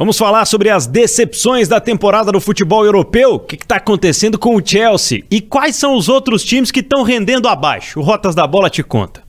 Vamos 0.00 0.16
falar 0.16 0.46
sobre 0.46 0.70
as 0.70 0.86
decepções 0.86 1.68
da 1.68 1.78
temporada 1.78 2.32
do 2.32 2.40
futebol 2.40 2.86
europeu. 2.86 3.34
O 3.34 3.38
que 3.38 3.54
está 3.54 3.76
acontecendo 3.76 4.38
com 4.38 4.56
o 4.56 4.66
Chelsea? 4.66 5.26
E 5.30 5.42
quais 5.42 5.76
são 5.76 5.94
os 5.94 6.08
outros 6.08 6.42
times 6.42 6.70
que 6.70 6.80
estão 6.80 7.02
rendendo 7.02 7.46
abaixo? 7.46 8.00
O 8.00 8.02
Rotas 8.02 8.34
da 8.34 8.46
Bola 8.46 8.70
te 8.70 8.82
conta. 8.82 9.22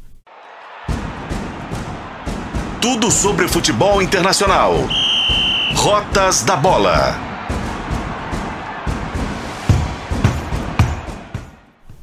Tudo 2.80 3.12
sobre 3.12 3.50
futebol 3.50 4.02
internacional. 4.02 4.76
Rotas 5.76 6.42
da 6.42 6.56
Bola. 6.56 7.31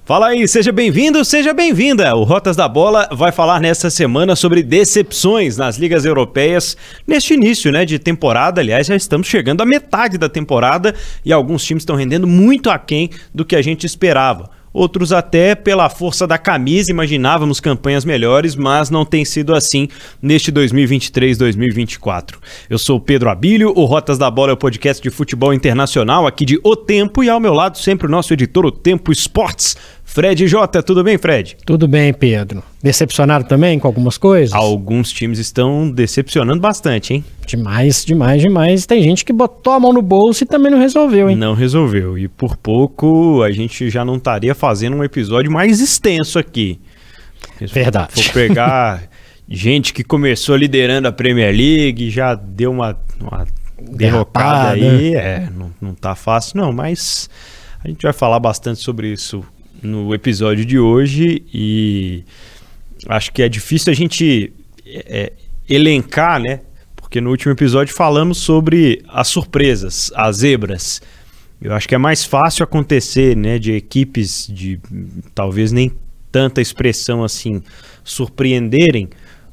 Fala 0.08 0.28
aí, 0.28 0.48
seja 0.48 0.72
bem-vindo, 0.72 1.22
seja 1.22 1.52
bem-vinda. 1.52 2.16
O 2.16 2.24
Rotas 2.24 2.56
da 2.56 2.66
Bola 2.66 3.10
vai 3.12 3.30
falar 3.30 3.60
nesta 3.60 3.90
semana 3.90 4.34
sobre 4.34 4.62
decepções 4.62 5.58
nas 5.58 5.76
ligas 5.76 6.06
europeias 6.06 6.78
neste 7.06 7.34
início, 7.34 7.70
né, 7.70 7.84
de 7.84 7.98
temporada. 7.98 8.58
Aliás, 8.58 8.86
já 8.86 8.96
estamos 8.96 9.26
chegando 9.26 9.60
à 9.60 9.66
metade 9.66 10.16
da 10.16 10.26
temporada 10.26 10.94
e 11.22 11.30
alguns 11.30 11.62
times 11.62 11.82
estão 11.82 11.94
rendendo 11.94 12.26
muito 12.26 12.70
aquém 12.70 13.10
do 13.34 13.44
que 13.44 13.54
a 13.54 13.60
gente 13.60 13.84
esperava. 13.84 14.48
Outros 14.72 15.12
até 15.12 15.54
pela 15.54 15.88
força 15.88 16.26
da 16.26 16.36
camisa 16.36 16.90
imaginávamos 16.90 17.58
campanhas 17.58 18.04
melhores, 18.04 18.54
mas 18.54 18.90
não 18.90 19.04
tem 19.04 19.24
sido 19.24 19.54
assim 19.54 19.88
neste 20.20 20.52
2023-2024. 20.52 22.36
Eu 22.68 22.78
sou 22.78 23.00
Pedro 23.00 23.30
Abílio, 23.30 23.72
o 23.74 23.84
Rotas 23.84 24.18
da 24.18 24.30
Bola 24.30 24.50
é 24.50 24.54
o 24.54 24.58
podcast 24.58 25.02
de 25.02 25.10
futebol 25.10 25.54
internacional 25.54 26.26
aqui 26.26 26.44
de 26.44 26.60
O 26.62 26.76
Tempo 26.76 27.24
e 27.24 27.30
ao 27.30 27.40
meu 27.40 27.54
lado 27.54 27.78
sempre 27.78 28.06
o 28.06 28.10
nosso 28.10 28.32
editor 28.32 28.66
O 28.66 28.70
Tempo 28.70 29.10
Esportes, 29.10 29.76
Fred 30.08 30.48
J, 30.48 30.82
tudo 30.82 31.04
bem, 31.04 31.18
Fred? 31.18 31.54
Tudo 31.66 31.86
bem, 31.86 32.14
Pedro. 32.14 32.62
Decepcionado 32.82 33.44
também 33.44 33.78
com 33.78 33.86
algumas 33.86 34.16
coisas? 34.16 34.54
Alguns 34.54 35.12
times 35.12 35.38
estão 35.38 35.88
decepcionando 35.88 36.58
bastante, 36.60 37.12
hein? 37.12 37.24
Demais, 37.46 38.06
demais, 38.06 38.40
demais. 38.40 38.86
Tem 38.86 39.02
gente 39.02 39.22
que 39.22 39.34
botou 39.34 39.74
a 39.74 39.78
mão 39.78 39.92
no 39.92 40.00
bolso 40.00 40.42
e 40.42 40.46
também 40.46 40.72
não 40.72 40.78
resolveu, 40.78 41.28
hein? 41.28 41.36
Não 41.36 41.52
resolveu. 41.52 42.18
E 42.18 42.26
por 42.26 42.56
pouco 42.56 43.42
a 43.42 43.52
gente 43.52 43.90
já 43.90 44.02
não 44.02 44.16
estaria 44.16 44.54
fazendo 44.54 44.96
um 44.96 45.04
episódio 45.04 45.52
mais 45.52 45.78
extenso 45.78 46.38
aqui. 46.38 46.80
Verdade. 47.60 48.22
Vou 48.22 48.32
pegar 48.32 49.02
gente 49.46 49.92
que 49.92 50.02
começou 50.02 50.56
liderando 50.56 51.06
a 51.06 51.12
Premier 51.12 51.54
League, 51.54 52.08
já 52.08 52.34
deu 52.34 52.72
uma, 52.72 52.98
uma 53.20 53.46
derrocada 53.78 54.70
aí. 54.70 55.14
É, 55.14 55.50
não, 55.54 55.70
não 55.82 55.94
tá 55.94 56.14
fácil 56.14 56.56
não, 56.56 56.72
mas 56.72 57.28
a 57.84 57.88
gente 57.88 58.02
vai 58.02 58.14
falar 58.14 58.40
bastante 58.40 58.80
sobre 58.80 59.12
isso 59.12 59.44
no 59.82 60.14
episódio 60.14 60.64
de 60.64 60.78
hoje 60.78 61.42
e 61.52 62.24
acho 63.06 63.32
que 63.32 63.42
é 63.42 63.48
difícil 63.48 63.92
a 63.92 63.96
gente 63.96 64.52
é, 64.86 65.32
elencar, 65.68 66.40
né? 66.40 66.60
Porque 66.96 67.20
no 67.20 67.30
último 67.30 67.52
episódio 67.52 67.94
falamos 67.94 68.38
sobre 68.38 69.02
as 69.08 69.28
surpresas, 69.28 70.12
as 70.14 70.38
zebras. 70.38 71.00
Eu 71.60 71.74
acho 71.74 71.88
que 71.88 71.94
é 71.94 71.98
mais 71.98 72.24
fácil 72.24 72.62
acontecer, 72.62 73.36
né, 73.36 73.58
de 73.58 73.72
equipes 73.72 74.46
de 74.48 74.78
talvez 75.34 75.72
nem 75.72 75.92
tanta 76.30 76.60
expressão 76.60 77.24
assim 77.24 77.62
surpreenderem, 78.04 79.08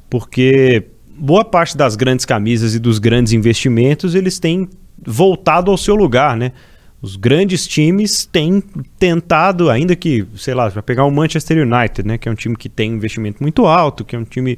porque 0.08 0.84
boa 1.18 1.44
parte 1.44 1.76
das 1.76 1.96
grandes 1.96 2.24
camisas 2.24 2.74
e 2.74 2.78
dos 2.78 2.98
grandes 2.98 3.32
investimentos 3.32 4.14
eles 4.14 4.38
têm 4.38 4.68
voltado 5.04 5.70
ao 5.70 5.78
seu 5.78 5.94
lugar, 5.94 6.36
né? 6.36 6.52
Os 7.00 7.16
grandes 7.16 7.66
times 7.66 8.24
têm 8.24 8.62
tentado, 8.98 9.70
ainda 9.70 9.94
que, 9.94 10.26
sei 10.36 10.54
lá, 10.54 10.68
vai 10.68 10.82
pegar 10.82 11.04
o 11.04 11.10
Manchester 11.10 11.58
United, 11.58 12.06
né, 12.06 12.18
que 12.18 12.28
é 12.28 12.32
um 12.32 12.34
time 12.34 12.56
que 12.56 12.68
tem 12.68 12.92
investimento 12.92 13.42
muito 13.42 13.66
alto, 13.66 14.04
que 14.04 14.16
é 14.16 14.18
um 14.18 14.24
time 14.24 14.56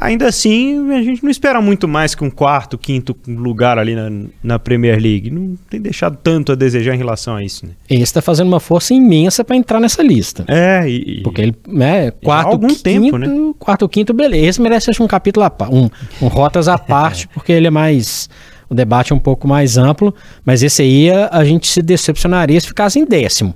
Ainda 0.00 0.26
assim, 0.26 0.90
a 0.94 1.02
gente 1.02 1.22
não 1.22 1.30
espera 1.30 1.60
muito 1.60 1.86
mais 1.86 2.14
que 2.14 2.24
um 2.24 2.30
quarto, 2.30 2.78
quinto 2.78 3.14
lugar 3.28 3.78
ali 3.78 3.94
na, 3.94 4.10
na 4.42 4.58
Premier 4.58 4.98
League. 4.98 5.30
Não 5.30 5.58
tem 5.68 5.78
deixado 5.78 6.16
tanto 6.22 6.52
a 6.52 6.54
desejar 6.54 6.94
em 6.94 6.96
relação 6.96 7.36
a 7.36 7.44
isso. 7.44 7.66
Né? 7.66 7.72
Ele 7.88 8.02
está 8.02 8.22
fazendo 8.22 8.48
uma 8.48 8.60
força 8.60 8.94
imensa 8.94 9.44
para 9.44 9.56
entrar 9.56 9.78
nessa 9.78 10.02
lista. 10.02 10.46
É, 10.48 10.88
e. 10.88 11.20
Porque 11.22 11.42
ele, 11.42 11.54
né, 11.68 12.10
quarto, 12.12 12.52
algum 12.52 12.68
quinto, 12.68 12.82
tempo, 12.82 13.18
né? 13.18 13.28
Quarto, 13.58 13.86
quinto, 13.90 14.14
beleza. 14.14 14.46
Esse 14.46 14.62
merece 14.62 14.90
um 15.02 15.06
capítulo 15.06 15.44
a 15.44 15.68
um, 15.70 15.90
um 16.22 16.28
rotas 16.28 16.66
à 16.66 16.78
parte, 16.80 17.28
porque 17.28 17.52
ele 17.52 17.66
é 17.66 17.70
mais 17.70 18.30
o 18.70 18.74
debate 18.74 19.12
é 19.12 19.16
um 19.16 19.18
pouco 19.18 19.48
mais 19.48 19.76
amplo, 19.76 20.14
mas 20.44 20.62
esse 20.62 20.80
aí 20.80 21.10
a 21.10 21.44
gente 21.44 21.66
se 21.66 21.82
decepcionaria 21.82 22.58
se 22.60 22.68
ficasse 22.68 23.00
em 23.00 23.04
décimo. 23.04 23.52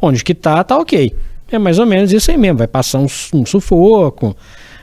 Onde 0.00 0.24
que 0.24 0.34
tá, 0.34 0.64
tá 0.64 0.78
ok. 0.78 1.14
É 1.52 1.58
mais 1.58 1.78
ou 1.78 1.84
menos 1.84 2.10
isso 2.10 2.30
aí 2.30 2.36
mesmo, 2.38 2.58
vai 2.58 2.66
passar 2.66 2.98
um, 2.98 3.06
um 3.34 3.44
sufoco, 3.44 4.34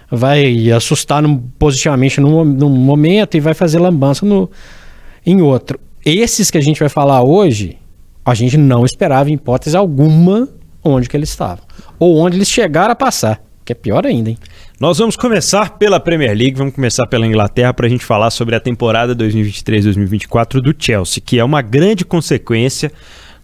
vai 0.09 0.71
assustar 0.71 1.23
no, 1.23 1.39
positivamente 1.57 2.21
num, 2.21 2.45
num, 2.45 2.69
momento 2.69 3.35
e 3.35 3.39
vai 3.39 3.55
fazer 3.55 3.79
lambança 3.79 4.25
no, 4.25 4.49
em 5.25 5.41
outro. 5.41 5.79
Esses 6.05 6.51
que 6.51 6.57
a 6.57 6.61
gente 6.61 6.79
vai 6.79 6.87
falar 6.87 7.23
hoje, 7.23 7.77
a 8.23 8.35
gente 8.35 8.57
não 8.57 8.85
esperava 8.85 9.29
em 9.31 9.33
hipótese 9.33 9.75
alguma 9.75 10.47
onde 10.83 11.09
que 11.09 11.17
eles 11.17 11.29
estavam. 11.29 11.63
Ou 11.99 12.17
onde 12.17 12.37
eles 12.37 12.49
chegaram 12.49 12.91
a 12.91 12.95
passar, 12.95 13.43
que 13.65 13.73
é 13.73 13.75
pior 13.75 14.05
ainda, 14.05 14.29
hein? 14.29 14.37
Nós 14.81 14.97
vamos 14.97 15.15
começar 15.15 15.77
pela 15.77 15.99
Premier 15.99 16.35
League, 16.35 16.57
vamos 16.57 16.73
começar 16.73 17.05
pela 17.05 17.27
Inglaterra 17.27 17.71
para 17.71 17.85
a 17.85 17.89
gente 17.89 18.03
falar 18.03 18.31
sobre 18.31 18.55
a 18.55 18.59
temporada 18.59 19.15
2023-2024 19.15 20.59
do 20.59 20.73
Chelsea, 20.75 21.21
que 21.23 21.37
é 21.37 21.43
uma 21.43 21.61
grande 21.61 22.03
consequência 22.03 22.91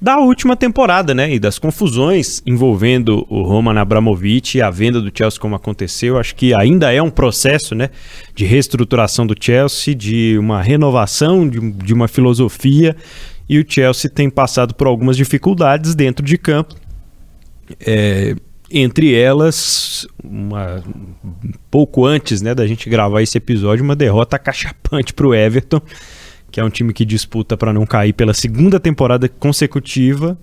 da 0.02 0.18
última 0.18 0.56
temporada, 0.56 1.14
né? 1.14 1.32
E 1.32 1.38
das 1.38 1.60
confusões 1.60 2.42
envolvendo 2.44 3.24
o 3.30 3.44
Roman 3.44 3.80
Abramovich 3.80 4.58
e 4.58 4.64
a 4.64 4.72
venda 4.72 5.00
do 5.00 5.12
Chelsea 5.16 5.40
como 5.40 5.54
aconteceu. 5.54 6.18
Acho 6.18 6.34
que 6.34 6.56
ainda 6.56 6.92
é 6.92 7.04
um 7.04 7.12
processo, 7.12 7.76
né? 7.76 7.92
De 8.34 8.44
reestruturação 8.44 9.28
do 9.28 9.36
Chelsea, 9.40 9.94
de 9.94 10.40
uma 10.40 10.60
renovação, 10.60 11.48
de, 11.48 11.60
de 11.60 11.94
uma 11.94 12.08
filosofia. 12.08 12.96
E 13.48 13.60
o 13.60 13.66
Chelsea 13.68 14.10
tem 14.10 14.28
passado 14.28 14.74
por 14.74 14.88
algumas 14.88 15.16
dificuldades 15.16 15.94
dentro 15.94 16.26
de 16.26 16.36
campo. 16.36 16.74
É, 17.80 18.36
entre 18.70 19.14
elas, 19.14 20.08
uma, 20.24 20.84
pouco 21.72 22.06
antes 22.06 22.42
né, 22.42 22.54
da 22.54 22.68
gente 22.68 22.90
gravar 22.90 23.22
esse 23.22 23.38
episódio, 23.38 23.84
uma 23.84 23.96
derrota 23.96 24.38
cachapante 24.38 25.14
para 25.14 25.28
o 25.28 25.34
Everton, 25.34 25.82
que 26.52 26.60
é 26.60 26.64
um 26.64 26.70
time 26.70 26.94
que 26.94 27.06
disputa 27.06 27.56
para 27.56 27.74
não 27.74 27.86
cair 27.86 28.14
pela 28.14 28.34
segunda 28.34 28.80
temporada 28.80 29.30
consecutiva. 29.30 30.38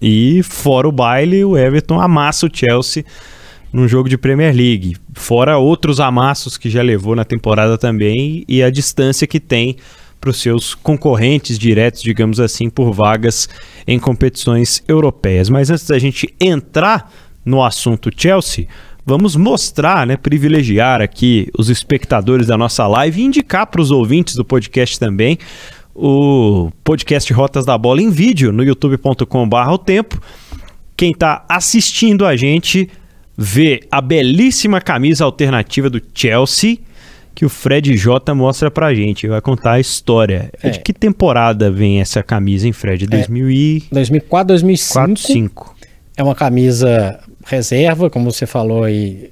E 0.00 0.42
fora 0.42 0.86
o 0.86 0.92
baile, 0.92 1.44
o 1.44 1.56
Everton 1.56 1.98
amassa 2.00 2.46
o 2.46 2.50
Chelsea 2.52 3.04
num 3.72 3.88
jogo 3.88 4.08
de 4.08 4.18
Premier 4.18 4.54
League. 4.54 4.96
Fora 5.14 5.58
outros 5.58 6.00
amassos 6.00 6.56
que 6.56 6.70
já 6.70 6.82
levou 6.82 7.16
na 7.16 7.24
temporada 7.24 7.76
também 7.78 8.44
e 8.46 8.62
a 8.62 8.70
distância 8.70 9.26
que 9.26 9.40
tem 9.40 9.76
para 10.20 10.30
os 10.30 10.40
seus 10.40 10.74
concorrentes 10.74 11.58
diretos, 11.58 12.02
digamos 12.02 12.40
assim, 12.40 12.68
por 12.68 12.92
vagas 12.92 13.48
em 13.86 13.98
competições 13.98 14.82
europeias. 14.88 15.48
Mas 15.48 15.70
antes 15.70 15.86
da 15.86 15.98
gente 15.98 16.32
entrar 16.40 17.12
no 17.46 17.62
assunto 17.62 18.10
Chelsea, 18.14 18.66
vamos 19.06 19.36
mostrar, 19.36 20.06
né, 20.06 20.16
privilegiar 20.16 21.00
aqui 21.00 21.48
os 21.56 21.70
espectadores 21.70 22.48
da 22.48 22.58
nossa 22.58 22.86
live 22.86 23.22
e 23.22 23.24
indicar 23.24 23.68
para 23.68 23.80
os 23.80 23.90
ouvintes 23.90 24.34
do 24.34 24.44
podcast 24.44 24.98
também 24.98 25.38
o 25.94 26.70
podcast 26.84 27.32
Rotas 27.32 27.64
da 27.64 27.78
Bola 27.78 28.02
em 28.02 28.10
vídeo 28.10 28.52
no 28.52 28.62
youtube.com/barra 28.62 29.72
o 29.72 29.78
tempo. 29.78 30.20
Quem 30.94 31.12
está 31.12 31.44
assistindo 31.48 32.26
a 32.26 32.36
gente 32.36 32.90
vê 33.36 33.80
a 33.90 34.00
belíssima 34.00 34.80
camisa 34.80 35.24
alternativa 35.24 35.88
do 35.88 36.02
Chelsea 36.12 36.78
que 37.34 37.44
o 37.44 37.50
Fred 37.50 37.94
J 37.94 38.34
mostra 38.34 38.70
pra 38.70 38.94
gente, 38.94 39.28
vai 39.28 39.42
contar 39.42 39.72
a 39.72 39.80
história. 39.80 40.50
É. 40.62 40.70
De 40.70 40.80
que 40.80 40.90
temporada 40.90 41.70
vem 41.70 42.00
essa 42.00 42.22
camisa, 42.22 42.66
em 42.66 42.72
Fred? 42.72 43.06
2000 43.06 43.46
é. 43.46 43.52
e... 43.52 43.82
2004, 43.92 44.48
2005. 44.48 44.92
4, 44.94 45.22
5. 45.22 45.76
É 46.16 46.22
uma 46.22 46.34
camisa 46.34 47.20
reserva, 47.46 48.10
como 48.10 48.30
você 48.30 48.44
falou 48.44 48.84
aí, 48.84 49.30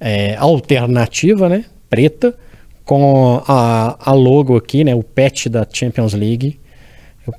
é, 0.00 0.36
alternativa, 0.36 1.48
né? 1.48 1.64
Preta, 1.88 2.34
com 2.84 3.42
a, 3.46 3.96
a 3.98 4.12
logo 4.12 4.56
aqui, 4.56 4.84
né? 4.84 4.94
O 4.94 5.02
patch 5.02 5.46
da 5.46 5.66
Champions 5.70 6.12
League. 6.12 6.58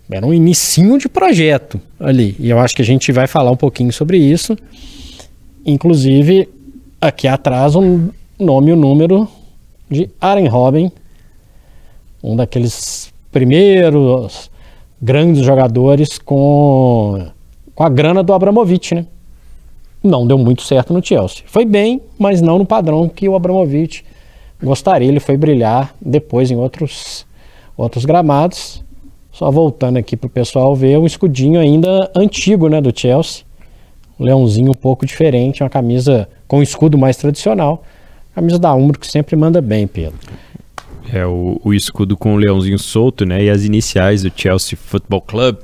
Era 0.10 0.26
um 0.26 0.34
inicinho 0.34 0.98
de 0.98 1.08
projeto 1.08 1.80
ali. 2.00 2.36
E 2.40 2.50
eu 2.50 2.58
acho 2.58 2.76
que 2.76 2.82
a 2.82 2.86
gente 2.86 3.12
vai 3.12 3.28
falar 3.28 3.52
um 3.52 3.58
pouquinho 3.58 3.94
sobre 3.94 4.18
isso. 4.18 4.58
Inclusive, 5.64 6.50
aqui 7.00 7.28
atrás, 7.28 7.76
um 7.76 8.10
nome 8.40 8.70
e 8.70 8.74
o 8.74 8.76
um 8.76 8.80
número 8.80 9.28
de 9.90 10.10
Aren 10.20 10.48
Robin, 10.48 10.92
um 12.24 12.36
daqueles 12.36 13.14
primeiros 13.32 14.50
grandes 15.00 15.46
jogadores 15.46 16.18
com, 16.18 17.28
com 17.76 17.84
a 17.84 17.90
grana 17.90 18.24
do 18.24 18.34
Abramovich, 18.34 18.96
né? 18.96 19.06
Não 20.06 20.26
deu 20.26 20.38
muito 20.38 20.62
certo 20.62 20.94
no 20.94 21.04
Chelsea. 21.04 21.44
Foi 21.46 21.66
bem, 21.66 22.02
mas 22.18 22.42
não 22.42 22.58
no 22.58 22.66
padrão 22.66 23.10
que 23.10 23.28
o 23.28 23.36
Abramovich 23.36 24.04
gostaria. 24.62 25.08
Ele 25.08 25.20
foi 25.20 25.38
brilhar 25.38 25.94
depois 26.02 26.52
em 26.52 26.56
outros, 26.56 27.26
outros 27.78 28.06
gramados. 28.06 28.84
Só 29.32 29.52
voltando 29.52 29.98
aqui 29.98 30.16
para 30.16 30.28
o 30.28 30.30
pessoal 30.30 30.76
ver 30.76 30.98
um 30.98 31.06
escudinho 31.06 31.60
ainda 31.60 32.10
antigo 32.16 32.70
né, 32.70 32.80
do 32.80 32.98
Chelsea. 32.98 33.44
Um 34.18 34.24
leãozinho 34.24 34.72
um 34.72 34.76
pouco 34.76 35.06
diferente, 35.06 35.62
uma 35.62 35.70
camisa 35.70 36.30
com 36.48 36.64
escudo 36.64 36.98
mais 36.98 37.18
tradicional. 37.18 37.84
Camisa 38.34 38.58
da 38.58 38.74
Umbro 38.74 39.00
que 39.00 39.08
sempre 39.08 39.36
manda 39.36 39.62
bem, 39.62 39.88
Pedro. 39.88 40.18
É 41.14 41.26
o, 41.26 41.60
o 41.64 41.74
escudo 41.74 42.18
com 42.18 42.34
o 42.34 42.38
leãozinho 42.38 42.80
solto, 42.80 43.26
né? 43.26 43.44
E 43.44 43.50
as 43.50 43.64
iniciais 43.64 44.24
do 44.24 44.32
Chelsea 44.34 44.78
Football 44.78 45.22
Club. 45.22 45.58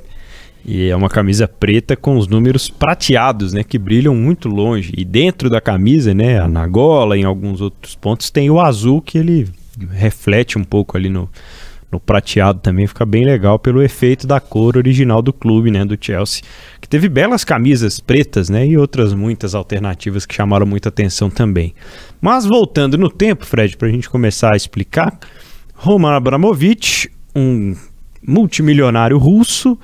E 0.64 0.88
é 0.88 0.94
uma 0.94 1.08
camisa 1.08 1.48
preta 1.48 1.96
com 1.96 2.16
os 2.16 2.28
números 2.28 2.68
prateados, 2.70 3.52
né? 3.52 3.64
Que 3.64 3.78
brilham 3.78 4.14
muito 4.14 4.48
longe. 4.48 4.92
E 4.96 5.04
dentro 5.04 5.50
da 5.50 5.60
camisa, 5.60 6.14
né? 6.14 6.46
Na 6.46 6.66
gola, 6.66 7.18
em 7.18 7.24
alguns 7.24 7.60
outros 7.60 7.96
pontos, 7.96 8.30
tem 8.30 8.48
o 8.48 8.60
azul 8.60 9.02
que 9.02 9.18
ele 9.18 9.48
reflete 9.90 10.56
um 10.56 10.62
pouco 10.62 10.96
ali 10.96 11.08
no, 11.08 11.28
no 11.90 11.98
prateado 11.98 12.60
também. 12.60 12.86
Fica 12.86 13.04
bem 13.04 13.24
legal 13.24 13.58
pelo 13.58 13.82
efeito 13.82 14.24
da 14.24 14.38
cor 14.38 14.76
original 14.76 15.20
do 15.20 15.32
clube, 15.32 15.68
né? 15.68 15.84
Do 15.84 15.98
Chelsea. 16.00 16.44
Que 16.80 16.88
teve 16.88 17.08
belas 17.08 17.42
camisas 17.42 17.98
pretas, 17.98 18.48
né? 18.48 18.64
E 18.64 18.78
outras 18.78 19.12
muitas 19.12 19.56
alternativas 19.56 20.24
que 20.24 20.34
chamaram 20.34 20.64
muita 20.64 20.90
atenção 20.90 21.28
também. 21.28 21.74
Mas 22.20 22.46
voltando 22.46 22.96
no 22.96 23.10
tempo, 23.10 23.44
Fred, 23.44 23.76
para 23.76 23.88
a 23.88 23.90
gente 23.90 24.08
começar 24.08 24.52
a 24.52 24.56
explicar. 24.56 25.18
Roman 25.74 26.14
Abramovich, 26.14 27.10
um 27.34 27.74
multimilionário 28.24 29.18
russo 29.18 29.76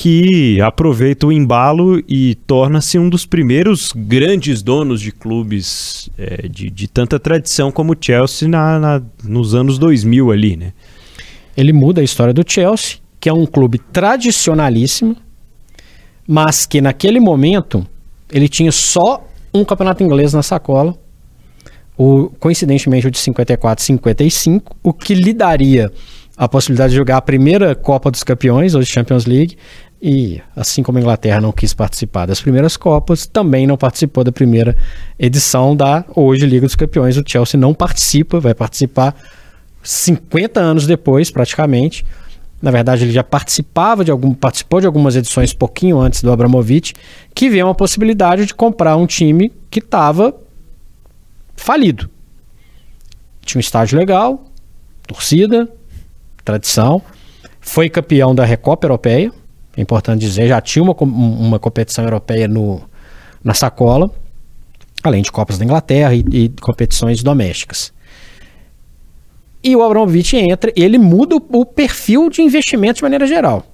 que 0.00 0.58
aproveita 0.62 1.26
o 1.26 1.32
embalo 1.32 2.02
e 2.08 2.34
torna-se 2.46 2.98
um 2.98 3.10
dos 3.10 3.26
primeiros 3.26 3.92
grandes 3.94 4.62
donos 4.62 4.98
de 4.98 5.12
clubes 5.12 6.08
é, 6.16 6.48
de, 6.48 6.70
de, 6.70 6.88
tanta 6.88 7.20
tradição 7.20 7.70
como 7.70 7.92
o 7.92 7.96
Chelsea 8.00 8.48
na, 8.48 8.78
na, 8.78 9.02
nos 9.22 9.54
anos 9.54 9.78
2000 9.78 10.32
ali, 10.32 10.56
né? 10.56 10.72
Ele 11.54 11.70
muda 11.70 12.00
a 12.00 12.04
história 12.04 12.32
do 12.32 12.42
Chelsea, 12.50 12.96
que 13.20 13.28
é 13.28 13.32
um 13.34 13.44
clube 13.44 13.78
tradicionalíssimo, 13.78 15.14
mas 16.26 16.64
que 16.64 16.80
naquele 16.80 17.20
momento 17.20 17.86
ele 18.32 18.48
tinha 18.48 18.72
só 18.72 19.22
um 19.52 19.66
campeonato 19.66 20.02
inglês 20.02 20.32
na 20.32 20.42
sacola, 20.42 20.96
o, 21.94 22.30
coincidentemente 22.40 23.06
o 23.06 23.10
de 23.10 23.18
54 23.18 23.84
55, 23.84 24.74
o 24.82 24.94
que 24.94 25.14
lhe 25.14 25.34
daria 25.34 25.92
a 26.40 26.48
possibilidade 26.48 26.92
de 26.92 26.96
jogar 26.96 27.18
a 27.18 27.20
primeira 27.20 27.74
Copa 27.74 28.10
dos 28.10 28.24
Campeões, 28.24 28.74
ou 28.74 28.82
Champions 28.82 29.26
League, 29.26 29.58
e, 30.00 30.40
assim 30.56 30.82
como 30.82 30.96
a 30.96 31.00
Inglaterra 31.02 31.38
não 31.38 31.52
quis 31.52 31.74
participar 31.74 32.24
das 32.24 32.40
primeiras 32.40 32.78
Copas, 32.78 33.26
também 33.26 33.66
não 33.66 33.76
participou 33.76 34.24
da 34.24 34.32
primeira 34.32 34.74
edição 35.18 35.76
da 35.76 36.02
hoje 36.16 36.46
Liga 36.46 36.64
dos 36.64 36.74
Campeões. 36.74 37.18
O 37.18 37.22
Chelsea 37.26 37.60
não 37.60 37.74
participa, 37.74 38.40
vai 38.40 38.54
participar 38.54 39.14
50 39.82 40.58
anos 40.58 40.86
depois, 40.86 41.30
praticamente. 41.30 42.06
Na 42.62 42.70
verdade, 42.70 43.04
ele 43.04 43.12
já 43.12 43.22
participava 43.22 44.02
de 44.02 44.10
algum, 44.10 44.32
participou 44.32 44.80
de 44.80 44.86
algumas 44.86 45.16
edições 45.16 45.52
pouquinho 45.52 46.00
antes 46.00 46.22
do 46.22 46.32
Abramovich, 46.32 46.94
que 47.34 47.50
vê 47.50 47.62
uma 47.62 47.74
possibilidade 47.74 48.46
de 48.46 48.54
comprar 48.54 48.96
um 48.96 49.06
time 49.06 49.52
que 49.70 49.80
estava 49.80 50.34
falido. 51.54 52.08
Tinha 53.44 53.58
um 53.58 53.60
estádio 53.60 53.98
legal, 53.98 54.46
torcida, 55.06 55.70
tradição, 56.50 57.00
foi 57.60 57.88
campeão 57.88 58.34
da 58.34 58.44
Recopa 58.44 58.86
Europeia, 58.86 59.32
é 59.76 59.80
importante 59.80 60.20
dizer, 60.20 60.48
já 60.48 60.60
tinha 60.60 60.82
uma, 60.82 60.94
uma 61.00 61.58
competição 61.58 62.04
europeia 62.04 62.48
no, 62.48 62.82
na 63.42 63.54
sacola, 63.54 64.10
além 65.02 65.22
de 65.22 65.30
Copas 65.30 65.58
da 65.58 65.64
Inglaterra 65.64 66.14
e, 66.14 66.24
e 66.32 66.48
competições 66.60 67.22
domésticas. 67.22 67.92
E 69.62 69.76
o 69.76 69.82
Abramovich 69.82 70.36
entra, 70.36 70.72
ele 70.74 70.98
muda 70.98 71.36
o, 71.36 71.60
o, 71.60 71.66
perfil 71.66 72.28
de 72.30 72.42
investimento 72.42 72.96
de 72.96 73.02
maneira 73.02 73.26
geral. 73.26 73.64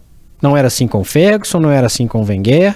Não 0.43 0.57
era 0.57 0.67
assim 0.69 0.87
com 0.87 1.01
o 1.01 1.05
Ferguson, 1.05 1.61
não 1.61 1.71
era 1.71 1.87
assim 1.87 2.07
com 2.07 2.21
o 2.21 2.25
Wenger, 2.25 2.75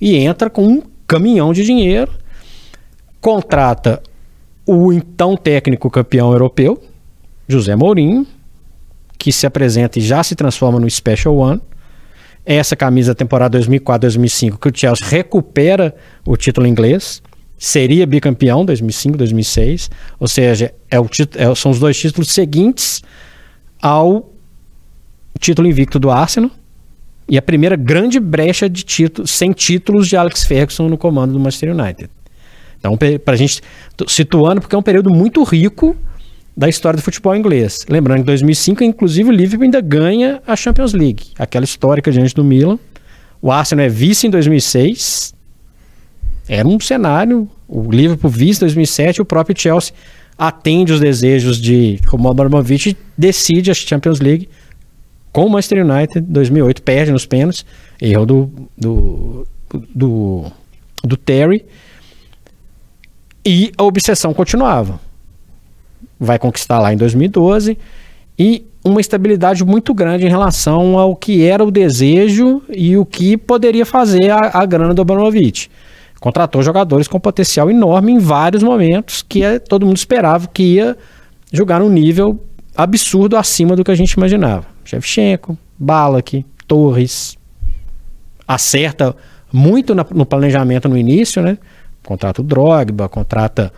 e 0.00 0.16
entra 0.16 0.48
com 0.48 0.64
um 0.64 0.82
caminhão 1.06 1.52
de 1.52 1.64
dinheiro, 1.64 2.12
contrata 3.20 4.02
o 4.64 4.92
então 4.92 5.36
técnico 5.36 5.90
campeão 5.90 6.30
europeu, 6.30 6.80
José 7.48 7.74
Mourinho, 7.74 8.26
que 9.18 9.32
se 9.32 9.46
apresenta 9.46 9.98
e 9.98 10.02
já 10.02 10.22
se 10.22 10.34
transforma 10.34 10.78
no 10.78 10.88
Special 10.88 11.36
One, 11.36 11.60
essa 12.46 12.74
camisa 12.76 13.12
da 13.12 13.14
temporada 13.14 13.58
2004-2005, 13.58 14.58
que 14.58 14.68
o 14.68 14.72
Chelsea 14.74 15.06
recupera 15.06 15.94
o 16.24 16.36
título 16.36 16.66
inglês, 16.66 17.20
seria 17.58 18.06
bicampeão 18.06 18.64
2005, 18.64 19.18
2006, 19.18 19.90
ou 20.18 20.28
seja, 20.28 20.72
é 20.90 20.98
o 20.98 21.06
é, 21.36 21.54
são 21.54 21.72
os 21.72 21.78
dois 21.78 21.98
títulos 21.98 22.30
seguintes 22.30 23.02
ao 23.82 24.32
título 25.38 25.68
invicto 25.68 25.98
do 25.98 26.10
Arsenal 26.10 26.50
e 27.28 27.36
a 27.36 27.42
primeira 27.42 27.76
grande 27.76 28.18
brecha 28.18 28.68
de 28.68 28.82
títulos 28.82 29.30
sem 29.30 29.52
títulos 29.52 30.08
de 30.08 30.16
Alex 30.16 30.44
Ferguson 30.44 30.88
no 30.88 30.96
comando 30.96 31.32
do 31.32 31.40
Manchester 31.40 31.74
United. 31.76 32.10
Então, 32.78 32.96
para 32.96 33.34
a 33.34 33.36
gente 33.36 33.60
situando, 34.06 34.60
porque 34.60 34.74
é 34.74 34.78
um 34.78 34.82
período 34.82 35.10
muito 35.10 35.42
rico 35.42 35.96
da 36.58 36.68
história 36.68 36.96
do 36.96 37.02
futebol 37.02 37.36
inglês. 37.36 37.86
Lembrando 37.88 38.16
que 38.16 38.22
em 38.22 38.26
2005, 38.26 38.82
inclusive, 38.82 39.28
o 39.28 39.32
Liverpool 39.32 39.62
ainda 39.62 39.80
ganha 39.80 40.42
a 40.44 40.56
Champions 40.56 40.92
League, 40.92 41.26
aquela 41.38 41.64
histórica 41.64 42.10
diante 42.10 42.34
do 42.34 42.42
Milan. 42.42 42.76
O 43.40 43.52
Arsenal 43.52 43.86
é 43.86 43.88
vice 43.88 44.26
em 44.26 44.30
2006. 44.30 45.32
Era 46.48 46.66
um 46.66 46.80
cenário. 46.80 47.48
O 47.68 47.88
Liverpool 47.92 48.28
vice 48.28 48.58
em 48.58 48.62
2007 48.62 49.18
e 49.18 49.22
o 49.22 49.24
próprio 49.24 49.56
Chelsea 49.56 49.94
atende 50.36 50.92
os 50.92 50.98
desejos 50.98 51.60
de 51.60 52.00
Roman 52.08 52.30
Abramovich 52.32 52.90
e 52.90 52.96
decide 53.16 53.70
a 53.70 53.74
Champions 53.74 54.18
League 54.18 54.48
com 55.32 55.46
o 55.46 55.50
Manchester 55.50 55.86
United 55.86 56.26
2008, 56.28 56.82
perde 56.82 57.12
nos 57.12 57.24
pênaltis, 57.24 57.64
erro 58.00 58.26
do, 58.26 58.52
do, 58.76 59.46
do, 59.94 60.52
do 61.04 61.16
Terry. 61.16 61.64
E 63.46 63.70
a 63.78 63.84
obsessão 63.84 64.34
continuava 64.34 64.98
vai 66.18 66.38
conquistar 66.38 66.78
lá 66.78 66.92
em 66.92 66.96
2012 66.96 67.78
e 68.38 68.64
uma 68.84 69.00
estabilidade 69.00 69.64
muito 69.64 69.92
grande 69.92 70.26
em 70.26 70.28
relação 70.28 70.98
ao 70.98 71.14
que 71.14 71.44
era 71.44 71.64
o 71.64 71.70
desejo 71.70 72.62
e 72.68 72.96
o 72.96 73.04
que 73.04 73.36
poderia 73.36 73.84
fazer 73.84 74.30
a, 74.30 74.50
a 74.54 74.64
grana 74.64 74.94
do 74.94 75.02
Abramovich. 75.02 75.70
Contratou 76.20 76.62
jogadores 76.62 77.06
com 77.06 77.20
potencial 77.20 77.70
enorme 77.70 78.12
em 78.12 78.18
vários 78.18 78.62
momentos 78.62 79.22
que 79.22 79.42
é, 79.42 79.58
todo 79.58 79.86
mundo 79.86 79.96
esperava 79.96 80.48
que 80.48 80.62
ia 80.74 80.96
jogar 81.52 81.80
num 81.80 81.88
nível 81.88 82.40
absurdo 82.76 83.36
acima 83.36 83.76
do 83.76 83.84
que 83.84 83.90
a 83.90 83.94
gente 83.94 84.12
imaginava. 84.12 84.66
Shevchenko, 84.84 85.56
Balak, 85.78 86.44
Torres. 86.66 87.36
Acerta 88.46 89.14
muito 89.52 89.94
na, 89.94 90.06
no 90.12 90.24
planejamento 90.24 90.88
no 90.88 90.96
início, 90.96 91.42
né? 91.42 91.58
Contrata 92.04 92.40
o 92.40 92.44
Drogba, 92.44 93.08
contrata 93.08 93.72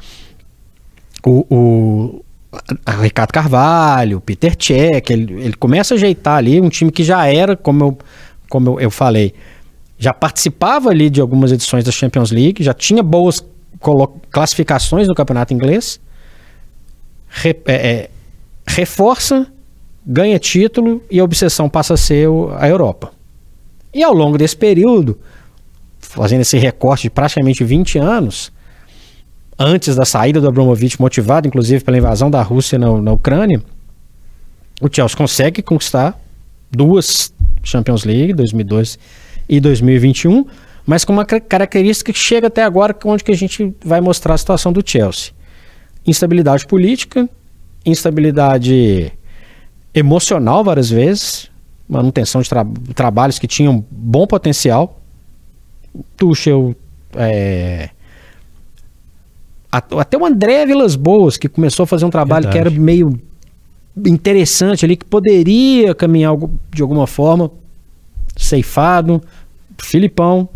o, 1.24 1.46
o 1.50 2.24
Ricardo 3.00 3.32
Carvalho, 3.32 4.20
Peter 4.20 4.56
Cech, 4.58 5.12
ele, 5.12 5.32
ele 5.34 5.52
começa 5.54 5.94
a 5.94 5.96
ajeitar 5.96 6.36
ali 6.36 6.60
um 6.60 6.68
time 6.68 6.90
que 6.90 7.04
já 7.04 7.26
era, 7.26 7.56
como 7.56 7.84
eu, 7.84 7.98
como 8.48 8.70
eu, 8.70 8.80
eu 8.80 8.90
falei, 8.90 9.34
já 9.96 10.12
participava 10.12 10.90
ali 10.90 11.08
de 11.08 11.20
algumas 11.20 11.52
edições 11.52 11.84
da 11.84 11.92
Champions 11.92 12.30
League, 12.30 12.62
já 12.62 12.74
tinha 12.74 13.02
boas 13.02 13.44
classificações 14.30 15.06
no 15.06 15.14
campeonato 15.14 15.54
inglês, 15.54 16.00
re, 17.28 17.56
é, 17.66 17.74
é, 17.74 18.10
reforça, 18.66 19.46
ganha 20.04 20.38
título 20.38 21.02
e 21.10 21.20
a 21.20 21.24
obsessão 21.24 21.68
passa 21.68 21.94
a 21.94 21.96
ser 21.96 22.28
a 22.58 22.68
Europa. 22.68 23.12
E 23.94 24.02
ao 24.02 24.12
longo 24.12 24.36
desse 24.36 24.56
período, 24.56 25.18
fazendo 25.98 26.40
esse 26.40 26.58
recorte 26.58 27.02
de 27.02 27.10
praticamente 27.10 27.62
20 27.62 27.98
anos, 27.98 28.52
antes 29.60 29.94
da 29.94 30.06
saída 30.06 30.40
do 30.40 30.48
Abramovich, 30.48 30.98
motivado 30.98 31.46
inclusive 31.46 31.84
pela 31.84 31.98
invasão 31.98 32.30
da 32.30 32.40
Rússia 32.40 32.78
na, 32.78 33.00
na 33.02 33.12
Ucrânia, 33.12 33.62
o 34.80 34.88
Chelsea 34.90 35.14
consegue 35.14 35.60
conquistar 35.60 36.18
duas 36.70 37.34
Champions 37.62 38.04
League, 38.04 38.32
2012 38.32 38.96
e 39.46 39.60
2021, 39.60 40.46
mas 40.86 41.04
com 41.04 41.12
uma 41.12 41.26
característica 41.26 42.10
que 42.10 42.18
chega 42.18 42.46
até 42.46 42.62
agora, 42.62 42.96
onde 43.04 43.22
que 43.22 43.30
a 43.30 43.36
gente 43.36 43.74
vai 43.84 44.00
mostrar 44.00 44.32
a 44.32 44.38
situação 44.38 44.72
do 44.72 44.82
Chelsea. 44.84 45.32
Instabilidade 46.06 46.66
política, 46.66 47.28
instabilidade 47.84 49.12
emocional 49.92 50.64
várias 50.64 50.88
vezes, 50.88 51.50
manutenção 51.86 52.40
de 52.40 52.48
tra 52.48 52.64
trabalhos 52.94 53.38
que 53.38 53.46
tinham 53.46 53.84
bom 53.90 54.26
potencial. 54.26 55.02
Tuchel 56.16 56.74
é, 57.14 57.90
até 59.70 60.16
o 60.16 60.26
André 60.26 60.66
Vilas 60.66 60.96
Boas, 60.96 61.36
que 61.36 61.48
começou 61.48 61.84
a 61.84 61.86
fazer 61.86 62.04
um 62.04 62.10
trabalho 62.10 62.44
Verdade. 62.44 62.70
que 62.70 62.76
era 62.76 62.82
meio 62.82 63.20
interessante 64.06 64.84
ali, 64.84 64.96
que 64.96 65.04
poderia 65.04 65.94
caminhar 65.94 66.34
de 66.72 66.82
alguma 66.82 67.06
forma, 67.06 67.50
ceifado. 68.36 69.22
Filipão. 69.82 70.48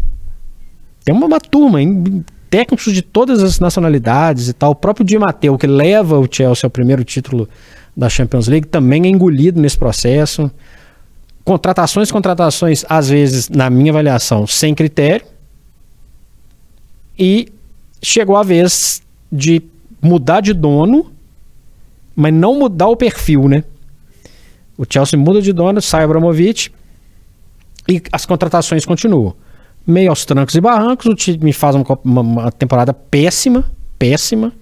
Tem 1.04 1.14
uma, 1.14 1.26
uma 1.26 1.40
turma, 1.40 1.80
hein? 1.80 2.25
técnicos 2.54 2.92
de 2.92 3.02
todas 3.02 3.42
as 3.42 3.59
nacionalidades 3.59 4.49
e 4.49 4.52
tal. 4.52 4.71
O 4.71 4.75
próprio 4.76 5.04
Di 5.04 5.18
Matteo, 5.18 5.59
que 5.59 5.66
leva 5.66 6.21
o 6.21 6.28
Chelsea 6.30 6.64
ao 6.64 6.71
primeiro 6.71 7.02
título 7.02 7.49
da 7.97 8.09
Champions 8.09 8.47
League, 8.47 8.68
também 8.68 9.06
é 9.06 9.09
engolido 9.09 9.61
nesse 9.61 9.76
processo. 9.76 10.49
Contratações, 11.44 12.12
contratações, 12.12 12.85
às 12.88 13.09
vezes, 13.09 13.49
na 13.49 13.68
minha 13.68 13.90
avaliação, 13.90 14.47
sem 14.47 14.73
critério. 14.73 15.26
E 17.18 17.49
chegou 18.00 18.37
a 18.37 18.44
vez 18.44 19.02
de 19.35 19.62
mudar 20.00 20.41
de 20.41 20.53
dono 20.53 21.14
mas 22.14 22.33
não 22.33 22.59
mudar 22.59 22.88
o 22.88 22.97
perfil, 22.97 23.49
né? 23.49 23.64
O 24.76 24.85
Chelsea 24.88 25.19
muda 25.19 25.41
de 25.41 25.53
dono, 25.53 25.81
sai 25.81 26.05
Abramovich 26.05 26.73
e 27.88 28.03
as 28.12 28.25
contratações 28.25 28.85
continuam. 28.85 29.35
Meio 29.87 30.11
aos 30.11 30.25
trancos 30.25 30.55
e 30.55 30.61
barrancos, 30.61 31.07
o 31.07 31.14
time 31.14 31.53
faz 31.53 31.75
uma, 31.75 31.85
uma, 32.05 32.21
uma 32.21 32.53
temporada 32.53 32.93
péssima, 32.93 33.71
péssima. 33.99 34.53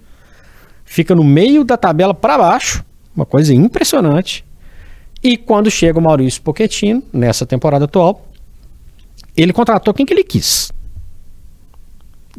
Fica 0.83 1.15
no 1.15 1.23
meio 1.23 1.63
da 1.63 1.77
tabela 1.77 2.13
para 2.13 2.37
baixo, 2.37 2.83
uma 3.15 3.25
coisa 3.25 3.53
impressionante. 3.53 4.43
E 5.23 5.37
quando 5.37 5.71
chega 5.71 5.97
o 5.97 6.01
Maurício 6.01 6.41
Pochettino, 6.41 7.01
nessa 7.13 7.45
temporada 7.45 7.85
atual, 7.85 8.27
ele 9.35 9.53
contratou 9.53 9.93
quem 9.93 10.05
que 10.05 10.13
ele 10.13 10.23
quis. 10.23 10.71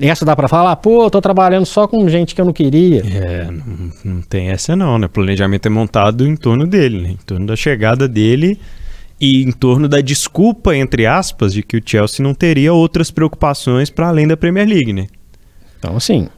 Essa 0.00 0.24
dá 0.24 0.34
para 0.34 0.48
falar, 0.48 0.74
pô, 0.76 1.08
tô 1.08 1.20
trabalhando 1.20 1.64
só 1.64 1.86
com 1.86 2.08
gente 2.08 2.34
que 2.34 2.40
eu 2.40 2.44
não 2.44 2.52
queria. 2.52 3.02
É, 3.06 3.44
não, 3.44 3.92
não 4.04 4.22
tem 4.22 4.48
essa 4.48 4.74
não, 4.74 4.98
né? 4.98 5.06
O 5.06 5.08
planejamento 5.08 5.66
é 5.66 5.70
montado 5.70 6.26
em 6.26 6.34
torno 6.34 6.66
dele, 6.66 7.00
né? 7.00 7.10
Em 7.10 7.18
torno 7.24 7.46
da 7.46 7.54
chegada 7.54 8.08
dele 8.08 8.58
e 9.20 9.44
em 9.44 9.52
torno 9.52 9.88
da 9.88 10.00
desculpa, 10.00 10.76
entre 10.76 11.06
aspas, 11.06 11.52
de 11.52 11.62
que 11.62 11.76
o 11.76 11.82
Chelsea 11.84 12.24
não 12.24 12.34
teria 12.34 12.72
outras 12.72 13.12
preocupações 13.12 13.88
para 13.88 14.08
além 14.08 14.26
da 14.26 14.36
Premier 14.36 14.68
League, 14.68 14.92
né? 14.92 15.06
Então, 15.78 15.96
assim, 15.96 16.28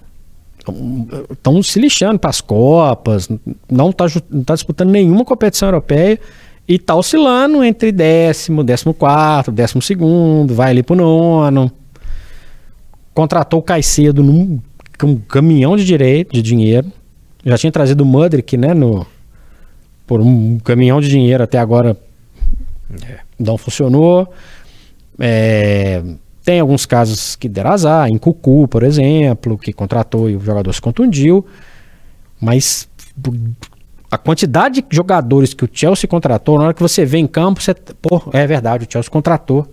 estão 1.30 1.62
se 1.62 1.80
lixando 1.80 2.18
para 2.18 2.28
as 2.28 2.42
Copas, 2.42 3.28
não 3.70 3.88
está 3.88 4.04
tá 4.44 4.54
disputando 4.54 4.90
nenhuma 4.90 5.24
competição 5.24 5.68
europeia 5.68 6.20
e 6.68 6.74
está 6.74 6.94
oscilando 6.94 7.64
entre 7.64 7.90
décimo, 7.90 8.62
décimo 8.62 8.92
quarto, 8.92 9.50
décimo 9.50 9.80
segundo, 9.80 10.54
vai 10.54 10.72
ali 10.72 10.82
para 10.82 10.94
o 10.94 10.96
nono 10.96 11.72
contratou 13.16 13.60
o 13.60 13.62
Caicedo 13.62 14.22
num 14.22 14.60
um 15.02 15.16
caminhão 15.16 15.74
de 15.74 15.84
direito, 15.84 16.32
de 16.32 16.42
dinheiro. 16.42 16.92
Já 17.44 17.56
tinha 17.56 17.72
trazido 17.72 18.02
o 18.02 18.06
Mudrick, 18.06 18.56
né, 18.56 18.74
no, 18.74 19.06
por 20.06 20.20
um 20.20 20.58
caminhão 20.58 21.00
de 21.00 21.08
dinheiro 21.08 21.42
até 21.42 21.58
agora 21.58 21.96
é. 23.02 23.18
não 23.38 23.56
funcionou. 23.56 24.28
É, 25.18 26.02
tem 26.44 26.60
alguns 26.60 26.84
casos 26.84 27.36
que 27.36 27.48
deram 27.48 27.72
azar, 27.72 28.08
em 28.08 28.18
Cucu, 28.18 28.68
por 28.68 28.82
exemplo, 28.82 29.56
que 29.56 29.72
contratou 29.72 30.28
e 30.28 30.36
o 30.36 30.40
jogador 30.40 30.72
se 30.72 30.80
contundiu. 30.80 31.46
Mas 32.38 32.86
a 34.10 34.18
quantidade 34.18 34.82
de 34.82 34.94
jogadores 34.94 35.54
que 35.54 35.64
o 35.64 35.70
Chelsea 35.72 36.08
contratou, 36.08 36.58
na 36.58 36.64
hora 36.64 36.74
que 36.74 36.82
você 36.82 37.04
vê 37.04 37.18
em 37.18 37.26
campo, 37.26 37.62
você, 37.62 37.74
pô, 37.74 38.22
é 38.32 38.46
verdade, 38.46 38.86
o 38.86 38.92
Chelsea 38.92 39.10
contratou. 39.10 39.66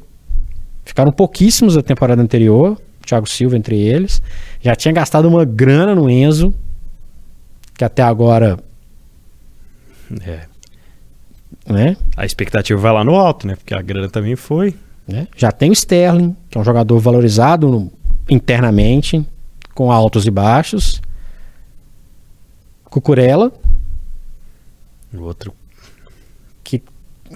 Ficaram 0.85 1.12
pouquíssimos 1.12 1.75
da 1.75 1.81
temporada 1.81 2.21
anterior, 2.21 2.77
Thiago 3.05 3.27
Silva 3.27 3.57
entre 3.57 3.79
eles. 3.79 4.22
Já 4.62 4.75
tinha 4.75 4.93
gastado 4.93 5.27
uma 5.27 5.45
grana 5.45 5.93
no 5.93 6.10
Enzo, 6.10 6.53
que 7.75 7.83
até 7.83 8.01
agora. 8.01 8.57
É. 10.22 10.41
Né? 11.65 11.98
A 12.15 12.25
expectativa 12.25 12.79
vai 12.79 12.91
lá 12.91 13.03
no 13.03 13.15
alto, 13.15 13.48
né? 13.48 13.55
Porque 13.55 13.74
a 13.74 13.81
grana 13.81 14.10
também 14.10 14.36
foi. 14.36 14.75
Né? 15.07 15.27
Já 15.36 15.51
tem 15.51 15.69
o 15.69 15.74
Sterling, 15.74 16.36
que 16.50 16.57
é 16.57 16.62
um 16.62 16.63
jogador 16.63 16.98
valorizado 17.00 17.67
no, 17.69 17.91
internamente, 18.29 19.25
com 19.74 19.91
altos 19.91 20.25
e 20.25 20.31
baixos. 20.31 21.01
Cucurella. 22.86 23.51
O 25.13 25.22
outro. 25.22 25.53
Que, 26.63 26.81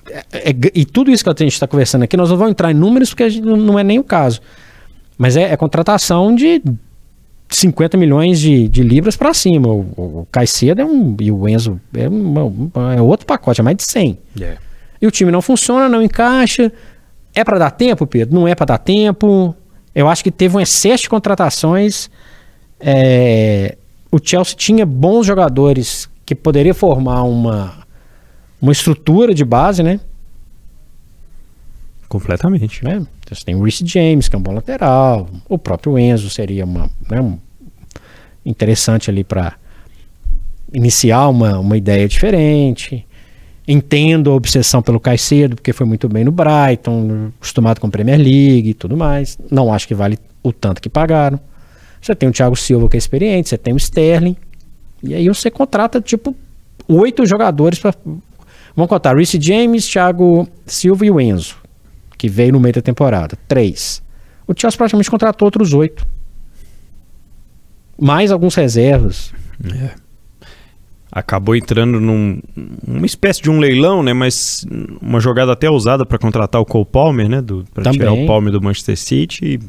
é, 0.09 0.50
é, 0.50 0.55
e 0.74 0.86
tudo 0.86 1.12
isso 1.12 1.24
que 1.24 1.29
a 1.29 1.36
gente 1.38 1.53
está 1.53 1.67
conversando 1.67 2.03
aqui, 2.03 2.15
nós 2.15 2.29
não 2.29 2.38
vamos 2.38 2.51
entrar 2.51 2.71
em 2.71 2.75
números 2.75 3.09
porque 3.09 3.29
gente, 3.29 3.45
não 3.45 3.77
é 3.77 3.83
nem 3.83 4.00
o 4.00 4.03
caso. 4.03 4.41
Mas 5.17 5.36
é, 5.36 5.51
é 5.51 5.57
contratação 5.57 6.36
de 6.36 6.62
50 7.50 7.97
milhões 7.97 8.39
de, 8.39 8.67
de 8.67 8.83
libras 8.83 9.15
para 9.15 9.33
cima. 9.33 9.67
O, 9.69 9.79
o 9.97 10.27
Caicedo 10.31 10.81
é 10.81 10.86
um. 10.86 11.15
E 11.19 11.31
o 11.31 11.47
Enzo 11.47 11.79
é, 11.93 12.07
uma, 12.07 12.93
é 12.95 13.01
outro 13.01 13.25
pacote, 13.25 13.62
é 13.62 13.63
mais 13.63 13.77
de 13.77 13.83
100. 13.83 14.17
Yeah. 14.38 14.59
E 15.01 15.07
o 15.07 15.12
time 15.12 15.31
não 15.31 15.41
funciona, 15.41 15.88
não 15.88 16.01
encaixa. 16.01 16.71
É 17.33 17.43
para 17.43 17.57
dar 17.57 17.71
tempo, 17.71 18.05
Pedro? 18.05 18.36
Não 18.36 18.47
é 18.47 18.55
para 18.55 18.65
dar 18.65 18.77
tempo. 18.77 19.55
Eu 19.93 20.07
acho 20.07 20.24
que 20.24 20.31
teve 20.31 20.55
um 20.57 20.59
excesso 20.59 21.03
de 21.03 21.09
contratações. 21.09 22.09
É, 22.79 23.77
o 24.12 24.19
Chelsea 24.21 24.55
tinha 24.55 24.86
bons 24.86 25.25
jogadores 25.25 26.09
que 26.25 26.36
poderia 26.36 26.74
formar 26.74 27.24
uma, 27.24 27.86
uma 28.62 28.71
estrutura 28.71 29.33
de 29.33 29.45
base, 29.45 29.81
né? 29.81 30.00
Completamente. 32.07 32.83
Né? 32.83 32.95
Então, 32.95 33.37
você 33.37 33.43
tem 33.43 33.55
o 33.55 33.61
Reece 33.61 33.85
James, 33.85 34.27
que 34.27 34.35
é 34.35 34.39
um 34.39 34.41
bom 34.41 34.53
lateral. 34.53 35.27
O 35.47 35.57
próprio 35.57 35.97
Enzo 35.97 36.29
seria 36.29 36.63
uma, 36.63 36.89
né, 37.09 37.21
um, 37.21 37.37
interessante 38.45 39.09
ali 39.09 39.23
para 39.23 39.55
iniciar 40.73 41.27
uma, 41.27 41.59
uma 41.59 41.77
ideia 41.77 42.07
diferente. 42.07 43.05
Entendo 43.67 44.31
a 44.31 44.35
obsessão 44.35 44.81
pelo 44.81 44.99
Caicedo, 44.99 45.55
porque 45.55 45.73
foi 45.73 45.85
muito 45.85 46.07
bem 46.07 46.23
no 46.23 46.31
Brighton, 46.31 47.31
acostumado 47.37 47.81
com 47.81 47.87
a 47.87 47.89
Premier 47.89 48.17
League 48.17 48.69
e 48.69 48.73
tudo 48.73 48.95
mais. 48.95 49.37
Não 49.51 49.73
acho 49.73 49.85
que 49.85 49.93
vale 49.93 50.17
o 50.41 50.53
tanto 50.53 50.81
que 50.81 50.87
pagaram. 50.87 51.37
Você 52.01 52.15
tem 52.15 52.29
o 52.29 52.31
Thiago 52.31 52.55
Silva, 52.55 52.87
que 52.87 52.95
é 52.95 52.99
experiente, 52.99 53.49
você 53.49 53.57
tem 53.57 53.73
o 53.73 53.77
Sterling. 53.77 54.37
E 55.03 55.13
aí 55.13 55.27
você 55.27 55.51
contrata, 55.51 55.99
tipo, 55.99 56.33
oito 56.87 57.25
jogadores 57.25 57.77
para. 57.77 57.93
Vamos 58.73 58.87
contar: 58.87 59.17
Reece 59.17 59.41
James, 59.41 59.85
Thiago 59.85 60.47
Silva 60.65 61.05
e 61.05 61.11
o 61.11 61.19
Enzo 61.19 61.57
que 62.17 62.27
veio 62.27 62.53
no 62.53 62.59
meio 62.59 62.74
da 62.74 62.81
temporada. 62.81 63.38
Três. 63.47 64.01
O 64.47 64.53
Chelsea 64.57 64.77
praticamente 64.77 65.09
contratou 65.09 65.45
outros 65.45 65.74
oito. 65.74 66.05
Mais 68.00 68.31
alguns 68.31 68.55
reservas. 68.55 69.33
É. 69.65 69.91
Acabou 71.12 71.55
entrando 71.55 72.00
num, 72.00 72.39
uma 72.86 73.05
espécie 73.05 73.41
de 73.41 73.50
um 73.50 73.59
leilão, 73.59 74.03
né? 74.03 74.13
Mas 74.13 74.65
uma 75.01 75.19
jogada 75.19 75.53
até 75.53 75.69
usada 75.69 76.05
para 76.05 76.17
contratar 76.17 76.62
o 76.62 76.65
Cole 76.65 76.86
Palmer, 76.86 77.29
né? 77.29 77.43
Para 77.74 77.91
tirar 77.91 78.13
o 78.13 78.25
Palmer 78.25 78.51
do 78.51 78.62
Manchester 78.62 78.97
City. 78.97 79.45
E 79.45 79.59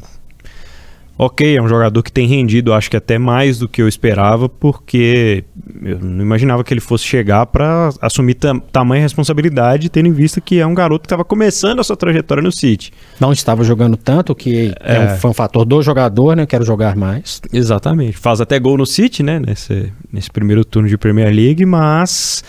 ok, 1.19 1.57
é 1.57 1.61
um 1.61 1.67
jogador 1.67 2.01
que 2.01 2.13
tem 2.13 2.29
rendido, 2.29 2.73
acho 2.73 2.89
que 2.89 2.97
até 2.97 3.19
mais 3.19 3.59
do 3.59 3.69
que 3.69 3.83
eu 3.83 3.89
esperava, 3.89 4.49
porque 4.49 5.43
eu 5.83 5.99
não 5.99 6.25
imaginava 6.25 6.63
que 6.63 6.73
ele 6.73 6.81
fosse 6.81 7.05
chegar 7.05 7.45
para 7.47 7.91
assumir 8.01 8.35
tam 8.35 8.61
tamanha 8.61 9.03
responsabilidade, 9.03 9.89
tendo 9.89 10.07
em 10.07 10.13
vista 10.13 10.41
que 10.41 10.61
é 10.61 10.67
um 10.67 10.75
garoto 10.75 11.03
que 11.03 11.07
estava 11.07 11.25
começando 11.25 11.81
a 11.81 11.85
sua 11.85 11.97
trajetória 11.97 12.41
no 12.41 12.53
City. 12.53 12.93
Não 13.19 13.33
estava 13.33 13.65
jogando 13.65 13.97
tanto, 13.97 14.33
que 14.33 14.73
é, 14.81 14.97
é 14.97 15.01
um, 15.01 15.17
foi 15.17 15.31
um 15.31 15.35
fator 15.35 15.65
do 15.65 15.83
jogador, 15.83 16.37
né? 16.37 16.47
Quero 16.47 16.65
jogar 16.65 16.95
mais. 16.95 17.43
Exatamente. 17.53 18.17
Faz 18.17 18.41
até 18.41 18.57
gol 18.61 18.79
no 18.79 18.87
City, 18.87 19.25
né? 19.25 19.41
Nesse, 19.41 19.93
nesse 20.13 20.31
primeiro 20.31 20.65
turno 20.65 20.89
de 20.89 20.97
Premier 20.97 21.35
League, 21.35 21.67
mas 21.67 22.45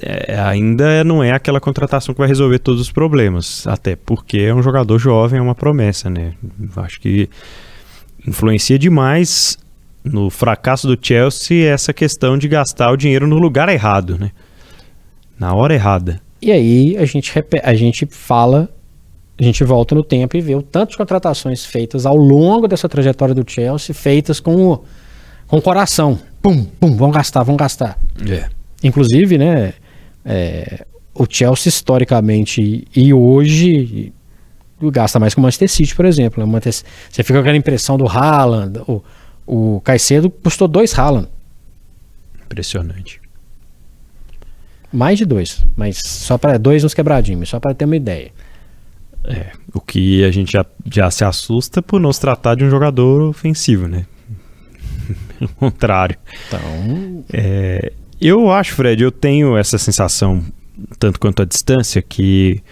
é, 0.00 0.38
ainda 0.38 1.02
não 1.02 1.22
é 1.22 1.32
aquela 1.32 1.58
contratação 1.58 2.14
que 2.14 2.20
vai 2.20 2.28
resolver 2.28 2.60
todos 2.60 2.80
os 2.80 2.92
problemas. 2.92 3.66
Até 3.66 3.96
porque 3.96 4.38
é 4.38 4.54
um 4.54 4.62
jogador 4.62 4.98
jovem, 5.00 5.40
é 5.40 5.42
uma 5.42 5.54
promessa, 5.54 6.08
né? 6.08 6.34
Acho 6.76 7.00
que 7.00 7.28
influencia 8.26 8.78
demais 8.78 9.58
no 10.04 10.30
fracasso 10.30 10.86
do 10.86 10.98
Chelsea 11.00 11.68
essa 11.68 11.92
questão 11.92 12.36
de 12.36 12.48
gastar 12.48 12.90
o 12.90 12.96
dinheiro 12.96 13.26
no 13.26 13.38
lugar 13.38 13.68
errado, 13.68 14.18
né? 14.18 14.30
Na 15.38 15.54
hora 15.54 15.74
errada. 15.74 16.20
E 16.40 16.50
aí 16.50 16.96
a 16.96 17.04
gente, 17.04 17.32
a 17.62 17.74
gente 17.74 18.06
fala, 18.06 18.68
a 19.38 19.42
gente 19.42 19.62
volta 19.62 19.94
no 19.94 20.02
tempo 20.02 20.36
e 20.36 20.40
vê 20.40 20.54
o 20.54 20.62
tanto 20.62 20.90
de 20.90 20.96
contratações 20.96 21.64
feitas 21.64 22.04
ao 22.04 22.16
longo 22.16 22.66
dessa 22.66 22.88
trajetória 22.88 23.34
do 23.34 23.48
Chelsea, 23.48 23.94
feitas 23.94 24.40
com 24.40 24.72
o, 24.72 24.84
com 25.46 25.58
o 25.58 25.62
coração. 25.62 26.18
Pum, 26.40 26.64
pum, 26.64 26.96
vão 26.96 27.10
gastar, 27.10 27.44
vão 27.44 27.56
gastar. 27.56 27.96
É. 28.28 28.48
Inclusive, 28.82 29.38
né, 29.38 29.74
é, 30.24 30.84
o 31.14 31.26
Chelsea 31.28 31.68
historicamente 31.68 32.86
e 32.94 33.14
hoje 33.14 34.12
gasta 34.90 35.18
mais 35.18 35.34
que 35.34 35.40
o 35.40 35.42
Manchester 35.42 35.68
City, 35.68 35.94
por 35.94 36.04
exemplo. 36.04 36.44
Né? 36.44 36.60
Você 36.60 37.22
fica 37.22 37.34
com 37.34 37.40
aquela 37.40 37.56
impressão 37.56 37.96
do 37.96 38.06
Haaland. 38.06 38.80
O, 38.86 39.02
o 39.46 39.80
Caicedo 39.82 40.30
custou 40.30 40.66
dois 40.66 40.98
Haaland. 40.98 41.28
Impressionante. 42.44 43.20
Mais 44.92 45.18
de 45.18 45.24
dois, 45.24 45.64
mas 45.74 45.98
só 45.98 46.36
para 46.36 46.58
dois 46.58 46.82
nos 46.82 46.92
quebradinhos, 46.92 47.48
só 47.48 47.58
para 47.58 47.74
ter 47.74 47.86
uma 47.86 47.96
ideia. 47.96 48.30
É, 49.24 49.52
o 49.72 49.80
que 49.80 50.24
a 50.24 50.30
gente 50.30 50.52
já, 50.52 50.66
já 50.84 51.10
se 51.10 51.24
assusta 51.24 51.80
por 51.80 52.00
não 52.00 52.12
se 52.12 52.20
tratar 52.20 52.56
de 52.56 52.64
um 52.64 52.70
jogador 52.70 53.22
ofensivo, 53.22 53.86
né? 53.86 54.04
Pelo 55.38 55.50
contrário. 55.54 56.18
Então. 56.46 57.24
É, 57.32 57.92
eu 58.20 58.50
acho, 58.50 58.74
Fred, 58.74 59.02
eu 59.02 59.10
tenho 59.10 59.56
essa 59.56 59.78
sensação, 59.78 60.44
tanto 60.98 61.18
quanto 61.18 61.40
a 61.40 61.44
distância, 61.44 62.02
que 62.02 62.62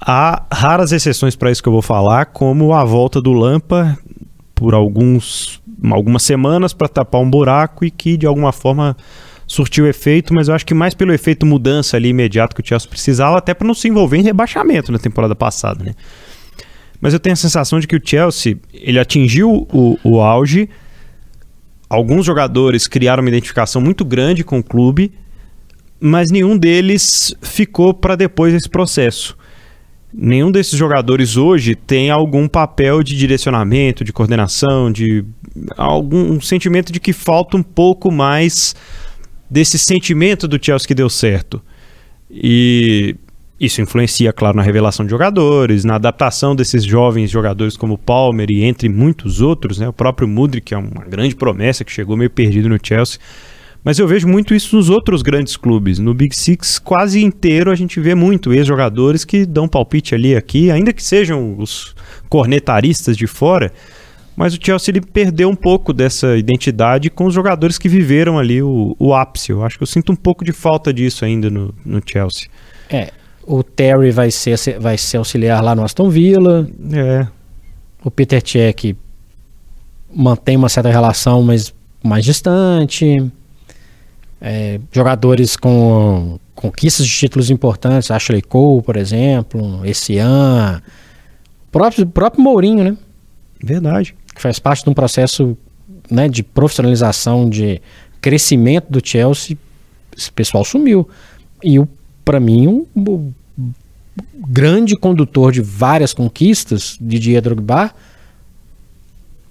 Há 0.00 0.44
raras 0.52 0.92
exceções 0.92 1.34
para 1.34 1.50
isso 1.50 1.62
que 1.62 1.68
eu 1.68 1.72
vou 1.72 1.82
falar, 1.82 2.26
como 2.26 2.72
a 2.72 2.84
volta 2.84 3.20
do 3.20 3.32
Lampa 3.32 3.98
por 4.54 4.74
alguns, 4.74 5.60
algumas 5.90 6.22
semanas 6.22 6.72
para 6.72 6.88
tapar 6.88 7.20
um 7.20 7.30
buraco 7.30 7.84
e 7.84 7.90
que 7.90 8.16
de 8.16 8.26
alguma 8.26 8.52
forma 8.52 8.96
surtiu 9.46 9.86
efeito, 9.86 10.34
mas 10.34 10.48
eu 10.48 10.54
acho 10.54 10.66
que 10.66 10.74
mais 10.74 10.94
pelo 10.94 11.12
efeito 11.12 11.46
mudança 11.46 11.96
ali 11.96 12.10
imediato 12.10 12.54
que 12.54 12.60
o 12.60 12.66
Chelsea 12.66 12.88
precisava, 12.88 13.38
até 13.38 13.54
para 13.54 13.66
não 13.66 13.74
se 13.74 13.88
envolver 13.88 14.18
em 14.18 14.22
rebaixamento 14.22 14.92
na 14.92 14.98
temporada 14.98 15.34
passada, 15.34 15.82
né? 15.82 15.94
Mas 17.00 17.14
eu 17.14 17.20
tenho 17.20 17.32
a 17.32 17.36
sensação 17.36 17.80
de 17.80 17.86
que 17.86 17.96
o 17.96 18.00
Chelsea 18.04 18.58
ele 18.74 18.98
atingiu 18.98 19.66
o, 19.72 19.98
o 20.04 20.20
auge, 20.20 20.68
alguns 21.88 22.26
jogadores 22.26 22.86
criaram 22.86 23.22
uma 23.22 23.30
identificação 23.30 23.80
muito 23.80 24.04
grande 24.04 24.44
com 24.44 24.58
o 24.58 24.62
clube, 24.62 25.12
mas 26.00 26.30
nenhum 26.30 26.58
deles 26.58 27.34
ficou 27.40 27.94
para 27.94 28.16
depois 28.16 28.52
desse 28.52 28.68
processo. 28.68 29.37
Nenhum 30.12 30.50
desses 30.50 30.78
jogadores 30.78 31.36
hoje 31.36 31.74
tem 31.74 32.10
algum 32.10 32.48
papel 32.48 33.02
de 33.02 33.14
direcionamento, 33.16 34.02
de 34.02 34.12
coordenação, 34.12 34.90
de 34.90 35.24
algum 35.76 36.40
sentimento 36.40 36.90
de 36.90 36.98
que 36.98 37.12
falta 37.12 37.56
um 37.56 37.62
pouco 37.62 38.10
mais 38.10 38.74
desse 39.50 39.78
sentimento 39.78 40.48
do 40.48 40.58
Chelsea 40.62 40.88
que 40.88 40.94
deu 40.94 41.10
certo. 41.10 41.62
E 42.30 43.16
isso 43.60 43.82
influencia, 43.82 44.32
claro, 44.32 44.56
na 44.56 44.62
revelação 44.62 45.04
de 45.04 45.10
jogadores, 45.10 45.84
na 45.84 45.96
adaptação 45.96 46.54
desses 46.54 46.84
jovens 46.84 47.30
jogadores 47.30 47.76
como 47.76 47.98
Palmer 47.98 48.50
e 48.50 48.64
entre 48.64 48.88
muitos 48.88 49.40
outros, 49.40 49.78
né? 49.78 49.88
O 49.88 49.92
próprio 49.92 50.28
Mudrik, 50.28 50.66
que 50.66 50.74
é 50.74 50.78
uma 50.78 51.04
grande 51.04 51.34
promessa 51.34 51.84
que 51.84 51.92
chegou 51.92 52.16
meio 52.16 52.30
perdido 52.30 52.68
no 52.68 52.78
Chelsea. 52.82 53.18
Mas 53.88 53.98
eu 53.98 54.06
vejo 54.06 54.28
muito 54.28 54.54
isso 54.54 54.76
nos 54.76 54.90
outros 54.90 55.22
grandes 55.22 55.56
clubes. 55.56 55.98
No 55.98 56.12
Big 56.12 56.36
Six, 56.36 56.78
quase 56.78 57.24
inteiro, 57.24 57.70
a 57.70 57.74
gente 57.74 57.98
vê 57.98 58.14
muito 58.14 58.52
ex-jogadores 58.52 59.24
que 59.24 59.46
dão 59.46 59.66
palpite 59.66 60.14
ali 60.14 60.36
aqui, 60.36 60.70
ainda 60.70 60.92
que 60.92 61.02
sejam 61.02 61.56
os 61.58 61.94
cornetaristas 62.28 63.16
de 63.16 63.26
fora. 63.26 63.72
Mas 64.36 64.52
o 64.52 64.58
Chelsea 64.62 64.92
ele 64.92 65.00
perdeu 65.00 65.48
um 65.48 65.56
pouco 65.56 65.94
dessa 65.94 66.36
identidade 66.36 67.08
com 67.08 67.24
os 67.24 67.32
jogadores 67.32 67.78
que 67.78 67.88
viveram 67.88 68.38
ali 68.38 68.62
o, 68.62 68.94
o 68.98 69.14
ápice. 69.14 69.52
Eu 69.52 69.64
acho 69.64 69.78
que 69.78 69.82
eu 69.84 69.86
sinto 69.86 70.12
um 70.12 70.16
pouco 70.16 70.44
de 70.44 70.52
falta 70.52 70.92
disso 70.92 71.24
ainda 71.24 71.48
no, 71.48 71.74
no 71.82 72.02
Chelsea. 72.04 72.50
É, 72.90 73.10
o 73.42 73.62
Terry 73.62 74.10
vai 74.10 74.30
ser, 74.30 74.78
vai 74.78 74.98
ser 74.98 75.16
auxiliar 75.16 75.64
lá 75.64 75.74
no 75.74 75.82
Aston 75.82 76.10
Villa. 76.10 76.68
É. 76.92 77.26
O 78.04 78.10
Peter 78.10 78.46
Cech 78.46 78.94
mantém 80.14 80.58
uma 80.58 80.68
certa 80.68 80.90
relação, 80.90 81.42
mas 81.42 81.74
mais 82.04 82.22
distante. 82.22 83.32
É, 84.40 84.80
jogadores 84.92 85.56
com 85.56 86.38
conquistas 86.54 87.06
de 87.06 87.12
títulos 87.12 87.50
importantes, 87.50 88.10
Ashley 88.10 88.42
Cole, 88.42 88.82
por 88.82 88.96
exemplo, 88.96 89.80
esse 89.84 90.18
ano. 90.18 90.80
Próprio, 91.70 92.06
próprio 92.06 92.42
Mourinho, 92.42 92.84
né? 92.84 92.96
Verdade. 93.62 94.14
Que 94.34 94.40
faz 94.40 94.58
parte 94.58 94.84
de 94.84 94.90
um 94.90 94.94
processo 94.94 95.56
né, 96.10 96.28
de 96.28 96.42
profissionalização, 96.42 97.48
de 97.48 97.82
crescimento 98.20 98.86
do 98.90 99.00
Chelsea. 99.04 99.56
Esse 100.16 100.30
pessoal 100.32 100.64
sumiu. 100.64 101.08
E 101.62 101.78
o 101.78 101.88
para 102.28 102.38
mim, 102.38 102.68
um, 102.68 102.86
um, 102.94 103.32
grande 104.50 104.94
condutor 104.94 105.50
de 105.50 105.62
várias 105.62 106.12
conquistas, 106.12 106.98
Didier 107.00 107.40
Drogba, 107.40 107.90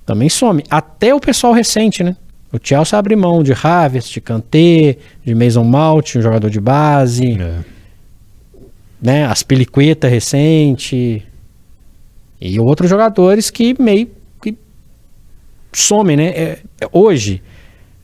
também 0.05 0.29
some. 0.29 0.63
Até 0.69 1.11
o 1.11 1.19
pessoal 1.19 1.53
recente, 1.53 2.03
né? 2.03 2.15
O 2.51 2.57
Chelsea 2.61 2.97
abre 2.97 3.15
mão 3.15 3.43
de 3.43 3.51
Havertz, 3.51 4.09
de 4.09 4.21
Kanté, 4.21 4.97
de 5.23 5.35
Mason 5.35 5.63
Mount, 5.63 6.15
um 6.15 6.21
jogador 6.21 6.49
de 6.49 6.59
base. 6.59 7.33
É. 7.33 7.59
Né? 9.01 9.25
As 9.25 9.43
Peliqueta 9.43 10.07
recente. 10.07 11.25
E 12.39 12.59
outros 12.59 12.89
jogadores 12.89 13.49
que 13.49 13.79
meio 13.81 14.09
que 14.41 14.55
somem, 15.73 16.15
né? 16.15 16.27
É, 16.27 16.59
é, 16.81 16.89
hoje, 16.91 17.41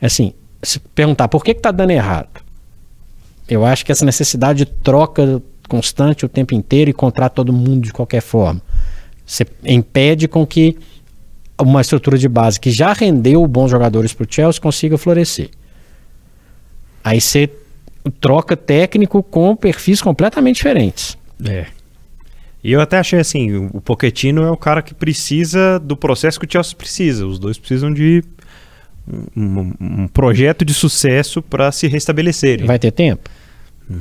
assim, 0.02 0.34
se 0.62 0.80
perguntar 0.80 1.28
por 1.28 1.44
que, 1.44 1.54
que 1.54 1.62
tá 1.62 1.72
dando 1.72 1.92
errado? 1.92 2.42
Eu 3.48 3.66
acho 3.66 3.86
que 3.86 3.92
essa 3.92 4.06
necessidade 4.06 4.60
de 4.60 4.66
troca 4.66 5.42
constante 5.70 6.26
o 6.26 6.30
tempo 6.30 6.54
inteiro 6.54 6.90
e 6.90 6.92
encontrar 6.92 7.30
todo 7.30 7.54
mundo 7.54 7.82
de 7.82 7.94
qualquer 7.94 8.22
forma, 8.22 8.62
você 9.26 9.46
impede 9.64 10.28
com 10.28 10.46
que 10.46 10.78
uma 11.62 11.82
estrutura 11.82 12.18
de 12.18 12.28
base 12.28 12.60
que 12.60 12.72
já 12.72 12.94
rendeu 12.94 13.46
bons 13.48 13.70
jogadores 13.70 14.14
para 14.14 14.26
o 14.26 14.28
Chelsea 14.30 14.62
consiga 14.62 14.98
florescer. 14.98 15.50
Aí 17.04 17.20
você 17.20 17.50
troca 18.20 18.56
técnico 18.56 19.22
com 19.22 19.56
perfis 19.56 20.02
completamente 20.02 20.58
diferentes. 20.58 21.18
É. 21.46 21.66
E 22.64 22.72
eu 22.72 22.80
até 22.80 22.98
achei 22.98 23.20
assim, 23.20 23.70
o 23.74 23.82
Pochettino 23.82 24.44
é 24.44 24.50
o 24.50 24.56
cara 24.56 24.82
que 24.82 24.94
precisa 24.94 25.80
do 25.80 25.98
processo 25.98 26.40
que 26.40 26.46
o 26.46 26.50
Chelsea 26.50 26.76
precisa. 26.76 27.26
Os 27.26 27.38
dois 27.38 27.58
precisam 27.58 27.94
de 27.94 28.24
um, 29.36 29.74
um 29.80 30.08
projeto 30.08 30.64
de 30.64 30.74
sucesso 30.74 31.42
para 31.42 31.72
se 31.72 31.88
restabelecerem. 31.88 32.66
Vai 32.66 32.80
ter 32.80 32.92
tempo? 32.92 33.30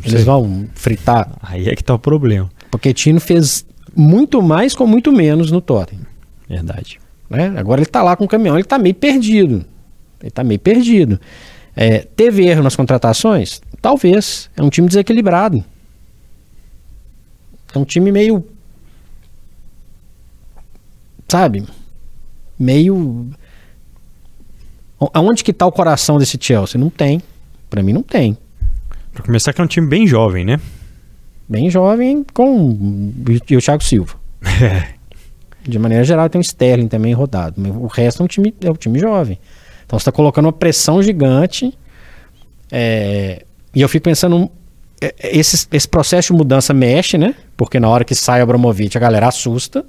Eles 0.05 0.23
vão 0.23 0.69
fritar. 0.75 1.29
Aí 1.43 1.69
é 1.69 1.75
que 1.75 1.83
está 1.83 1.95
o 1.95 1.99
problema. 1.99 2.49
Tino 2.95 3.21
fez 3.21 3.67
muito 3.97 4.41
mais 4.41 4.75
com 4.75 4.87
muito 4.87 5.13
menos 5.13 5.51
no 5.51 5.61
Tottenham. 5.61 6.07
Verdade. 6.49 7.02
Né? 7.37 7.55
Agora 7.57 7.81
ele 7.81 7.89
está 7.89 8.03
lá 8.03 8.17
com 8.17 8.25
o 8.25 8.29
caminhão, 8.29 8.57
ele 8.57 8.63
está 8.63 8.79
meio 8.79 8.95
perdido. 8.95 9.65
Ele 10.21 10.29
está 10.29 10.45
meio 10.45 10.61
perdido. 10.61 11.21
É, 11.75 12.01
teve 12.01 12.47
erro 12.47 12.63
nas 12.63 12.77
contratações? 12.77 13.61
Talvez. 13.81 14.51
É 14.57 14.63
um 14.63 14.71
time 14.71 14.87
desequilibrado. 14.87 15.65
É 17.75 17.79
um 17.79 17.85
time 17.85 18.13
meio. 18.13 18.45
Sabe? 21.29 21.65
Meio 22.59 23.33
Aonde 25.13 25.43
que 25.43 25.51
está 25.51 25.67
o 25.67 25.73
coração 25.73 26.19
desse 26.19 26.39
Chelsea? 26.41 26.81
Não 26.81 26.91
tem. 26.91 27.21
Para 27.69 27.83
mim 27.83 27.93
não 27.93 28.03
tem. 28.03 28.37
Para 29.13 29.25
começar 29.25 29.53
que 29.53 29.61
é 29.61 29.65
um 29.65 29.67
time 29.69 29.87
bem 29.87 30.07
jovem, 30.07 30.45
né? 30.45 30.61
Bem 31.49 31.69
jovem 31.69 32.25
com 32.33 33.13
e 33.49 33.57
o 33.57 33.61
Thiago 33.61 33.83
Silva. 33.83 34.15
É. 34.63 34.95
De 35.65 35.79
maneira 35.79 36.03
geral 36.05 36.29
tem 36.29 36.41
o 36.41 36.43
Sterling 36.43 36.89
também 36.89 37.13
rodado. 37.13 37.61
O 37.81 37.87
resto 37.87 38.23
é 38.23 38.25
um 38.25 38.29
time, 38.29 38.55
é 38.63 38.71
um 38.71 38.75
time 38.75 38.99
jovem. 38.99 39.39
Então 39.87 39.99
você 39.99 40.03
está 40.03 40.13
colocando 40.13 40.47
uma 40.47 40.53
pressão 40.53 41.03
gigante. 41.03 41.77
É, 42.71 43.45
e 43.75 43.81
eu 43.81 43.89
fico 43.89 44.05
pensando, 44.05 44.51
é, 45.01 45.15
esse, 45.39 45.67
esse 45.71 45.89
processo 45.89 46.33
de 46.33 46.39
mudança 46.39 46.75
mexe, 46.75 47.17
né? 47.17 47.35
Porque 47.57 47.79
na 47.79 47.89
hora 47.89 48.05
que 48.05 48.15
sai 48.15 48.41
o 48.41 48.43
Abramovich 48.43 48.97
a 48.97 49.01
galera 49.01 49.29
assusta. 49.29 49.85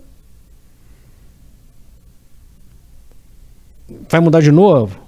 Vai 4.10 4.20
mudar 4.20 4.42
de 4.42 4.52
novo? 4.52 5.00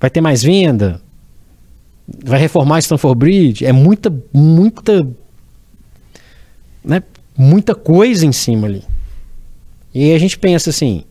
Vai 0.00 0.10
ter 0.10 0.20
mais 0.20 0.42
venda? 0.42 1.00
Vai 2.24 2.38
reformar 2.38 2.80
Stanford 2.80 3.18
Bridge? 3.18 3.64
É 3.64 3.72
muita, 3.72 4.12
muita, 4.32 5.06
né, 6.84 7.02
muita 7.36 7.74
coisa 7.74 8.26
em 8.26 8.32
cima 8.32 8.66
ali. 8.66 8.84
E 9.94 10.12
a 10.12 10.18
gente 10.18 10.38
pensa 10.38 10.70
assim, 10.70 11.04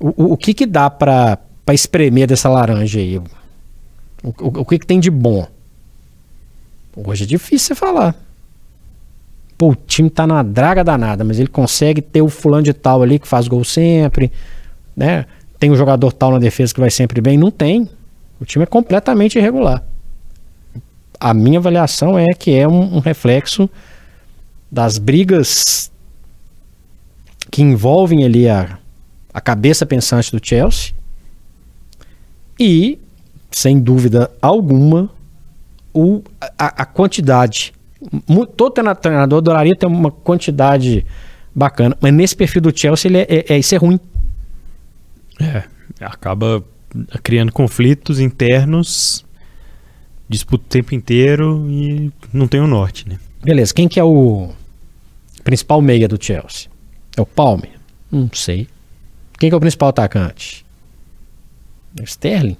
o, 0.00 0.32
o 0.32 0.36
que 0.36 0.54
que 0.54 0.66
dá 0.66 0.88
para 0.88 1.38
espremer 1.72 2.26
dessa 2.26 2.48
laranja 2.48 2.98
aí? 2.98 3.18
O, 3.18 3.24
o, 4.22 4.60
o 4.60 4.64
que 4.64 4.78
que 4.78 4.86
tem 4.86 4.98
de 5.00 5.10
bom? 5.10 5.46
Hoje 6.96 7.24
é 7.24 7.26
difícil 7.26 7.68
você 7.68 7.74
falar. 7.74 8.14
Pô, 9.58 9.70
o 9.70 9.74
time 9.74 10.10
tá 10.10 10.26
na 10.26 10.42
draga 10.42 10.82
danada, 10.82 11.24
mas 11.24 11.38
ele 11.38 11.48
consegue 11.48 12.00
ter 12.00 12.22
o 12.22 12.28
fulano 12.28 12.62
de 12.62 12.72
tal 12.72 13.02
ali 13.02 13.18
que 13.18 13.28
faz 13.28 13.46
gol 13.46 13.64
sempre, 13.64 14.32
né? 14.96 15.26
Tem 15.58 15.70
um 15.70 15.76
jogador 15.76 16.12
tal 16.12 16.32
na 16.32 16.38
defesa 16.38 16.74
que 16.74 16.80
vai 16.80 16.90
sempre 16.90 17.20
bem? 17.20 17.38
Não 17.38 17.50
tem. 17.50 17.88
O 18.40 18.44
time 18.44 18.64
é 18.64 18.66
completamente 18.66 19.38
irregular. 19.38 19.82
A 21.20 21.32
minha 21.32 21.58
avaliação 21.58 22.18
é 22.18 22.34
que 22.34 22.54
é 22.54 22.66
um, 22.66 22.96
um 22.96 22.98
reflexo 22.98 23.70
das 24.70 24.98
brigas 24.98 25.90
que 27.54 27.62
envolvem 27.62 28.24
ali 28.24 28.48
a, 28.48 28.80
a 29.32 29.40
cabeça 29.40 29.86
pensante 29.86 30.32
do 30.32 30.44
Chelsea 30.44 30.92
e, 32.58 32.98
sem 33.48 33.78
dúvida 33.78 34.28
alguma, 34.42 35.08
o, 35.92 36.20
a, 36.58 36.82
a 36.82 36.84
quantidade. 36.84 37.72
Todo 38.56 38.74
treinador 38.96 39.38
adoraria 39.38 39.76
ter 39.76 39.86
uma 39.86 40.10
quantidade 40.10 41.06
bacana, 41.54 41.96
mas 42.00 42.12
nesse 42.12 42.34
perfil 42.34 42.60
do 42.60 42.76
Chelsea 42.76 43.08
ele 43.08 43.18
é, 43.18 43.26
é, 43.28 43.52
é 43.54 43.58
isso 43.60 43.72
é 43.72 43.78
ruim. 43.78 44.00
É, 45.40 45.62
acaba 46.00 46.60
criando 47.22 47.52
conflitos 47.52 48.18
internos, 48.18 49.24
disputa 50.28 50.64
o 50.64 50.68
tempo 50.68 50.92
inteiro 50.92 51.64
e 51.70 52.10
não 52.32 52.48
tem 52.48 52.60
o 52.60 52.66
norte, 52.66 53.08
né? 53.08 53.16
Beleza, 53.44 53.72
quem 53.72 53.86
que 53.86 54.00
é 54.00 54.04
o 54.04 54.50
principal 55.44 55.80
meia 55.80 56.08
do 56.08 56.20
Chelsea? 56.20 56.73
É 57.16 57.20
o 57.20 57.26
Palmer? 57.26 57.70
Não 58.10 58.30
sei. 58.32 58.68
Quem 59.38 59.48
que 59.48 59.54
é 59.54 59.56
o 59.56 59.60
principal 59.60 59.88
atacante? 59.88 60.64
É 61.98 62.02
o 62.02 62.04
Sterling? 62.04 62.56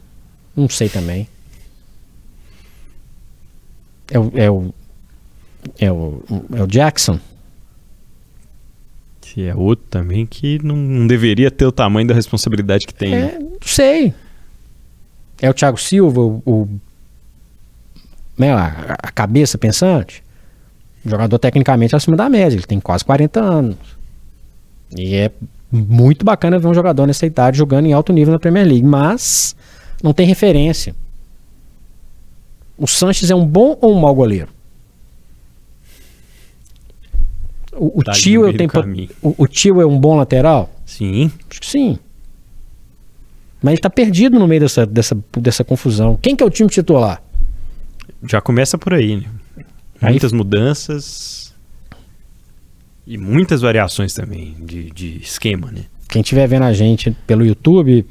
Não 0.56 0.68
sei 0.68 0.88
também. 0.88 1.28
É 4.10 4.18
o, 4.18 4.32
é 4.34 4.50
o, 4.50 4.74
é 5.78 5.92
o, 5.92 6.22
é 6.54 6.62
o 6.62 6.66
Jackson? 6.66 7.18
Que 9.20 9.48
é 9.48 9.54
outro 9.54 9.86
também 9.90 10.26
que 10.26 10.62
não, 10.62 11.06
deveria 11.06 11.50
ter 11.50 11.66
o 11.66 11.72
tamanho 11.72 12.06
da 12.06 12.14
responsabilidade 12.14 12.86
que 12.86 12.94
tem. 12.94 13.14
É, 13.14 13.20
né? 13.20 13.38
Não 13.40 13.58
sei 13.62 14.14
é 15.40 15.50
o 15.50 15.54
Thiago 15.54 15.78
Silva, 15.78 16.20
o, 16.20 16.42
o 16.44 16.68
né, 18.36 18.52
a, 18.52 18.96
a, 19.02 19.12
cabeça 19.12 19.58
pensante, 19.58 20.22
jogador 21.04 21.38
tecnicamente 21.38 21.94
acima 21.94 22.16
da 22.16 22.28
média, 22.28 22.56
ele 22.56 22.66
tem 22.66 22.80
quase 22.80 23.04
40 23.04 23.40
anos. 23.40 23.78
E 24.96 25.14
é 25.16 25.30
muito 25.70 26.24
bacana 26.24 26.58
ver 26.58 26.68
um 26.68 26.74
jogador 26.74 27.06
nessa 27.06 27.26
idade 27.26 27.58
jogando 27.58 27.86
em 27.86 27.92
alto 27.92 28.12
nível 28.12 28.32
na 28.32 28.38
Premier 28.38 28.66
League, 28.66 28.84
mas 28.86 29.56
não 30.02 30.12
tem 30.12 30.26
referência. 30.26 30.94
O 32.78 32.86
Sanches 32.86 33.30
é 33.30 33.34
um 33.34 33.46
bom 33.46 33.76
ou 33.80 33.94
um 33.96 34.00
mau 34.00 34.14
goleiro? 34.14 34.48
O, 37.72 38.00
o 38.00 38.04
Tá 38.04 38.12
tio 38.12 38.52
tem 38.52 38.68
o, 39.20 39.34
o 39.42 39.46
tio 39.48 39.80
é 39.80 39.86
um 39.86 39.98
bom 39.98 40.16
lateral? 40.16 40.70
Sim. 40.86 41.30
Acho 41.50 41.60
que 41.60 41.66
sim. 41.66 41.98
Mas 43.60 43.72
ele 43.72 43.80
tá 43.80 43.90
perdido 43.90 44.38
no 44.38 44.46
meio 44.46 44.60
dessa, 44.60 44.86
dessa, 44.86 45.16
dessa 45.38 45.64
confusão. 45.64 46.18
Quem 46.20 46.36
que 46.36 46.42
é 46.42 46.46
o 46.46 46.50
time 46.50 46.68
titular? 46.68 47.22
Já 48.28 48.40
começa 48.40 48.78
por 48.78 48.94
aí, 48.94 49.16
né? 49.16 49.24
Aí- 50.00 50.10
Muitas 50.10 50.32
mudanças 50.32 51.43
e 53.06 53.18
muitas 53.18 53.60
variações 53.60 54.14
também 54.14 54.56
de, 54.60 54.90
de 54.90 55.18
esquema, 55.18 55.70
né? 55.70 55.84
Quem 56.08 56.22
estiver 56.22 56.46
vendo 56.46 56.62
a 56.64 56.72
gente 56.72 57.10
pelo 57.26 57.44
YouTube, 57.44 58.06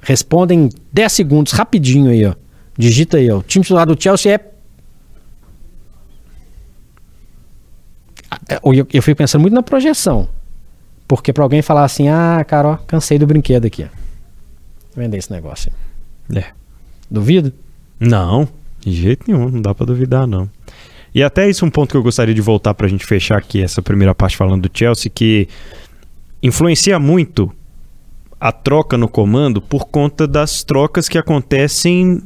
responda 0.00 0.54
em 0.54 0.68
10 0.92 1.12
segundos, 1.12 1.52
rapidinho 1.52 2.10
aí, 2.10 2.24
ó. 2.24 2.34
Digita 2.78 3.16
aí, 3.16 3.30
ó. 3.30 3.38
O 3.38 3.42
time 3.42 3.62
titular 3.62 3.86
do 3.86 4.00
Chelsea 4.00 4.34
é. 4.34 4.40
Eu, 8.62 8.74
eu, 8.74 8.86
eu 8.92 9.02
fico 9.02 9.16
pensando 9.16 9.42
muito 9.42 9.54
na 9.54 9.62
projeção. 9.62 10.28
Porque 11.08 11.32
pra 11.32 11.44
alguém 11.44 11.62
falar 11.62 11.84
assim, 11.84 12.08
ah, 12.08 12.44
cara, 12.46 12.68
ó, 12.68 12.76
cansei 12.76 13.18
do 13.18 13.26
brinquedo 13.26 13.66
aqui, 13.66 13.84
ó. 13.84 13.88
Vender 14.96 15.18
esse 15.18 15.30
negócio 15.30 15.72
aí. 16.30 16.38
É. 16.38 16.46
Duvido? 17.10 17.52
Não, 18.00 18.48
de 18.80 18.92
jeito 18.92 19.24
nenhum, 19.28 19.48
não 19.48 19.62
dá 19.62 19.74
pra 19.74 19.86
duvidar, 19.86 20.26
não. 20.26 20.50
E 21.16 21.22
até 21.22 21.48
isso 21.48 21.64
é 21.64 21.68
um 21.68 21.70
ponto 21.70 21.92
que 21.92 21.96
eu 21.96 22.02
gostaria 22.02 22.34
de 22.34 22.42
voltar 22.42 22.74
pra 22.74 22.86
gente 22.86 23.06
fechar 23.06 23.38
aqui 23.38 23.62
essa 23.62 23.80
primeira 23.80 24.14
parte 24.14 24.36
falando 24.36 24.68
do 24.68 24.78
Chelsea, 24.78 25.10
que 25.10 25.48
influencia 26.42 26.98
muito 26.98 27.50
a 28.38 28.52
troca 28.52 28.98
no 28.98 29.08
comando 29.08 29.62
por 29.62 29.86
conta 29.86 30.26
das 30.26 30.62
trocas 30.62 31.08
que 31.08 31.16
acontecem 31.16 32.20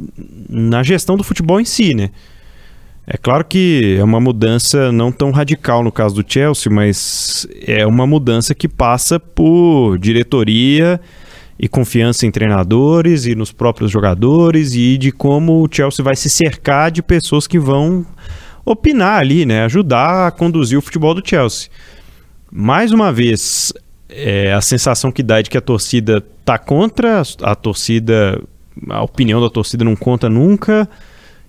na 0.49 0.83
gestão 0.83 1.17
do 1.17 1.23
futebol 1.23 1.61
em 1.61 1.65
si, 1.65 1.95
né? 1.95 2.11
É 3.07 3.17
claro 3.17 3.45
que 3.45 3.97
é 3.97 4.03
uma 4.03 4.19
mudança 4.19 4.91
não 4.91 5.13
tão 5.13 5.31
radical 5.31 5.85
no 5.85 5.93
caso 5.93 6.21
do 6.21 6.25
Chelsea, 6.27 6.73
mas 6.73 7.47
é 7.65 7.87
uma 7.87 8.09
mudança 8.09 8.57
que 8.57 8.67
passa 8.67 9.21
por 9.21 10.01
diretoria 10.01 11.01
e 11.57 11.69
confiança 11.69 12.27
em 12.27 12.31
treinadores 12.33 13.25
e 13.25 13.37
nos 13.37 13.53
próprios 13.53 13.89
jogadores 13.89 14.75
e 14.75 14.99
de 14.99 15.13
como 15.13 15.63
o 15.63 15.69
Chelsea 15.71 16.05
vai 16.05 16.17
se 16.17 16.29
cercar 16.29 16.91
de 16.91 17.05
pessoas 17.05 17.47
que 17.47 17.57
vão 17.57 18.05
opinar 18.73 19.21
ali, 19.21 19.45
né? 19.45 19.65
Ajudar 19.65 20.29
a 20.29 20.31
conduzir 20.31 20.79
o 20.79 20.83
futebol 20.83 21.15
do 21.15 21.27
Chelsea. 21.27 21.71
Mais 22.51 22.93
uma 22.93 23.13
vez, 23.13 23.73
é, 24.09 24.53
a 24.53 24.61
sensação 24.61 25.13
que 25.13 25.23
dá 25.23 25.39
é 25.39 25.43
de 25.43 25.51
que 25.51 25.59
a 25.59 25.61
torcida 25.61 26.21
tá 26.45 26.59
contra, 26.59 27.23
a 27.43 27.55
torcida, 27.55 28.43
a 28.89 29.03
opinião 29.03 29.41
da 29.41 29.49
torcida 29.49 29.85
não 29.85 29.95
conta 29.95 30.29
nunca, 30.29 30.89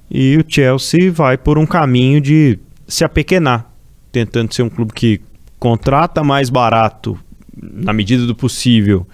e 0.10 0.38
o 0.38 0.46
Chelsea 0.48 1.12
vai 1.12 1.38
por 1.38 1.58
um 1.58 1.66
caminho 1.66 2.22
de 2.22 2.60
se 2.88 3.04
apequenar, 3.04 3.72
tentando 4.12 4.54
ser 4.54 4.64
um 4.64 4.70
clube 4.70 4.94
que 4.94 5.22
contrata 5.58 6.24
mais 6.24 6.50
barato, 6.50 7.18
na 7.56 7.94
medida 7.94 8.26
do 8.26 8.36
possível, 8.36 9.08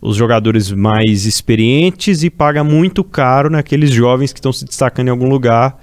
os 0.00 0.16
jogadores 0.16 0.70
mais 0.70 1.24
experientes 1.24 2.22
e 2.22 2.28
paga 2.28 2.62
muito 2.62 3.02
caro 3.02 3.48
naqueles 3.48 3.90
jovens 3.90 4.32
que 4.32 4.38
estão 4.38 4.52
se 4.52 4.64
destacando 4.64 5.08
em 5.08 5.10
algum 5.10 5.28
lugar, 5.28 5.78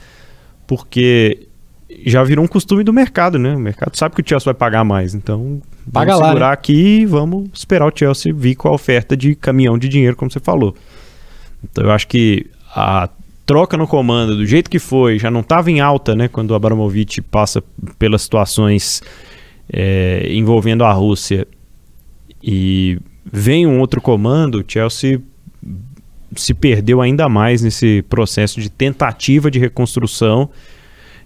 porque 0.68 1.48
já 2.06 2.24
virou 2.24 2.44
um 2.44 2.48
costume 2.48 2.84
do 2.84 2.94
mercado, 2.94 3.38
né? 3.38 3.56
O 3.56 3.60
mercado 3.60 3.96
sabe 3.96 4.16
que 4.16 4.22
o 4.22 4.26
Chelsea 4.28 4.46
vai 4.46 4.54
pagar 4.54 4.84
mais, 4.84 5.14
então 5.14 5.62
Paga 5.92 6.12
vamos 6.12 6.22
lá, 6.22 6.28
segurar 6.28 6.48
né? 6.48 6.54
aqui 6.54 7.00
e 7.02 7.06
vamos 7.06 7.50
esperar 7.54 7.88
o 7.88 7.92
Chelsea 7.94 8.34
vir 8.34 8.56
com 8.56 8.68
a 8.68 8.72
oferta 8.72 9.16
de 9.16 9.36
caminhão 9.36 9.78
de 9.78 9.90
dinheiro, 9.90 10.16
como 10.16 10.32
você 10.32 10.40
falou. 10.40 10.76
Então 11.64 11.84
eu 11.84 11.92
acho 11.92 12.08
que 12.08 12.48
a 12.76 13.10
troca 13.46 13.76
no 13.76 13.88
comando, 13.88 14.36
do 14.36 14.46
jeito 14.46 14.70
que 14.70 14.80
foi, 14.80 15.20
já 15.20 15.30
não 15.30 15.42
estava 15.42 15.70
em 15.70 15.80
alta, 15.80 16.16
né? 16.16 16.28
Quando 16.28 16.52
o 16.52 16.56
Abramovich 16.56 17.22
passa 17.22 17.64
pelas 18.00 18.22
situações 18.22 19.02
é, 19.72 20.28
envolvendo 20.32 20.84
a 20.84 20.92
Rússia 20.92 21.48
e 22.42 23.00
vem 23.26 23.68
um 23.68 23.80
outro 23.80 24.02
comando, 24.02 24.60
o 24.60 24.66
Chelsea 24.68 25.22
se 26.36 26.54
perdeu 26.54 27.02
ainda 27.02 27.28
mais 27.28 27.62
nesse 27.62 28.04
processo 28.04 28.62
de 28.62 28.70
tentativa 28.70 29.52
de 29.52 29.60
reconstrução 29.60 30.50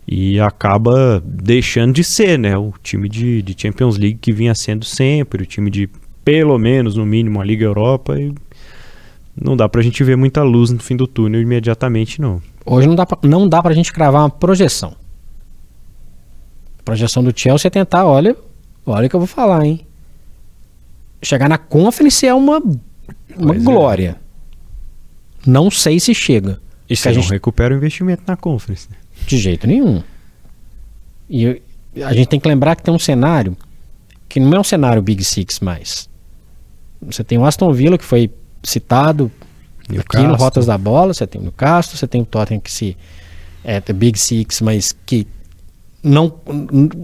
e 0.08 0.40
acaba 0.40 1.22
deixando 1.26 1.94
de 1.94 2.04
ser, 2.04 2.38
né? 2.38 2.58
O 2.58 2.74
time 2.84 3.10
de, 3.10 3.42
de 3.42 3.56
Champions 3.60 3.98
League 3.98 4.20
que 4.22 4.32
vinha 4.32 4.54
sendo 4.54 4.86
sempre, 4.86 5.44
o 5.44 5.46
time 5.46 5.70
de 5.72 5.90
pelo 6.24 6.58
menos, 6.58 6.96
no 6.96 7.06
mínimo, 7.06 7.40
a 7.42 7.44
Liga 7.46 7.66
Europa 7.66 8.20
e 8.20 8.34
não 9.40 9.56
dá 9.58 9.68
pra 9.70 9.82
gente 9.82 10.04
ver 10.04 10.16
muita 10.16 10.42
luz 10.44 10.72
no 10.72 10.80
fim 10.80 10.96
do 10.96 11.06
túnel 11.08 11.42
imediatamente, 11.42 12.20
não. 12.22 12.42
Hoje 12.66 12.88
não 12.88 12.96
dá, 12.96 13.06
pra, 13.06 13.18
não 13.28 13.48
dá 13.48 13.62
pra 13.62 13.74
gente 13.74 13.92
cravar 13.94 14.22
uma 14.24 14.30
projeção. 14.30 14.96
A 16.80 16.84
projeção 16.84 17.24
do 17.24 17.32
Chelsea 17.38 17.68
é 17.68 17.70
tentar, 17.72 18.06
olha, 18.06 18.36
olha 18.86 19.08
o 19.08 19.10
que 19.10 19.16
eu 19.16 19.20
vou 19.20 19.28
falar, 19.28 19.66
hein? 19.66 19.86
Chegar 21.22 21.50
na 21.50 21.58
Conference 21.58 22.26
é 22.26 22.34
uma, 22.34 22.60
uma 22.60 22.74
Pois 23.38 23.62
é. 23.62 23.64
glória. 23.64 24.16
Não 25.46 25.70
sei 25.70 26.00
se 26.00 26.14
chega. 26.14 26.60
E 26.90 26.96
Se 26.96 27.08
a 27.08 27.12
não 27.14 27.22
gente- 27.22 27.32
recupera 27.32 27.74
o 27.74 27.78
investimento 27.78 28.24
na 28.28 28.36
Conference. 28.36 28.88
né? 28.90 28.98
De 29.26 29.38
jeito 29.38 29.66
nenhum. 29.68 30.02
E 31.30 31.44
eu- 31.44 31.62
a 32.06 32.14
gente 32.14 32.28
tem 32.28 32.40
que 32.40 32.48
lembrar 32.48 32.76
que 32.76 32.84
tem 32.84 32.94
um 32.94 33.00
cenário 33.00 33.56
que 34.28 34.40
não 34.40 34.58
é 34.58 34.60
um 34.60 34.64
cenário 34.64 35.02
Big 35.02 35.24
Six 35.24 35.60
mais. 35.60 36.10
Você 37.02 37.24
tem 37.24 37.38
o 37.38 37.46
Aston 37.46 37.72
Villa, 37.72 37.98
que 37.98 38.04
foi 38.04 38.30
citado 38.64 39.32
aqui 39.84 39.92
no 39.92 39.96
Newcastle. 39.96 40.36
Rotas 40.36 40.66
da 40.66 40.78
Bola, 40.78 41.14
você 41.14 41.26
tem 41.28 41.40
o 41.40 41.44
Newcastle, 41.44 41.98
você 41.98 42.08
tem 42.08 42.22
o 42.22 42.26
Tottenham 42.26 42.60
que 42.60 42.72
se 42.72 42.98
é 43.64 43.80
the 43.80 43.94
Big 43.94 44.18
Six, 44.20 44.62
mas 44.62 44.92
que 45.06 45.28
não, 46.04 46.34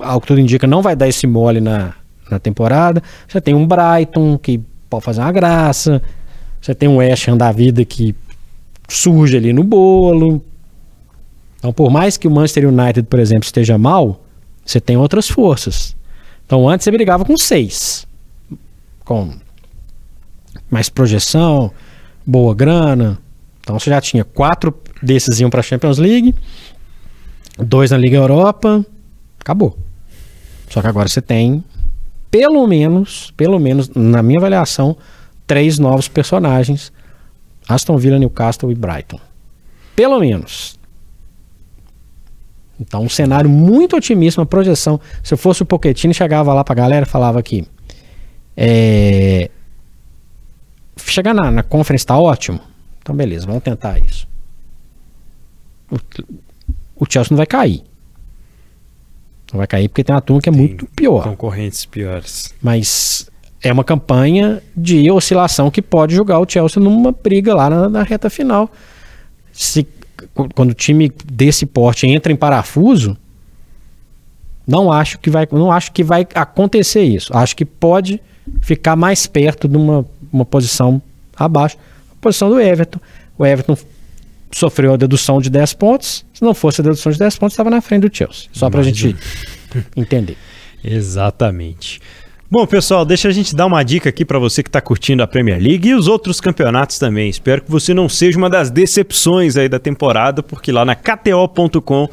ao 0.02 0.21
que 0.21 0.28
tudo 0.28 0.39
indica, 0.39 0.67
não 0.67 0.82
vai 0.82 0.95
dar 0.95 1.08
esse 1.08 1.26
mole 1.26 1.60
na, 1.60 1.93
na 2.30 2.38
temporada. 2.39 3.02
Você 3.28 3.41
tem 3.41 3.54
um 3.56 3.65
Brighton 3.67 4.38
que 4.38 4.60
pode 4.89 5.04
fazer 5.06 5.21
uma 5.21 5.32
graça. 5.32 6.02
Você 6.62 6.76
tem 6.76 6.88
um 6.88 6.97
West 6.97 7.28
Ham 7.28 7.38
da 7.38 7.52
vida 7.52 7.84
que 7.84 8.15
surge 8.88 9.38
ali 9.38 9.54
no 9.54 9.63
bolo. 9.63 10.43
Então, 11.62 11.71
por 11.71 11.91
mais 11.91 12.17
que 12.17 12.28
o 12.28 12.32
Manchester 12.32 12.67
United, 12.67 13.04
por 13.04 13.19
exemplo, 13.19 13.45
esteja 13.45 13.78
mal, 13.78 14.26
você 14.65 14.82
tem 14.82 14.97
outras 14.97 15.30
forças. 15.30 15.95
Então, 16.43 16.67
antes 16.67 16.84
você 16.84 16.89
brigava 16.89 17.24
com 17.24 17.38
seis. 17.38 18.08
Com 19.06 19.32
mais 20.71 20.89
projeção, 20.89 21.71
boa 22.26 22.56
grana. 22.56 23.19
Então, 23.60 23.78
você 23.78 23.91
já 23.91 24.02
tinha 24.02 24.24
quatro 24.24 24.74
desses 25.04 25.39
iam 25.39 25.52
para 25.52 25.60
a 25.60 25.63
Champions 25.63 26.00
League, 26.00 26.34
dois 27.60 27.91
na 27.91 27.97
Liga 27.97 28.17
Europa, 28.17 28.84
acabou. 29.39 29.78
Só 30.67 30.82
que 30.82 30.88
agora 30.88 31.08
você 31.08 31.21
tem, 31.21 31.63
pelo 32.32 32.65
menos, 32.65 33.32
pelo 33.38 33.60
menos, 33.60 33.88
na 33.89 34.24
minha 34.24 34.39
avaliação, 34.39 34.97
três 35.45 35.78
novos 35.78 36.08
personagens: 36.08 36.91
Aston 37.69 37.97
Villa, 37.97 38.17
Newcastle 38.17 38.71
e 38.71 38.76
Brighton. 38.76 39.19
Pelo 39.95 40.19
menos. 40.19 40.81
Então, 42.82 43.04
um 43.04 43.10
cenário 43.10 43.48
muito 43.48 43.96
otimista, 43.96 44.41
uma 44.41 44.48
projeção. 44.48 45.00
Se 45.22 45.36
eu 45.36 45.38
fosse 45.38 45.62
o 45.62 45.65
Pochettino, 45.65 46.15
chegava 46.15 46.52
lá 46.52 46.63
pra 46.63 46.74
galera 46.74 47.06
e 47.06 47.10
falava 47.10 47.39
aqui. 47.39 47.63
É... 48.58 49.52
Chegar 50.98 51.32
na, 51.32 51.52
na 51.52 51.62
conference 51.62 52.04
tá 52.04 52.17
ótimo. 52.17 52.60
Então, 53.00 53.15
beleza, 53.15 53.46
vamos 53.46 53.62
tentar 53.62 54.00
isso. 54.00 54.28
O, 55.91 55.98
o 56.96 57.06
Chelsea 57.08 57.32
não 57.32 57.38
vai 57.38 57.46
cair. 57.46 57.84
Não 59.54 59.60
vai 59.60 59.67
cair 59.67 59.88
porque 59.88 60.04
tem 60.04 60.15
uma 60.15 60.22
turma 60.22 60.41
que 60.41 60.50
é 60.50 60.52
muito 60.52 60.88
pior. 60.88 61.24
Concorrentes 61.24 61.86
piores. 61.86 62.52
Mas 62.60 63.30
é 63.62 63.72
uma 63.72 63.84
campanha 63.84 64.60
de 64.76 65.12
oscilação 65.12 65.70
que 65.70 65.84
pode 65.84 66.15
jogar 66.15 66.39
o 66.39 66.50
Chelsea 66.50 66.82
numa 66.82 67.12
briga 67.12 67.54
lá 67.54 67.70
na, 67.70 67.88
na 67.88 68.02
reta 68.02 68.28
final. 68.28 68.72
Se, 69.52 69.88
quando 70.55 70.71
o 70.71 70.73
time 70.73 71.12
desse 71.25 71.65
porte 71.65 72.07
entra 72.07 72.31
em 72.31 72.36
parafuso, 72.36 73.17
não 74.67 74.91
acho 74.91 75.19
que 75.19 75.29
vai, 75.29 75.47
não 75.51 75.71
acho 75.71 75.91
que 75.91 76.03
vai 76.03 76.27
acontecer 76.34 77.03
isso. 77.03 77.36
Acho 77.36 77.55
que 77.55 77.65
pode 77.65 78.21
ficar 78.62 78.95
mais 78.95 79.27
perto 79.27 79.67
de 79.67 79.77
uma, 79.77 80.05
uma 80.31 80.45
posição 80.45 81.01
abaixo, 81.36 81.77
a 82.12 82.15
posição 82.21 82.49
do 82.49 82.60
Everton. 82.60 82.99
O 83.38 83.45
Everton 83.45 83.77
sofreu 84.51 84.93
a 84.93 84.97
dedução 84.97 85.41
de 85.41 85.49
10 85.49 85.73
pontos. 85.73 86.25
Se 86.34 86.41
não 86.43 86.53
fosse 86.53 86.81
a 86.81 86.84
dedução 86.84 87.12
de 87.12 87.17
10 87.17 87.38
pontos, 87.38 87.53
estava 87.53 87.69
na 87.69 87.81
frente 87.81 88.07
do 88.07 88.15
Chelsea. 88.15 88.49
Só 88.51 88.69
para 88.69 88.81
a 88.81 88.84
gente 88.84 89.15
entender. 89.95 90.38
Exatamente. 90.84 92.01
Bom, 92.52 92.68
pessoal, 92.68 93.06
deixa 93.06 93.30
a 93.30 93.32
gente 93.32 93.56
dar 93.56 93.66
uma 93.66 93.82
dica 93.82 94.10
aqui 94.10 94.26
para 94.26 94.38
você 94.38 94.62
que 94.62 94.68
está 94.68 94.82
curtindo 94.82 95.24
a 95.24 95.28
Premier 95.28 95.58
League 95.58 95.88
e 95.88 95.96
os 95.96 96.10
outros 96.10 96.42
campeonatos 96.42 97.00
também. 97.00 97.30
Espero 97.30 97.62
que 97.62 97.72
você 97.72 97.94
não 97.94 98.10
seja 98.10 98.38
uma 98.38 98.50
das 98.50 98.70
decepções 98.70 99.56
aí 99.56 99.70
da 99.70 99.80
temporada, 99.80 100.44
porque 100.44 100.70
lá 100.70 100.84
na 100.84 100.94
KTO.com 100.94 102.10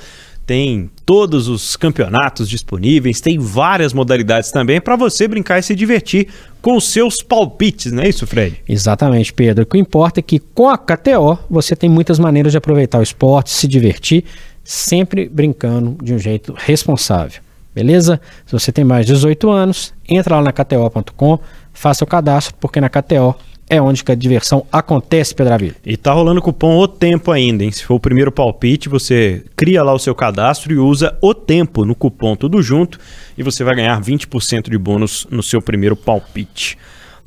tem 0.46 0.88
todos 1.04 1.48
os 1.48 1.74
campeonatos 1.74 2.48
disponíveis, 2.48 3.20
tem 3.20 3.36
várias 3.36 3.92
modalidades 3.92 4.52
também 4.52 4.80
para 4.80 4.94
você 4.94 5.26
brincar 5.26 5.58
e 5.58 5.62
se 5.64 5.74
divertir 5.74 6.28
com 6.62 6.78
seus 6.78 7.20
palpites, 7.20 7.90
não 7.90 8.04
é 8.04 8.08
isso, 8.08 8.24
Fred? 8.24 8.62
Exatamente, 8.68 9.32
Pedro. 9.32 9.64
O 9.64 9.66
que 9.66 9.76
importa 9.76 10.20
é 10.20 10.22
que 10.22 10.38
com 10.38 10.68
a 10.68 10.78
KTO 10.78 11.36
você 11.50 11.74
tem 11.74 11.90
muitas 11.90 12.20
maneiras 12.20 12.52
de 12.52 12.58
aproveitar 12.58 13.00
o 13.00 13.02
esporte, 13.02 13.50
se 13.50 13.66
divertir, 13.66 14.22
sempre 14.62 15.28
brincando 15.28 15.98
de 16.00 16.14
um 16.14 16.18
jeito 16.18 16.54
responsável. 16.56 17.47
Beleza? 17.74 18.20
Se 18.46 18.52
você 18.52 18.72
tem 18.72 18.84
mais 18.84 19.06
de 19.06 19.12
18 19.12 19.50
anos, 19.50 19.94
entra 20.08 20.36
lá 20.36 20.42
na 20.42 20.52
KTO.com, 20.52 21.38
faça 21.72 22.04
o 22.04 22.06
cadastro, 22.06 22.54
porque 22.58 22.80
na 22.80 22.88
KTO 22.88 23.36
é 23.70 23.80
onde 23.80 24.02
a 24.08 24.14
diversão 24.14 24.66
acontece, 24.72 25.34
Pedravilho. 25.34 25.74
E 25.84 25.96
tá 25.96 26.12
rolando 26.12 26.40
cupom 26.40 26.76
O 26.78 26.88
Tempo 26.88 27.30
ainda, 27.30 27.62
hein? 27.62 27.70
Se 27.70 27.84
for 27.84 27.94
o 27.94 28.00
primeiro 28.00 28.32
palpite, 28.32 28.88
você 28.88 29.44
cria 29.54 29.82
lá 29.82 29.92
o 29.92 29.98
seu 29.98 30.14
cadastro 30.14 30.72
e 30.72 30.78
usa 30.78 31.16
O 31.20 31.34
Tempo 31.34 31.84
no 31.84 31.94
cupom 31.94 32.34
tudo 32.34 32.62
junto 32.62 32.98
e 33.36 33.42
você 33.42 33.62
vai 33.62 33.76
ganhar 33.76 34.00
20% 34.00 34.70
de 34.70 34.78
bônus 34.78 35.26
no 35.30 35.42
seu 35.42 35.60
primeiro 35.60 35.94
palpite. 35.94 36.78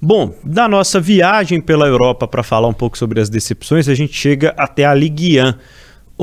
Bom, 0.01 0.33
da 0.43 0.67
nossa 0.67 0.99
viagem 0.99 1.61
pela 1.61 1.85
Europa 1.85 2.27
para 2.27 2.41
falar 2.41 2.67
um 2.67 2.73
pouco 2.73 2.97
sobre 2.97 3.21
as 3.21 3.29
decepções, 3.29 3.87
a 3.87 3.93
gente 3.93 4.13
chega 4.13 4.51
até 4.57 4.83
a 4.83 4.95
Ligue 4.95 5.39
1, 5.39 5.53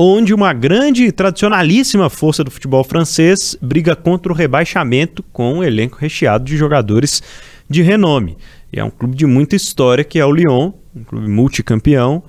onde 0.01 0.33
uma 0.33 0.53
grande 0.53 1.03
e 1.03 1.11
tradicionalíssima 1.11 2.09
força 2.09 2.41
do 2.41 2.49
futebol 2.49 2.85
francês 2.85 3.57
briga 3.61 3.97
contra 3.97 4.31
o 4.31 4.35
rebaixamento 4.35 5.21
com 5.33 5.55
um 5.55 5.63
elenco 5.63 5.97
recheado 5.99 6.45
de 6.45 6.55
jogadores 6.55 7.21
de 7.69 7.81
renome. 7.81 8.37
E 8.71 8.79
é 8.79 8.83
um 8.83 8.89
clube 8.89 9.17
de 9.17 9.25
muita 9.25 9.57
história 9.57 10.05
que 10.05 10.17
é 10.17 10.25
o 10.25 10.31
Lyon, 10.31 10.71
um 10.95 11.03
clube 11.03 11.27
multicampeão, 11.27 12.23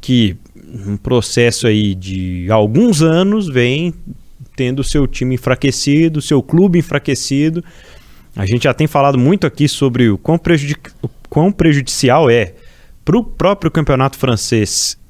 que 0.00 0.36
num 0.56 0.96
processo 0.96 1.68
aí 1.68 1.94
de 1.94 2.50
alguns 2.50 3.02
anos 3.02 3.48
vem 3.48 3.94
tendo 4.56 4.82
seu 4.82 5.06
time 5.06 5.36
enfraquecido, 5.36 6.20
seu 6.20 6.42
clube 6.42 6.80
enfraquecido. 6.80 7.62
A 8.34 8.44
gente 8.44 8.64
já 8.64 8.74
tem 8.74 8.88
falado 8.88 9.16
muito 9.16 9.46
aqui 9.46 9.68
sobre 9.68 10.10
o 10.10 10.18
quão, 10.18 10.36
prejudic... 10.36 10.90
o 11.00 11.08
quão 11.28 11.52
prejudicial 11.52 12.28
é 12.28 12.52
para 13.04 13.16
o 13.16 13.22
próprio 13.22 13.70
campeonato 13.70 14.18
francês 14.18 15.00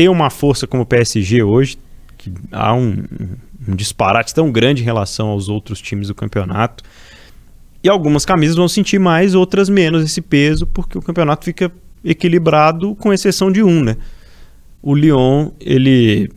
ter 0.00 0.08
uma 0.08 0.30
força 0.30 0.66
como 0.66 0.84
o 0.84 0.86
PSG 0.86 1.42
hoje, 1.42 1.76
que 2.16 2.32
há 2.50 2.72
um, 2.72 3.04
um 3.68 3.76
disparate 3.76 4.34
tão 4.34 4.50
grande 4.50 4.80
em 4.80 4.84
relação 4.86 5.28
aos 5.28 5.50
outros 5.50 5.78
times 5.78 6.08
do 6.08 6.14
campeonato. 6.14 6.82
E 7.84 7.88
algumas 7.88 8.24
camisas 8.24 8.56
vão 8.56 8.66
sentir 8.66 8.98
mais, 8.98 9.34
outras 9.34 9.68
menos 9.68 10.02
esse 10.02 10.22
peso, 10.22 10.66
porque 10.66 10.96
o 10.96 11.02
campeonato 11.02 11.44
fica 11.44 11.70
equilibrado, 12.02 12.94
com 12.94 13.12
exceção 13.12 13.52
de 13.52 13.62
um, 13.62 13.84
né? 13.84 13.98
O 14.80 14.94
Lyon, 14.94 15.50
ele 15.60 16.30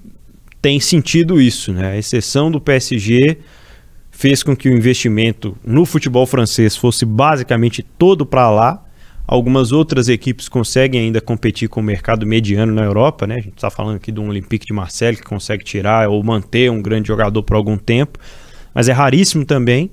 tem 0.61 0.77
sentido 0.81 1.39
isso, 1.39 1.71
né? 1.71 1.91
A 1.91 1.97
exceção 1.97 2.51
do 2.51 2.59
PSG 2.59 3.37
fez 4.11 4.43
com 4.43 4.57
que 4.57 4.67
o 4.67 4.73
investimento 4.73 5.55
no 5.65 5.85
futebol 5.85 6.25
francês 6.25 6.75
fosse 6.75 7.05
basicamente 7.05 7.81
todo 7.81 8.25
para 8.25 8.49
lá. 8.49 8.83
Algumas 9.25 9.71
outras 9.71 10.09
equipes 10.09 10.49
conseguem 10.49 11.01
ainda 11.01 11.21
competir 11.21 11.69
com 11.69 11.79
o 11.79 11.83
mercado 11.83 12.25
mediano 12.25 12.73
na 12.73 12.83
Europa, 12.83 13.25
né? 13.25 13.35
A 13.35 13.41
gente 13.41 13.55
está 13.55 13.69
falando 13.69 13.95
aqui 13.95 14.11
do 14.11 14.21
Olympique 14.21 14.65
de 14.65 14.73
Marseille 14.73 15.17
que 15.17 15.23
consegue 15.23 15.63
tirar 15.63 16.09
ou 16.09 16.21
manter 16.21 16.69
um 16.69 16.81
grande 16.81 17.07
jogador 17.07 17.41
por 17.41 17.55
algum 17.55 17.77
tempo, 17.77 18.19
mas 18.73 18.89
é 18.89 18.91
raríssimo 18.91 19.45
também. 19.45 19.89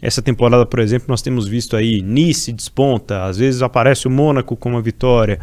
Essa 0.00 0.22
temporada, 0.22 0.64
por 0.64 0.78
exemplo, 0.78 1.06
nós 1.08 1.20
temos 1.20 1.48
visto 1.48 1.76
aí 1.76 2.00
Nice 2.02 2.52
desponta, 2.52 3.24
às 3.24 3.36
vezes 3.36 3.62
aparece 3.62 4.06
o 4.06 4.10
Mônaco 4.10 4.56
com 4.56 4.68
uma 4.68 4.80
vitória, 4.80 5.40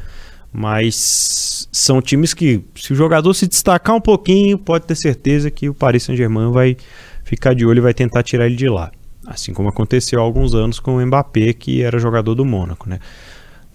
mas 0.52 1.68
são 1.74 2.02
times 2.02 2.34
que, 2.34 2.64
se 2.74 2.94
o 2.94 2.96
jogador 2.96 3.34
se 3.34 3.48
destacar 3.48 3.94
um 3.94 4.02
pouquinho, 4.02 4.58
pode 4.58 4.86
ter 4.86 4.96
certeza 4.96 5.52
que 5.52 5.68
o 5.68 5.74
Paris 5.74 6.04
Saint-Germain 6.04 6.52
vai 6.52 6.78
ficar 7.26 7.54
de 7.54 7.66
olho 7.66 7.80
e 7.80 7.82
vai 7.82 7.94
tentar 7.94 8.24
tirar 8.24 8.46
ele 8.46 8.56
de 8.56 8.70
lá. 8.70 8.92
Assim 9.26 9.54
como 9.54 9.70
aconteceu 9.70 10.20
há 10.20 10.24
alguns 10.24 10.54
anos 10.54 10.80
com 10.80 10.98
o 10.98 11.06
Mbappé, 11.06 11.54
que 11.54 11.82
era 11.82 11.98
jogador 11.98 12.36
do 12.36 12.46
Mônaco, 12.46 12.90
né? 12.90 13.00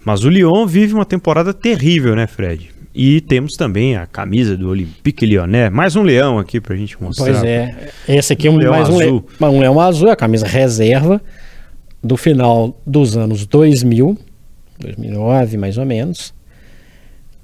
Mas 0.03 0.23
o 0.23 0.29
Lyon 0.29 0.65
vive 0.65 0.93
uma 0.93 1.05
temporada 1.05 1.53
terrível, 1.53 2.15
né, 2.15 2.25
Fred? 2.25 2.71
E 2.93 3.21
temos 3.21 3.53
também 3.53 3.95
a 3.95 4.05
camisa 4.05 4.57
do 4.57 4.69
Olympique 4.69 5.25
Lyonnais. 5.25 5.71
Mais 5.71 5.95
um 5.95 6.01
leão 6.01 6.37
aqui 6.39 6.59
pra 6.59 6.75
gente 6.75 7.01
mostrar. 7.01 7.25
Pois 7.25 7.43
é. 7.43 7.89
Esse 8.07 8.33
aqui 8.33 8.47
é 8.47 8.51
um, 8.51 8.57
leão 8.57 8.71
mais 8.71 8.89
azul. 8.89 9.25
um, 9.39 9.47
le... 9.49 9.55
um 9.55 9.59
leão 9.59 9.79
azul, 9.79 10.09
é 10.09 10.11
a 10.11 10.15
camisa 10.15 10.45
reserva 10.45 11.21
do 12.03 12.17
final 12.17 12.77
dos 12.85 13.15
anos 13.15 13.45
2000, 13.45 14.17
2009 14.79 15.57
mais 15.57 15.77
ou 15.77 15.85
menos. 15.85 16.33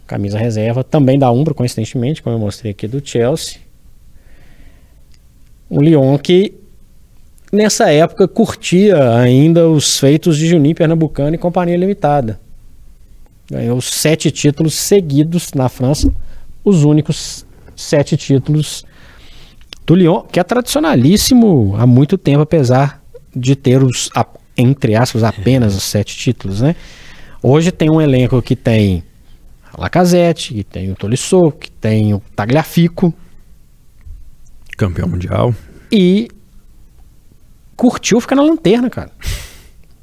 Camisa 0.06 0.38
reserva, 0.38 0.84
também 0.84 1.20
da 1.20 1.32
Umbro, 1.32 1.54
coincidentemente, 1.54 2.22
como 2.22 2.36
eu 2.36 2.40
mostrei 2.40 2.72
aqui 2.72 2.88
do 2.88 3.06
Chelsea. 3.06 3.60
Um 5.70 5.82
Lyon 5.82 6.18
que 6.18 6.54
nessa 7.52 7.92
época 7.92 8.28
curtia 8.28 9.18
ainda 9.18 9.68
os 9.68 10.00
feitos 10.00 10.38
de 10.38 10.48
Juninho 10.48 10.76
Pernambucano 10.76 11.36
e 11.36 11.38
Companhia 11.38 11.78
Limitada. 11.78 12.40
Ganhou 13.50 13.80
sete 13.82 14.30
títulos 14.30 14.74
seguidos 14.74 15.54
na 15.54 15.70
França, 15.70 16.14
os 16.64 16.84
únicos 16.84 17.46
sete 17.76 18.18
títulos 18.18 18.86
do 19.86 19.96
Lyon, 19.96 20.24
que 20.24 20.40
é 20.40 20.44
tradicionalíssimo 20.44 21.76
há 21.78 21.88
muito 21.88 22.18
tempo, 22.18 22.42
apesar 22.42 23.02
de 23.34 23.56
ter 23.56 23.82
os, 23.82 24.10
entre 24.58 24.96
aspas, 24.96 25.24
apenas 25.24 25.76
os 25.76 25.84
sete 25.84 26.18
títulos, 26.18 26.60
né? 26.60 26.76
Hoje 27.42 27.72
tem 27.72 27.90
um 27.90 28.02
elenco 28.02 28.42
que 28.42 28.56
tem 28.56 29.04
a 29.72 29.82
Lacazette, 29.82 30.54
que 30.54 30.64
tem 30.64 30.92
o 30.92 30.96
Tolisso, 30.96 31.52
que 31.52 31.72
tem 31.72 32.14
o 32.14 32.22
Tagliafico. 32.36 33.14
Campeão 34.76 35.08
mundial. 35.08 35.56
E 35.90 36.28
curtiu 37.78 38.20
ficar 38.20 38.36
na 38.36 38.42
lanterna, 38.42 38.90
cara. 38.90 39.12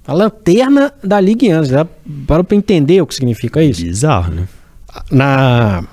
A 0.07 0.13
lanterna 0.13 0.93
da 1.03 1.21
Ligue 1.21 1.55
1. 1.55 1.65
Já 1.65 1.87
para 2.27 2.45
pra 2.45 2.57
entender 2.57 3.03
o 3.03 3.07
que 3.07 3.15
significa 3.15 3.63
isso? 3.63 3.83
Bizarro, 3.83 4.33
né? 4.33 4.49
Na 5.11 5.85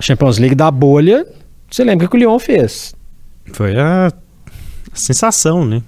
Champions 0.00 0.38
League 0.38 0.54
da 0.54 0.70
bolha, 0.70 1.26
você 1.70 1.84
lembra 1.84 2.06
o 2.06 2.10
que 2.10 2.16
o 2.16 2.18
Lyon 2.18 2.38
fez? 2.38 2.94
Foi 3.52 3.78
a, 3.78 4.12
sensação, 4.92 5.64
né? 5.64 5.82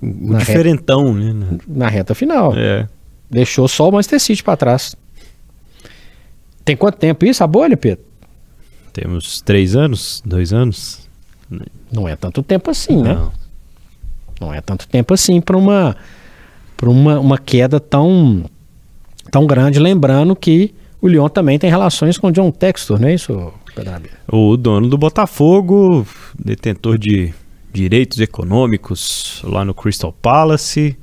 O 0.00 0.32
na 0.32 0.38
diferentão, 0.38 1.12
reta, 1.12 1.34
né? 1.34 1.58
Na 1.66 1.88
reta 1.88 2.14
final. 2.14 2.54
É. 2.56 2.88
Deixou 3.28 3.66
só 3.66 3.88
o 3.88 3.92
Manchester 3.92 4.20
City 4.20 4.44
para 4.44 4.56
trás. 4.56 4.94
Tem 6.64 6.76
quanto 6.76 6.98
tempo 6.98 7.24
isso, 7.24 7.42
a 7.42 7.46
bolha, 7.46 7.76
Pedro? 7.76 8.04
Temos 8.92 9.40
três 9.40 9.74
anos, 9.74 10.22
dois 10.24 10.52
anos. 10.52 11.08
Não 11.90 12.08
é 12.08 12.14
tanto 12.14 12.42
tempo 12.42 12.70
assim, 12.70 13.02
né? 13.02 13.18
Não. 14.42 14.54
É 14.54 14.60
tanto 14.60 14.88
tempo 14.88 15.14
assim 15.14 15.40
para 15.40 15.56
uma 15.56 15.96
uma, 16.90 17.18
uma 17.18 17.38
queda 17.38 17.78
tão, 17.78 18.44
tão 19.30 19.46
grande, 19.46 19.78
lembrando 19.78 20.34
que 20.34 20.74
o 21.00 21.08
Lyon 21.08 21.28
também 21.28 21.58
tem 21.58 21.70
relações 21.70 22.18
com 22.18 22.28
o 22.28 22.32
John 22.32 22.50
Textor, 22.50 23.00
não 23.00 23.08
é 23.08 23.14
isso, 23.14 23.52
Pedrabi? 23.74 24.10
O 24.30 24.56
dono 24.56 24.88
do 24.88 24.98
Botafogo, 24.98 26.06
detentor 26.38 26.98
de 26.98 27.32
direitos 27.72 28.20
econômicos 28.20 29.40
lá 29.44 29.64
no 29.64 29.74
Crystal 29.74 30.12
Palace 30.12 30.96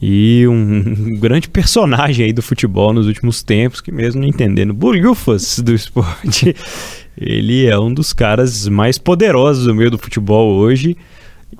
e 0.00 0.46
um, 0.46 1.16
grande 1.18 1.48
personagem 1.48 2.26
aí 2.26 2.32
do 2.32 2.42
futebol 2.42 2.92
nos 2.92 3.06
últimos 3.06 3.42
tempos, 3.42 3.80
que 3.80 3.90
mesmo 3.90 4.20
não 4.20 4.28
entendendo 4.28 4.72
bolhufas 4.72 5.58
do 5.58 5.74
esporte, 5.74 6.54
ele 7.18 7.66
é 7.66 7.78
um 7.78 7.92
dos 7.92 8.12
caras 8.12 8.68
mais 8.68 8.96
poderosos 8.96 9.64
do 9.64 9.74
meio 9.74 9.90
do 9.90 9.98
futebol 9.98 10.54
hoje 10.54 10.96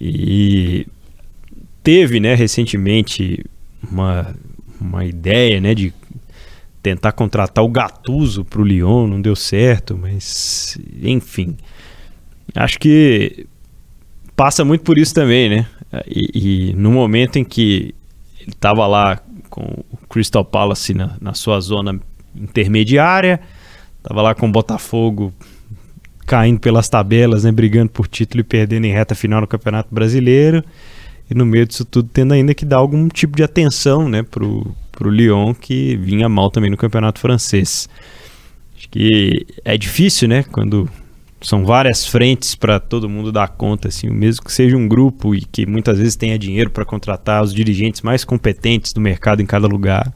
e 0.01 0.87
teve, 1.89 2.21
né, 2.21 2.35
recentemente 2.35 3.47
uma, 3.91 4.35
uma 4.79 5.07
ideia, 5.07 5.59
né, 5.59 5.75
de 5.75 5.91
tentar 6.83 7.13
contratar 7.13 7.65
o 7.65 7.69
Gattuso 7.71 8.45
para 8.45 8.61
o 8.61 8.65
Lyon, 8.65 9.07
não 9.07 9.23
deu 9.23 9.35
certo, 9.35 9.97
mas 9.97 10.79
enfim, 11.03 11.57
acho 12.55 12.79
que 12.79 13.47
passa 14.37 14.67
muito 14.67 14.83
por 14.83 14.99
isso 14.99 15.15
também, 15.15 15.49
né? 15.49 15.67
E, 16.07 16.69
e 16.71 16.73
no 16.75 16.93
momento 16.93 17.39
em 17.39 17.45
que 17.45 17.95
ele 18.39 18.51
estava 18.51 18.87
lá 18.87 19.23
com 19.49 19.83
o 19.91 19.97
Crystal 20.11 20.45
Palace 20.45 20.93
na, 20.93 21.17
na 21.19 21.33
sua 21.33 21.59
zona 21.59 21.99
intermediária, 22.37 23.41
estava 23.97 24.21
lá 24.21 24.35
com 24.35 24.47
o 24.47 24.53
Botafogo 24.53 25.33
caindo 26.27 26.61
pelas 26.61 26.87
tabelas, 26.87 27.45
né, 27.45 27.51
brigando 27.51 27.91
por 27.91 28.07
título 28.07 28.43
e 28.43 28.45
perdendo 28.45 28.85
em 28.85 28.93
reta 28.93 29.15
final 29.15 29.41
no 29.41 29.47
Campeonato 29.47 29.89
Brasileiro 29.91 30.63
e 31.31 31.35
no 31.35 31.45
meio 31.45 31.67
disso 31.67 31.85
tudo 31.85 32.09
tendo 32.13 32.33
ainda 32.33 32.55
que 32.55 32.65
dar 32.65 32.77
algum 32.77 33.09
tipo 33.09 33.37
de 33.37 33.43
atenção 33.43 34.09
né, 34.09 34.23
pro, 34.23 34.75
pro 34.93 35.11
Lyon, 35.11 35.55
que 35.55 35.97
vinha 35.97 36.29
mal 36.29 36.51
também 36.51 36.71
no 36.71 36.77
campeonato 36.77 37.21
francês. 37.21 37.89
Acho 38.77 38.89
que 38.89 39.47
é 39.65 39.77
difícil, 39.77 40.29
né, 40.29 40.45
quando 40.45 40.89
são 41.41 41.65
várias 41.65 42.07
frentes 42.07 42.55
para 42.55 42.81
todo 42.81 43.09
mundo 43.09 43.31
dar 43.31 43.49
conta, 43.49 43.89
assim, 43.89 44.09
mesmo 44.09 44.45
que 44.45 44.53
seja 44.53 44.77
um 44.77 44.89
grupo 44.89 45.35
e 45.35 45.43
que 45.43 45.67
muitas 45.67 45.99
vezes 45.99 46.17
tenha 46.17 46.39
dinheiro 46.39 46.71
para 46.71 46.85
contratar 46.85 47.43
os 47.43 47.55
dirigentes 47.55 48.03
mais 48.03 48.25
competentes 48.25 48.93
do 48.93 49.01
mercado 49.01 49.41
em 49.41 49.47
cada 49.47 49.67
lugar. 49.67 50.13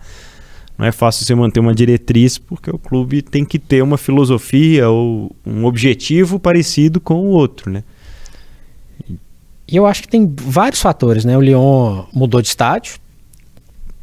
Não 0.77 0.87
é 0.87 0.91
fácil 0.91 1.25
você 1.25 1.35
manter 1.35 1.61
uma 1.61 1.75
diretriz, 1.75 2.39
porque 2.39 2.71
o 2.71 2.79
clube 2.79 3.23
tem 3.23 3.45
que 3.45 3.59
ter 3.59 3.83
uma 3.83 3.99
filosofia 3.99 4.89
ou 4.89 5.35
um 5.47 5.65
objetivo 5.65 6.41
parecido 6.41 7.01
com 7.01 7.15
o 7.15 7.27
outro, 7.27 7.71
né? 7.71 7.85
E 9.67 9.77
eu 9.77 9.87
acho 9.87 10.03
que 10.03 10.09
tem 10.09 10.33
vários 10.37 10.81
fatores, 10.81 11.25
né? 11.25 11.37
O 11.37 11.41
Lyon 11.41 12.05
mudou 12.13 12.43
de 12.43 12.49
estádio. 12.49 12.95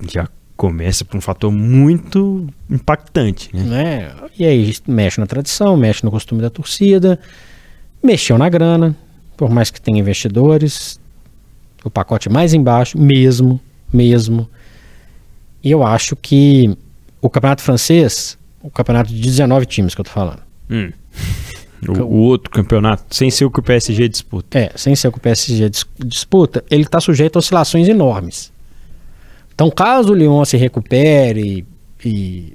Já 0.07 0.27
começa 0.55 1.05
por 1.05 1.17
um 1.17 1.21
fator 1.21 1.51
muito 1.51 2.47
impactante, 2.69 3.49
né? 3.55 3.63
né? 3.63 4.11
E 4.37 4.45
aí 4.45 4.75
mexe 4.87 5.19
na 5.19 5.25
tradição, 5.25 5.77
mexe 5.77 6.03
no 6.03 6.11
costume 6.11 6.41
da 6.41 6.49
torcida, 6.49 7.19
mexeu 8.03 8.37
na 8.37 8.49
grana, 8.49 8.95
por 9.37 9.49
mais 9.49 9.71
que 9.71 9.79
tenha 9.79 9.99
investidores, 9.99 10.99
o 11.83 11.89
pacote 11.89 12.29
mais 12.29 12.53
embaixo, 12.53 12.97
mesmo, 12.97 13.59
mesmo. 13.91 14.49
E 15.63 15.71
eu 15.71 15.81
acho 15.81 16.15
que 16.15 16.77
o 17.21 17.29
campeonato 17.29 17.61
francês, 17.61 18.37
o 18.61 18.69
campeonato 18.69 19.13
de 19.13 19.21
19 19.21 19.65
times 19.65 19.95
que 19.95 20.01
eu 20.01 20.05
tô 20.05 20.11
falando. 20.11 20.41
Hum. 20.69 20.91
O, 21.87 22.01
o, 22.03 22.17
outro 22.17 22.49
campeonato, 22.51 23.03
sem 23.15 23.31
ser 23.31 23.45
o 23.45 23.51
que 23.51 23.59
o 23.59 23.63
PSG 23.63 24.09
disputa. 24.09 24.59
É, 24.59 24.71
sem 24.75 24.95
ser 24.95 25.07
o 25.07 25.11
que 25.11 25.17
o 25.17 25.21
PSG 25.21 25.69
dis 25.69 25.85
disputa, 26.05 26.63
ele 26.69 26.83
está 26.83 26.99
sujeito 26.99 27.37
a 27.37 27.39
oscilações 27.39 27.87
enormes. 27.87 28.51
Então, 29.53 29.69
caso 29.69 30.11
o 30.11 30.15
Lyon 30.15 30.43
se 30.45 30.57
recupere 30.57 31.65
e, 32.03 32.53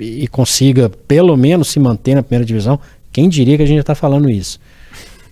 e, 0.00 0.28
consiga 0.28 0.88
pelo 0.88 1.36
menos 1.36 1.68
se 1.68 1.78
manter 1.78 2.14
na 2.14 2.22
primeira 2.22 2.44
divisão, 2.44 2.78
quem 3.12 3.28
diria 3.28 3.56
que 3.56 3.62
a 3.62 3.66
gente 3.66 3.80
está 3.80 3.94
falando 3.94 4.28
isso? 4.28 4.58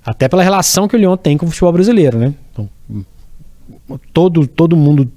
Até 0.04 0.28
pela 0.28 0.42
relação 0.42 0.86
que 0.86 0.96
o 0.96 0.98
Lyon 0.98 1.16
tem 1.16 1.36
com 1.36 1.46
o 1.46 1.48
futebol 1.50 1.72
brasileiro, 1.72 2.18
né? 2.18 2.34
Então, 2.52 2.68
todo, 4.12 4.46
todo 4.46 4.76
mundo 4.76 5.10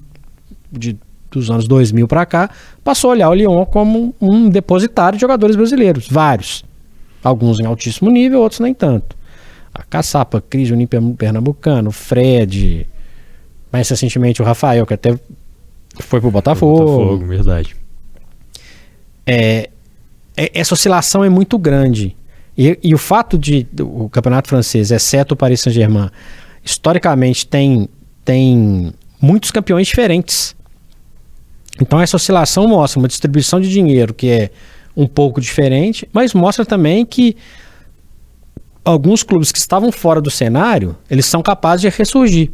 de, 0.71 0.97
dos 1.31 1.49
anos 1.49 1.67
2000 1.67 2.07
para 2.07 2.25
cá 2.25 2.49
passou 2.83 3.09
a 3.09 3.13
olhar 3.13 3.29
o 3.29 3.33
Lyon 3.33 3.65
como 3.65 4.15
um 4.19 4.49
depositário 4.49 5.17
de 5.17 5.21
jogadores 5.21 5.55
brasileiros, 5.55 6.07
vários. 6.09 6.63
Alguns 7.23 7.59
em 7.59 7.65
altíssimo 7.65 8.09
nível, 8.09 8.41
outros 8.41 8.59
nem 8.59 8.73
tanto. 8.73 9.15
A 9.73 9.83
Caçapa, 9.83 10.41
Cris, 10.41 10.69
o 10.71 11.13
Pernambucano, 11.15 11.89
o 11.89 11.91
Fred, 11.91 12.87
mais 13.71 13.89
recentemente 13.89 14.41
o 14.41 14.45
Rafael, 14.45 14.85
que 14.85 14.93
até 14.93 15.17
foi 15.99 16.21
pro 16.21 16.31
Botafogo. 16.31 16.85
Botafogo, 16.85 17.25
verdade. 17.25 17.75
É, 19.25 19.69
é, 20.35 20.51
essa 20.53 20.73
oscilação 20.73 21.23
é 21.23 21.29
muito 21.29 21.57
grande. 21.57 22.15
E, 22.57 22.77
e, 22.83 22.95
o 22.95 22.97
fato 22.97 23.37
de 23.37 23.67
o 23.79 24.09
campeonato 24.09 24.47
francês, 24.49 24.89
exceto 24.89 25.33
o 25.33 25.37
Paris 25.37 25.61
Saint-Germain, 25.61 26.09
historicamente 26.63 27.45
tem, 27.45 27.87
tem 28.23 28.93
muitos 29.21 29.51
campeões 29.51 29.87
diferentes. 29.87 30.55
Então 31.79 32.01
essa 32.01 32.15
oscilação 32.15 32.67
mostra 32.67 32.99
uma 32.99 33.07
distribuição 33.07 33.59
de 33.59 33.69
dinheiro 33.69 34.13
que 34.13 34.29
é 34.29 34.51
um 34.97 35.05
pouco 35.05 35.39
diferente, 35.39 36.09
mas 36.11 36.33
mostra 36.33 36.65
também 36.65 37.05
que 37.05 37.37
alguns 38.83 39.21
clubes 39.21 39.51
que 39.51 39.59
estavam 39.59 39.91
fora 39.91 40.19
do 40.19 40.31
cenário, 40.31 40.97
eles 41.07 41.27
são 41.27 41.43
capazes 41.43 41.81
de 41.81 41.89
ressurgir. 41.89 42.51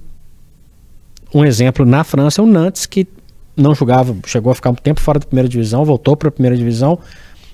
Um 1.33 1.45
exemplo 1.45 1.85
na 1.85 2.03
França 2.03 2.41
é 2.41 2.43
o 2.43 2.47
Nantes, 2.47 2.85
que 2.85 3.07
não 3.55 3.73
jogava, 3.73 4.13
chegou 4.25 4.51
a 4.51 4.55
ficar 4.55 4.71
um 4.71 4.75
tempo 4.75 4.99
fora 4.99 5.19
da 5.19 5.25
primeira 5.25 5.47
divisão, 5.47 5.85
voltou 5.85 6.17
para 6.17 6.27
a 6.27 6.31
primeira 6.31 6.57
divisão. 6.57 6.99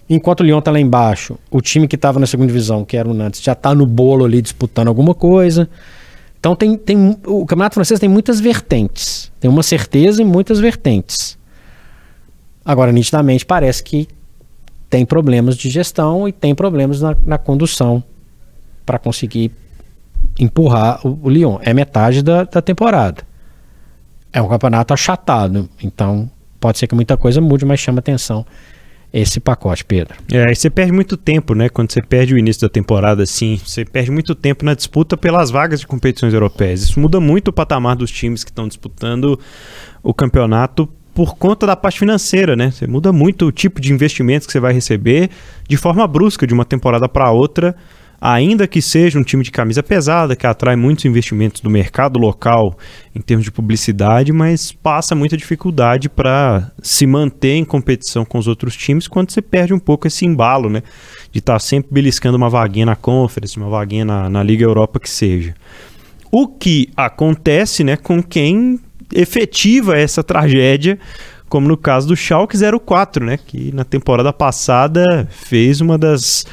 Enquanto 0.09 0.39
o 0.39 0.43
Lyon 0.43 0.57
está 0.57 0.71
lá 0.71 0.79
embaixo, 0.79 1.37
o 1.51 1.61
time 1.61 1.87
que 1.87 1.95
estava 1.95 2.19
na 2.19 2.25
segunda 2.25 2.47
divisão, 2.47 2.83
que 2.83 2.97
era 2.97 3.07
o 3.07 3.13
Nantes, 3.13 3.43
já 3.43 3.51
está 3.51 3.75
no 3.75 3.85
bolo 3.85 4.25
ali 4.25 4.41
disputando 4.41 4.87
alguma 4.87 5.13
coisa. 5.13 5.69
Então 6.39 6.55
tem, 6.55 6.75
tem 6.75 7.15
o 7.27 7.45
campeonato 7.45 7.75
francês 7.75 7.99
tem 7.99 8.09
muitas 8.09 8.39
vertentes, 8.39 9.31
tem 9.39 9.51
uma 9.51 9.61
certeza 9.61 10.21
e 10.21 10.25
muitas 10.25 10.59
vertentes. 10.59 11.37
Agora, 12.65 12.91
nitidamente, 12.91 13.45
parece 13.45 13.83
que 13.83 14.07
tem 14.89 15.05
problemas 15.05 15.55
de 15.55 15.69
gestão 15.69 16.27
e 16.27 16.31
tem 16.31 16.55
problemas 16.55 17.01
na, 17.01 17.15
na 17.25 17.37
condução 17.37 18.03
para 18.85 18.97
conseguir 18.97 19.51
empurrar 20.39 21.05
o, 21.05 21.19
o, 21.23 21.29
Lyon. 21.29 21.59
É 21.61 21.73
metade 21.73 22.23
da, 22.23 22.43
da 22.43 22.61
temporada. 22.61 23.23
É 24.33 24.41
um 24.41 24.47
campeonato 24.47 24.93
achatado, 24.93 25.69
então 25.81 26.29
pode 26.59 26.77
ser 26.77 26.87
que 26.87 26.95
muita 26.95 27.17
coisa 27.17 27.39
mude, 27.39 27.65
mas 27.65 27.79
chama 27.79 27.99
atenção 27.99 28.45
esse 29.11 29.39
pacote, 29.39 29.83
Pedro. 29.83 30.15
É, 30.31 30.51
e 30.51 30.55
você 30.55 30.69
perde 30.69 30.91
muito 30.91 31.17
tempo, 31.17 31.55
né? 31.55 31.67
Quando 31.67 31.91
você 31.91 32.01
perde 32.01 32.33
o 32.33 32.37
início 32.37 32.61
da 32.61 32.69
temporada, 32.69 33.23
assim, 33.23 33.59
você 33.63 33.83
perde 33.83 34.11
muito 34.11 34.35
tempo 34.35 34.63
na 34.63 34.75
disputa 34.75 35.17
pelas 35.17 35.49
vagas 35.49 35.79
de 35.79 35.87
competições 35.87 36.33
europeias. 36.33 36.83
Isso 36.83 36.99
muda 36.99 37.19
muito 37.19 37.47
o 37.47 37.53
patamar 37.53 37.95
dos 37.95 38.11
times 38.11 38.43
que 38.43 38.51
estão 38.51 38.67
disputando 38.67 39.39
o 40.03 40.13
campeonato 40.13 40.87
por 41.13 41.35
conta 41.35 41.65
da 41.67 41.75
parte 41.75 41.99
financeira, 41.99 42.55
né? 42.55 42.71
Você 42.71 42.87
muda 42.87 43.11
muito 43.11 43.45
o 43.45 43.51
tipo 43.51 43.81
de 43.81 43.91
investimentos 43.91 44.45
que 44.45 44.53
você 44.53 44.59
vai 44.59 44.73
receber 44.73 45.29
de 45.67 45.77
forma 45.77 46.07
brusca 46.07 46.47
de 46.47 46.53
uma 46.53 46.65
temporada 46.65 47.09
para 47.09 47.31
outra, 47.31 47.75
ainda 48.21 48.67
que 48.67 48.81
seja 48.81 49.17
um 49.17 49.23
time 49.23 49.43
de 49.43 49.51
camisa 49.51 49.81
pesada, 49.81 50.35
que 50.35 50.45
atrai 50.45 50.75
muitos 50.75 51.05
investimentos 51.05 51.61
do 51.61 51.69
mercado 51.69 52.19
local 52.19 52.77
em 53.15 53.21
termos 53.21 53.45
de 53.45 53.51
publicidade, 53.51 54.31
mas 54.31 54.71
passa 54.71 55.15
muita 55.15 55.37
dificuldade 55.37 56.09
para 56.09 56.71
se 56.81 57.05
manter 57.07 57.55
em 57.55 57.65
competição 57.65 58.25
com 58.25 58.37
os 58.37 58.47
outros 58.47 58.75
times 58.75 59.07
quando 59.07 59.31
você 59.31 59.41
perde 59.41 59.73
um 59.73 59.79
pouco 59.79 60.07
esse 60.07 60.25
embalo, 60.25 60.69
né? 60.69 60.83
De 61.31 61.39
estar 61.39 61.53
tá 61.53 61.59
sempre 61.59 61.93
beliscando 61.93 62.37
uma 62.37 62.49
vaguinha 62.49 62.85
na 62.85 62.95
Conference, 62.95 63.57
uma 63.57 63.69
vaguinha 63.69 64.05
na, 64.05 64.29
na 64.29 64.43
Liga 64.43 64.63
Europa 64.63 64.99
que 64.99 65.09
seja. 65.09 65.55
O 66.31 66.47
que 66.47 66.89
acontece, 66.95 67.83
né, 67.83 67.95
com 67.97 68.21
quem 68.21 68.79
efetiva 69.13 69.97
essa 69.97 70.23
tragédia, 70.23 70.99
como 71.47 71.67
no 71.67 71.77
caso 71.77 72.07
do 72.07 72.15
Schalke 72.15 72.57
04, 72.85 73.25
né, 73.25 73.37
que 73.37 73.73
na 73.73 73.83
temporada 73.83 74.31
passada 74.31 75.27
fez 75.31 75.81
uma 75.81 75.97
das 75.97 76.45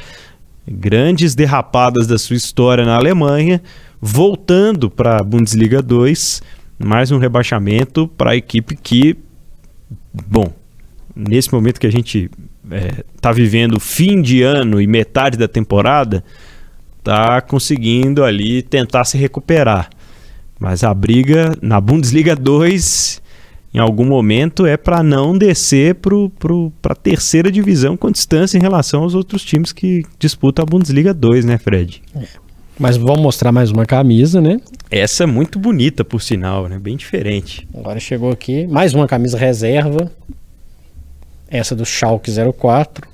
grandes 0.67 1.35
derrapadas 1.35 2.07
da 2.07 2.17
sua 2.17 2.35
história 2.35 2.83
na 2.83 2.95
Alemanha, 2.95 3.61
voltando 4.01 4.89
para 4.89 5.17
a 5.17 5.23
Bundesliga 5.23 5.81
2, 5.81 6.41
mais 6.77 7.11
um 7.11 7.17
rebaixamento 7.17 8.07
para 8.07 8.31
a 8.31 8.35
equipe 8.35 8.75
que, 8.75 9.15
bom, 10.27 10.51
nesse 11.15 11.53
momento 11.53 11.79
que 11.79 11.87
a 11.87 11.91
gente 11.91 12.29
está 13.15 13.29
é, 13.29 13.33
vivendo 13.33 13.79
fim 13.79 14.21
de 14.21 14.43
ano 14.43 14.81
e 14.81 14.85
metade 14.85 15.37
da 15.37 15.47
temporada, 15.47 16.23
está 16.99 17.41
conseguindo 17.41 18.23
ali 18.23 18.61
tentar 18.61 19.05
se 19.05 19.17
recuperar. 19.17 19.89
Mas 20.59 20.83
a 20.83 20.93
briga 20.93 21.55
na 21.61 21.79
Bundesliga 21.79 22.35
2, 22.35 23.21
em 23.73 23.79
algum 23.79 24.05
momento, 24.05 24.65
é 24.65 24.75
para 24.75 25.03
não 25.03 25.37
descer 25.37 25.95
para 25.95 26.91
a 26.91 26.95
terceira 26.95 27.51
divisão 27.51 27.95
com 27.95 28.11
distância 28.11 28.57
em 28.57 28.61
relação 28.61 29.03
aos 29.03 29.13
outros 29.13 29.43
times 29.43 29.71
que 29.71 30.03
disputam 30.17 30.63
a 30.63 30.65
Bundesliga 30.65 31.13
2, 31.13 31.45
né, 31.45 31.57
Fred? 31.57 32.01
É. 32.15 32.25
Mas 32.79 32.95
vamos 32.95 33.21
mostrar 33.21 33.51
mais 33.51 33.71
uma 33.71 33.85
camisa, 33.85 34.39
né? 34.39 34.59
Essa 34.91 35.23
é 35.23 35.27
muito 35.27 35.57
bonita, 35.57 36.05
por 36.05 36.21
sinal, 36.21 36.67
né? 36.67 36.77
Bem 36.77 36.95
diferente. 36.95 37.67
Agora 37.73 37.99
chegou 37.99 38.31
aqui 38.31 38.67
mais 38.67 38.93
uma 38.93 39.07
camisa 39.07 39.37
reserva. 39.37 40.11
Essa 41.47 41.75
do 41.75 41.85
Schalke 41.85 42.31
04. 42.31 43.07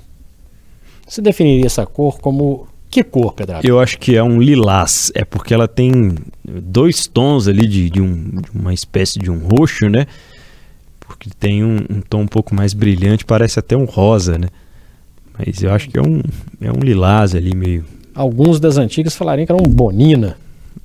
Você 1.08 1.22
definiria 1.22 1.66
essa 1.66 1.86
cor 1.86 2.18
como 2.18 2.68
que 2.94 3.02
cor, 3.02 3.32
Pedrado? 3.32 3.66
Eu 3.66 3.80
acho 3.80 3.98
que 3.98 4.14
é 4.14 4.22
um 4.22 4.40
lilás. 4.40 5.10
É 5.16 5.24
porque 5.24 5.52
ela 5.52 5.66
tem 5.66 6.14
dois 6.44 7.08
tons 7.08 7.48
ali 7.48 7.66
de, 7.66 7.90
de, 7.90 8.00
um, 8.00 8.40
de 8.40 8.50
uma 8.54 8.72
espécie 8.72 9.18
de 9.18 9.32
um 9.32 9.38
roxo, 9.38 9.88
né? 9.88 10.06
Porque 11.00 11.28
tem 11.40 11.64
um, 11.64 11.78
um, 11.90 12.00
tom 12.00 12.20
um 12.20 12.26
pouco 12.28 12.54
mais 12.54 12.72
brilhante, 12.72 13.24
parece 13.24 13.58
até 13.58 13.76
um 13.76 13.84
rosa, 13.84 14.38
né? 14.38 14.46
Mas 15.36 15.60
eu 15.60 15.72
acho 15.72 15.88
que 15.88 15.98
é 15.98 16.02
um, 16.02 16.22
é 16.60 16.70
um 16.70 16.78
lilás 16.78 17.34
ali 17.34 17.52
meio. 17.56 17.84
Alguns 18.14 18.60
das 18.60 18.76
antigas 18.78 19.16
falariam 19.16 19.44
que 19.44 19.50
era 19.50 19.60
um 19.60 19.68
bonina. 19.68 20.36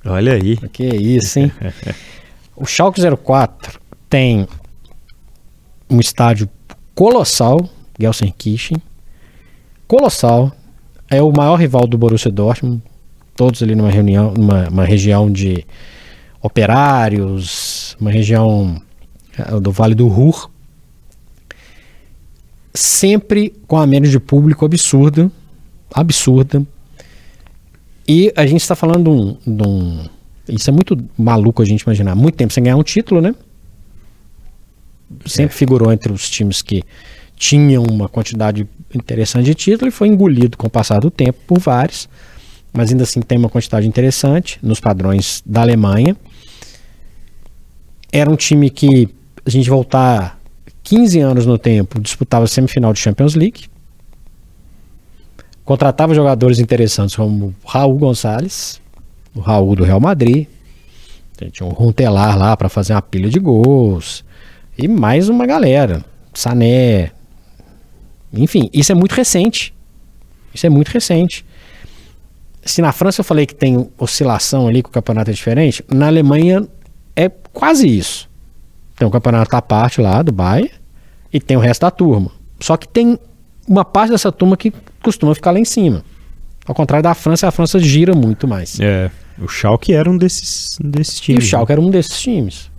Olha 0.04 0.32
aí. 0.32 0.56
Que 0.72 0.86
é 0.86 0.96
isso, 0.96 1.38
hein? 1.38 1.52
o 2.56 2.66
Schalke 2.66 3.00
04 3.00 3.80
tem 4.08 4.48
um 5.88 6.00
estádio 6.00 6.48
colossal, 6.92 7.68
Gelsenkirchen, 8.00 8.78
colossal, 9.86 10.52
é 11.10 11.20
o 11.20 11.32
maior 11.32 11.56
rival 11.56 11.86
do 11.86 11.98
Borussia 11.98 12.30
Dortmund, 12.30 12.80
todos 13.34 13.62
ali 13.62 13.74
numa 13.74 13.90
reunião, 13.90 14.32
numa 14.32 14.84
região 14.84 15.30
de 15.30 15.66
operários, 16.40 17.96
uma 18.00 18.10
região 18.10 18.80
eh, 19.36 19.60
do 19.60 19.72
Vale 19.72 19.94
do 19.94 20.06
Ruhr, 20.06 20.48
sempre 22.72 23.52
com 23.66 23.76
a 23.76 23.86
média 23.86 24.08
de 24.08 24.20
público 24.20 24.64
absurda, 24.64 25.30
absurda. 25.92 26.64
E 28.06 28.32
a 28.36 28.46
gente 28.46 28.60
está 28.60 28.74
falando 28.74 29.04
de 29.04 29.10
um, 29.10 29.56
de 29.56 29.68
um, 29.68 30.08
Isso 30.48 30.70
é 30.70 30.72
muito 30.72 30.96
maluco 31.16 31.62
a 31.62 31.64
gente 31.64 31.82
imaginar. 31.82 32.14
Muito 32.14 32.36
tempo 32.36 32.52
sem 32.52 32.62
ganhar 32.62 32.76
um 32.76 32.82
título, 32.82 33.20
né? 33.20 33.34
Sempre 35.26 35.54
é. 35.54 35.58
figurou 35.58 35.92
entre 35.92 36.12
os 36.12 36.28
times 36.28 36.62
que 36.62 36.82
tinham 37.36 37.82
uma 37.84 38.08
quantidade 38.08 38.66
interessante 38.94 39.46
de 39.46 39.54
título 39.54 39.88
e 39.88 39.92
foi 39.92 40.08
engolido 40.08 40.56
com 40.56 40.66
o 40.66 40.70
passar 40.70 41.00
do 41.00 41.10
tempo 41.10 41.38
por 41.46 41.58
vários, 41.58 42.08
mas 42.72 42.90
ainda 42.90 43.04
assim 43.04 43.20
tem 43.20 43.38
uma 43.38 43.48
quantidade 43.48 43.86
interessante 43.86 44.58
nos 44.62 44.80
padrões 44.80 45.42
da 45.44 45.60
Alemanha. 45.60 46.16
Era 48.12 48.30
um 48.30 48.36
time 48.36 48.70
que, 48.70 49.08
a 49.44 49.50
gente 49.50 49.70
voltar 49.70 50.38
15 50.82 51.20
anos 51.20 51.46
no 51.46 51.56
tempo, 51.56 52.00
disputava 52.00 52.46
semifinal 52.46 52.92
de 52.92 52.98
Champions 52.98 53.34
League. 53.34 53.68
Contratava 55.64 56.14
jogadores 56.14 56.58
interessantes 56.58 57.14
como 57.14 57.54
Raul 57.64 57.96
Gonçalves, 57.96 58.80
o 59.34 59.40
Raul 59.40 59.76
do 59.76 59.84
Real 59.84 60.00
Madrid, 60.00 60.48
Tinha 61.52 61.66
um 61.68 61.72
Runtelar 61.72 62.36
lá 62.36 62.56
para 62.56 62.68
fazer 62.68 62.92
uma 62.92 63.02
pilha 63.02 63.30
de 63.30 63.38
gols. 63.38 64.24
E 64.76 64.88
mais 64.88 65.28
uma 65.28 65.46
galera. 65.46 66.04
Sané. 66.34 67.12
Enfim, 68.32 68.70
isso 68.72 68.92
é 68.92 68.94
muito 68.94 69.12
recente. 69.12 69.74
Isso 70.54 70.66
é 70.66 70.70
muito 70.70 70.88
recente. 70.88 71.44
Se 72.64 72.82
na 72.82 72.92
França 72.92 73.20
eu 73.20 73.24
falei 73.24 73.46
que 73.46 73.54
tem 73.54 73.88
oscilação 73.98 74.68
ali, 74.68 74.82
que 74.82 74.88
o 74.88 74.92
campeonato 74.92 75.30
é 75.30 75.34
diferente, 75.34 75.84
na 75.88 76.06
Alemanha 76.06 76.66
é 77.16 77.28
quase 77.52 77.86
isso. 77.86 78.28
Tem 78.96 79.06
um 79.06 79.10
campeonato 79.10 79.54
à 79.56 79.62
parte 79.62 80.00
lá 80.00 80.22
do 80.22 80.30
Bayern 80.30 80.70
e 81.32 81.40
tem 81.40 81.56
o 81.56 81.60
resto 81.60 81.82
da 81.82 81.90
turma. 81.90 82.30
Só 82.60 82.76
que 82.76 82.86
tem 82.86 83.18
uma 83.66 83.84
parte 83.84 84.10
dessa 84.10 84.30
turma 84.30 84.56
que 84.56 84.72
costuma 85.02 85.34
ficar 85.34 85.52
lá 85.52 85.58
em 85.58 85.64
cima. 85.64 86.04
Ao 86.66 86.74
contrário 86.74 87.02
da 87.02 87.14
França, 87.14 87.48
a 87.48 87.50
França 87.50 87.78
gira 87.78 88.14
muito 88.14 88.46
mais. 88.46 88.78
É, 88.78 89.10
o 89.38 89.48
Schalke 89.48 89.94
era 89.94 90.08
um 90.10 90.18
desses, 90.18 90.78
desses 90.82 91.18
times. 91.18 91.44
E 91.44 91.46
o 91.46 91.50
Schalke 91.50 91.72
né? 91.72 91.78
era 91.78 91.80
um 91.80 91.90
desses 91.90 92.20
times. 92.20 92.70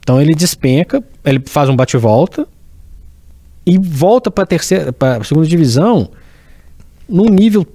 Então 0.00 0.20
ele 0.20 0.34
despenca, 0.34 1.02
ele 1.24 1.40
faz 1.46 1.68
um 1.68 1.76
bate-volta 1.76 2.48
e 3.66 3.78
volta 3.78 4.30
para 4.30 4.44
a 4.44 4.46
terceira, 4.46 4.92
para 4.92 5.22
segunda 5.24 5.46
divisão 5.46 6.10
num 7.08 7.26
nível 7.26 7.66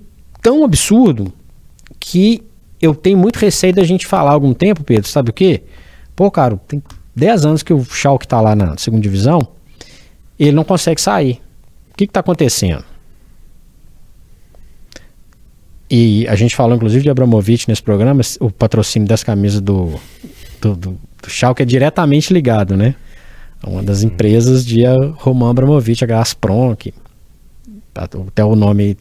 tão 0.41 0.63
absurdo 0.63 1.31
que 1.99 2.43
eu 2.81 2.95
tenho 2.95 3.17
muito 3.17 3.37
receio 3.37 3.73
da 3.73 3.83
gente 3.83 4.05
falar 4.05 4.31
algum 4.31 4.53
tempo, 4.53 4.83
Pedro, 4.83 5.09
sabe 5.09 5.29
o 5.29 5.33
quê? 5.33 5.63
Pô, 6.15 6.31
cara, 6.31 6.57
tem 6.67 6.81
10 7.15 7.45
anos 7.45 7.63
que 7.63 7.73
o 7.73 7.83
Schalke 7.83 8.27
tá 8.27 8.39
lá 8.39 8.55
na 8.55 8.77
segunda 8.77 9.01
divisão, 9.01 9.47
ele 10.39 10.51
não 10.51 10.63
consegue 10.63 11.01
sair. 11.01 11.41
O 11.91 11.97
que 11.97 12.07
que 12.07 12.13
tá 12.13 12.19
acontecendo? 12.19 12.83
E 15.89 16.27
a 16.27 16.35
gente 16.35 16.55
falou 16.55 16.75
inclusive 16.75 17.03
de 17.03 17.09
Abramovich 17.09 17.67
nesse 17.67 17.83
programa, 17.83 18.21
o 18.39 18.51
patrocínio 18.51 19.07
das 19.07 19.23
camisas 19.23 19.61
do, 19.61 19.99
do, 20.59 20.75
do, 20.75 20.97
do 21.21 21.29
Schalke 21.29 21.61
é 21.61 21.65
diretamente 21.65 22.33
ligado, 22.33 22.75
né? 22.75 22.95
Uma 23.63 23.81
das 23.81 24.03
empresas 24.03 24.65
de 24.65 24.83
Roman 25.15 25.49
Abramovich, 25.49 26.03
a 26.03 26.07
Gazprom, 26.07 26.75
que 26.75 26.93
até 27.93 28.43
o 28.43 28.55
nome 28.55 28.97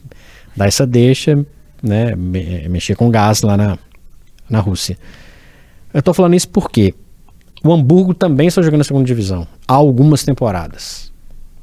dá 0.55 0.65
essa 0.65 0.87
deixa, 0.87 1.45
né? 1.83 2.15
Mexer 2.15 2.95
com 2.95 3.09
gás 3.09 3.41
lá 3.41 3.57
na, 3.57 3.77
na 4.49 4.59
Rússia. 4.59 4.97
Eu 5.93 6.01
tô 6.01 6.13
falando 6.13 6.33
isso 6.35 6.49
porque 6.49 6.93
o 7.63 7.71
Hamburgo 7.71 8.13
também 8.13 8.47
está 8.47 8.61
jogando 8.61 8.79
na 8.79 8.83
segunda 8.83 9.05
divisão 9.05 9.47
há 9.67 9.73
algumas 9.73 10.23
temporadas. 10.23 11.11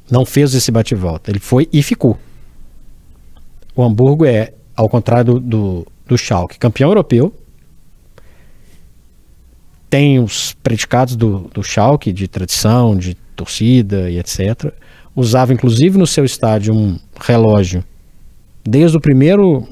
Não 0.09 0.25
fez 0.25 0.53
esse 0.53 0.71
bate-volta. 0.71 1.31
Ele 1.31 1.39
foi 1.39 1.67
e 1.71 1.81
ficou. 1.81 2.17
O 3.75 3.83
Hamburgo 3.83 4.25
é 4.25 4.53
ao 4.75 4.89
contrário 4.89 5.33
do, 5.35 5.39
do, 5.39 5.87
do 6.07 6.17
Schalke, 6.17 6.57
campeão 6.57 6.89
europeu. 6.89 7.33
Tem 9.93 10.17
os 10.17 10.53
predicados 10.53 11.15
do, 11.15 11.51
do 11.53 11.61
Schalke 11.61 12.11
de 12.11 12.27
tradição, 12.27 12.97
de 12.97 13.13
torcida 13.35 14.09
e 14.09 14.17
etc. 14.17 14.73
Usava 15.15 15.53
inclusive 15.53 15.99
no 15.99 16.07
seu 16.07 16.25
estádio 16.25 16.73
um 16.73 16.97
relógio 17.21 17.83
desde 18.63 18.97
o 18.97 18.99
primeiro 18.99 19.67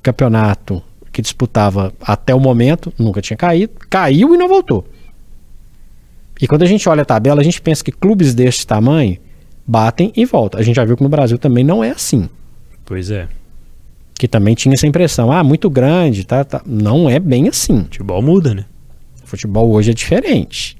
campeonato 0.00 0.80
que 1.10 1.20
disputava 1.20 1.92
até 2.00 2.32
o 2.32 2.38
momento, 2.38 2.92
nunca 2.96 3.20
tinha 3.20 3.36
caído, 3.36 3.72
caiu 3.90 4.36
e 4.36 4.38
não 4.38 4.46
voltou. 4.46 4.86
E 6.40 6.46
quando 6.46 6.62
a 6.62 6.66
gente 6.66 6.88
olha 6.88 7.02
a 7.02 7.04
tabela, 7.04 7.40
a 7.40 7.44
gente 7.44 7.60
pensa 7.60 7.82
que 7.82 7.90
clubes 7.90 8.36
deste 8.36 8.64
tamanho 8.64 9.18
batem 9.66 10.12
e 10.14 10.24
voltam. 10.24 10.60
A 10.60 10.62
gente 10.62 10.76
já 10.76 10.84
viu 10.84 10.96
que 10.96 11.02
no 11.02 11.08
Brasil 11.08 11.38
também 11.38 11.64
não 11.64 11.82
é 11.82 11.90
assim. 11.90 12.28
Pois 12.84 13.10
é 13.10 13.26
que 14.14 14.28
também 14.28 14.54
tinha 14.54 14.74
essa 14.74 14.86
impressão, 14.86 15.32
ah, 15.32 15.42
muito 15.42 15.68
grande, 15.68 16.24
tá, 16.24 16.44
tá. 16.44 16.62
Não 16.64 17.10
é 17.10 17.18
bem 17.18 17.48
assim. 17.48 17.82
Futebol 17.82 18.22
muda, 18.22 18.54
né? 18.54 18.66
Futebol 19.32 19.72
hoje 19.72 19.92
é 19.92 19.94
diferente. 19.94 20.76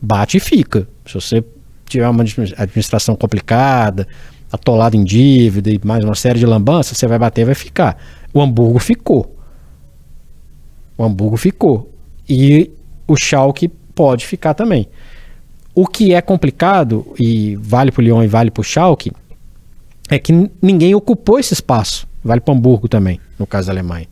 Bate 0.00 0.38
e 0.38 0.40
fica. 0.40 0.88
Se 1.04 1.12
você 1.12 1.44
tiver 1.84 2.08
uma 2.08 2.24
administração 2.56 3.14
complicada, 3.14 4.08
atolado 4.50 4.96
em 4.96 5.04
dívida 5.04 5.70
e 5.70 5.78
mais 5.84 6.02
uma 6.02 6.14
série 6.14 6.38
de 6.38 6.46
lambanças, 6.46 6.96
você 6.96 7.06
vai 7.06 7.18
bater 7.18 7.42
e 7.42 7.44
vai 7.44 7.54
ficar. 7.54 8.02
O 8.32 8.40
Hamburgo 8.40 8.78
ficou. 8.78 9.36
O 10.96 11.04
Hamburgo 11.04 11.36
ficou. 11.36 11.92
E 12.26 12.70
o 13.06 13.14
Schalke 13.14 13.68
pode 13.68 14.26
ficar 14.26 14.54
também. 14.54 14.88
O 15.74 15.86
que 15.86 16.14
é 16.14 16.22
complicado, 16.22 17.14
e 17.20 17.56
vale 17.56 17.92
para 17.92 18.00
o 18.00 18.04
Lyon 18.04 18.22
e 18.22 18.26
vale 18.26 18.50
para 18.50 18.62
o 18.62 18.64
Schalke, 18.64 19.12
é 20.08 20.18
que 20.18 20.32
ninguém 20.62 20.94
ocupou 20.94 21.38
esse 21.38 21.52
espaço. 21.52 22.08
Vale 22.24 22.40
para 22.40 22.54
Hamburgo 22.54 22.88
também, 22.88 23.20
no 23.38 23.46
caso 23.46 23.66
da 23.66 23.74
Alemanha. 23.74 24.06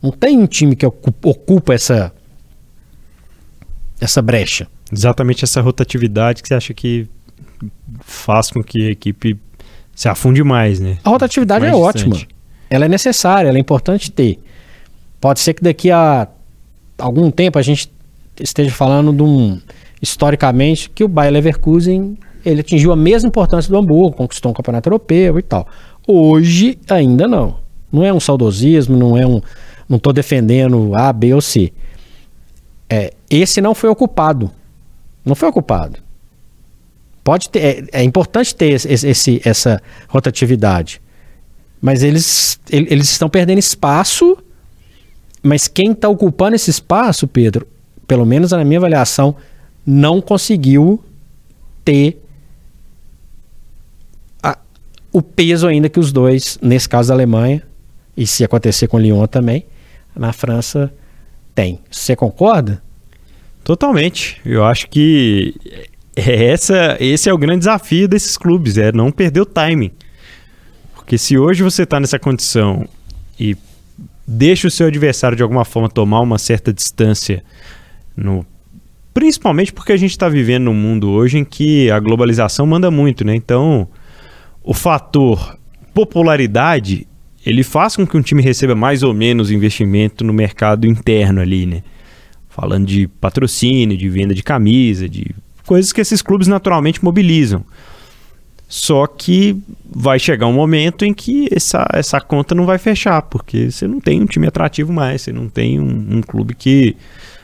Não 0.00 0.12
tem 0.12 0.38
um 0.38 0.46
time 0.46 0.76
que 0.76 0.86
ocupa 0.86 1.74
essa 1.74 2.12
essa 4.00 4.20
brecha. 4.20 4.66
Exatamente 4.92 5.44
essa 5.44 5.60
rotatividade 5.60 6.42
que 6.42 6.48
você 6.48 6.54
acha 6.54 6.74
que 6.74 7.08
faz 8.00 8.50
com 8.50 8.62
que 8.62 8.88
a 8.88 8.90
equipe 8.90 9.38
se 9.94 10.08
afunde 10.08 10.42
mais, 10.44 10.78
né? 10.78 10.98
A 11.02 11.10
rotatividade 11.10 11.60
mais 11.60 11.74
é 11.74 11.76
distante. 11.76 12.14
ótima. 12.14 12.28
Ela 12.68 12.84
é 12.84 12.88
necessária, 12.88 13.48
ela 13.48 13.58
é 13.58 13.60
importante 13.60 14.10
ter. 14.10 14.38
Pode 15.20 15.40
ser 15.40 15.54
que 15.54 15.62
daqui 15.62 15.90
a 15.90 16.28
algum 16.98 17.30
tempo 17.30 17.58
a 17.58 17.62
gente 17.62 17.90
esteja 18.40 18.70
falando 18.70 19.12
de 19.12 19.22
um 19.22 19.60
historicamente 20.00 20.90
que 20.90 21.02
o 21.02 21.08
Bayer 21.08 21.32
Leverkusen 21.32 22.18
ele 22.44 22.60
atingiu 22.60 22.92
a 22.92 22.96
mesma 22.96 23.28
importância 23.28 23.70
do 23.70 23.76
Hamburgo, 23.76 24.16
conquistou 24.16 24.52
um 24.52 24.54
campeonato 24.54 24.88
europeu 24.88 25.38
e 25.38 25.42
tal. 25.42 25.66
Hoje 26.06 26.78
ainda 26.88 27.26
não. 27.26 27.56
Não 27.90 28.04
é 28.04 28.12
um 28.12 28.20
saudosismo, 28.20 28.96
não 28.96 29.16
é 29.16 29.26
um. 29.26 29.40
Não 29.88 29.96
estou 29.96 30.12
defendendo 30.12 30.92
A, 30.94 31.12
B 31.12 31.34
ou 31.34 31.40
C. 31.40 31.72
É, 32.88 33.12
esse 33.30 33.60
não 33.60 33.74
foi 33.74 33.90
ocupado. 33.90 34.50
Não 35.24 35.34
foi 35.34 35.48
ocupado. 35.48 35.98
Pode 37.24 37.48
ter, 37.48 37.88
é, 37.92 38.00
é 38.00 38.02
importante 38.02 38.54
ter 38.54 38.70
esse, 38.70 39.06
esse, 39.06 39.42
essa 39.44 39.82
rotatividade. 40.08 41.00
Mas 41.80 42.02
eles, 42.02 42.60
eles 42.70 43.10
estão 43.10 43.28
perdendo 43.28 43.58
espaço. 43.58 44.38
Mas 45.42 45.68
quem 45.68 45.92
está 45.92 46.08
ocupando 46.08 46.56
esse 46.56 46.70
espaço, 46.70 47.26
Pedro, 47.26 47.66
pelo 48.06 48.24
menos 48.24 48.52
na 48.52 48.64
minha 48.64 48.78
avaliação, 48.78 49.36
não 49.84 50.20
conseguiu 50.20 51.02
ter 51.84 52.20
o 55.16 55.22
peso 55.22 55.66
ainda 55.66 55.88
que 55.88 55.98
os 55.98 56.12
dois, 56.12 56.58
nesse 56.60 56.86
caso 56.86 57.08
da 57.08 57.14
Alemanha, 57.14 57.62
e 58.14 58.26
se 58.26 58.44
acontecer 58.44 58.86
com 58.86 58.98
Lyon 58.98 59.26
também, 59.26 59.64
na 60.14 60.30
França 60.30 60.92
tem. 61.56 61.80
Você 61.90 62.14
concorda? 62.14 62.82
Totalmente. 63.64 64.40
Eu 64.44 64.62
acho 64.62 64.88
que 64.88 65.54
é 66.14 66.50
essa, 66.50 66.96
esse 67.00 67.28
é 67.28 67.32
o 67.32 67.38
grande 67.38 67.60
desafio 67.60 68.06
desses 68.06 68.36
clubes, 68.36 68.76
é 68.76 68.92
não 68.92 69.10
perder 69.10 69.40
o 69.40 69.46
timing. 69.46 69.90
Porque 70.94 71.16
se 71.16 71.36
hoje 71.38 71.62
você 71.62 71.82
está 71.82 71.98
nessa 71.98 72.18
condição 72.18 72.86
e 73.40 73.56
deixa 74.26 74.68
o 74.68 74.70
seu 74.70 74.86
adversário 74.86 75.36
de 75.36 75.42
alguma 75.42 75.64
forma 75.64 75.88
tomar 75.88 76.20
uma 76.20 76.38
certa 76.38 76.72
distância 76.72 77.42
no 78.16 78.44
principalmente 79.14 79.72
porque 79.72 79.92
a 79.92 79.96
gente 79.96 80.10
está 80.10 80.28
vivendo 80.28 80.64
num 80.64 80.74
mundo 80.74 81.08
hoje 81.08 81.38
em 81.38 81.44
que 81.44 81.90
a 81.90 81.98
globalização 81.98 82.66
manda 82.66 82.90
muito, 82.90 83.24
né? 83.24 83.34
Então, 83.34 83.88
o 84.62 84.74
fator 84.74 85.58
popularidade 85.94 87.06
ele 87.46 87.62
faz 87.62 87.94
com 87.94 88.04
que 88.04 88.16
um 88.16 88.22
time 88.22 88.42
receba 88.42 88.74
mais 88.74 89.04
ou 89.04 89.14
menos 89.14 89.52
investimento 89.52 90.24
no 90.24 90.32
mercado 90.32 90.84
interno 90.84 91.40
ali, 91.40 91.64
né? 91.64 91.84
Falando 92.48 92.86
de 92.86 93.06
patrocínio, 93.06 93.96
de 93.96 94.08
venda 94.08 94.34
de 94.34 94.42
camisa, 94.42 95.08
de 95.08 95.30
coisas 95.64 95.92
que 95.92 96.00
esses 96.00 96.20
clubes 96.20 96.48
naturalmente 96.48 97.04
mobilizam. 97.04 97.64
Só 98.68 99.06
que 99.06 99.56
vai 99.88 100.18
chegar 100.18 100.48
um 100.48 100.52
momento 100.52 101.04
em 101.04 101.14
que 101.14 101.48
essa, 101.52 101.86
essa 101.92 102.20
conta 102.20 102.52
não 102.52 102.66
vai 102.66 102.78
fechar, 102.78 103.22
porque 103.22 103.70
você 103.70 103.86
não 103.86 104.00
tem 104.00 104.20
um 104.20 104.26
time 104.26 104.48
atrativo 104.48 104.92
mais, 104.92 105.22
você 105.22 105.32
não 105.32 105.48
tem 105.48 105.78
um, 105.78 106.16
um 106.16 106.22
clube 106.22 106.52
que 106.52 106.96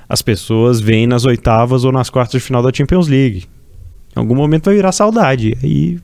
as 0.08 0.20
pessoas 0.20 0.80
veem 0.80 1.06
nas 1.06 1.24
oitavas 1.24 1.84
ou 1.84 1.92
nas 1.92 2.10
quartas 2.10 2.40
de 2.40 2.44
final 2.44 2.60
da 2.60 2.72
Champions 2.74 3.06
League. 3.06 3.44
Em 4.16 4.18
algum 4.18 4.34
momento 4.34 4.64
vai 4.64 4.74
virar 4.74 4.90
saudade. 4.90 5.56
Aí 5.62 6.00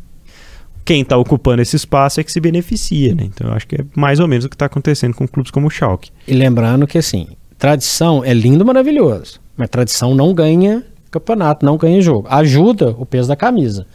quem 0.89 1.03
está 1.03 1.19
ocupando 1.19 1.61
esse 1.61 1.77
espaço 1.77 2.19
é 2.19 2.25
que 2.25 2.33
se 2.33 2.41
beneficia, 2.41 3.15
né? 3.15 3.25
Então 3.25 3.49
eu 3.49 3.53
acho 3.53 3.69
que 3.69 3.75
é 3.75 3.85
mais 3.95 4.21
ou 4.21 4.27
menos 4.27 4.47
o 4.47 4.49
que 4.49 4.55
está 4.55 4.65
acontecendo 4.65 5.13
com 5.13 5.29
clubes 5.29 5.51
como 5.51 5.67
o 5.67 5.71
Schalke. 5.71 6.11
E 6.27 6.33
lembrando 6.33 6.87
que 6.87 6.97
assim, 6.97 7.29
tradição 7.59 8.25
é 8.25 8.33
lindo, 8.33 8.65
maravilhoso, 8.65 9.39
mas 9.55 9.69
tradição 9.69 10.15
não 10.15 10.33
ganha 10.33 10.83
campeonato, 11.11 11.67
não 11.67 11.77
ganha 11.77 12.01
jogo. 12.01 12.27
Ajuda 12.31 12.97
o 12.99 13.05
peso 13.05 13.29
da 13.29 13.37
camisa, 13.37 13.87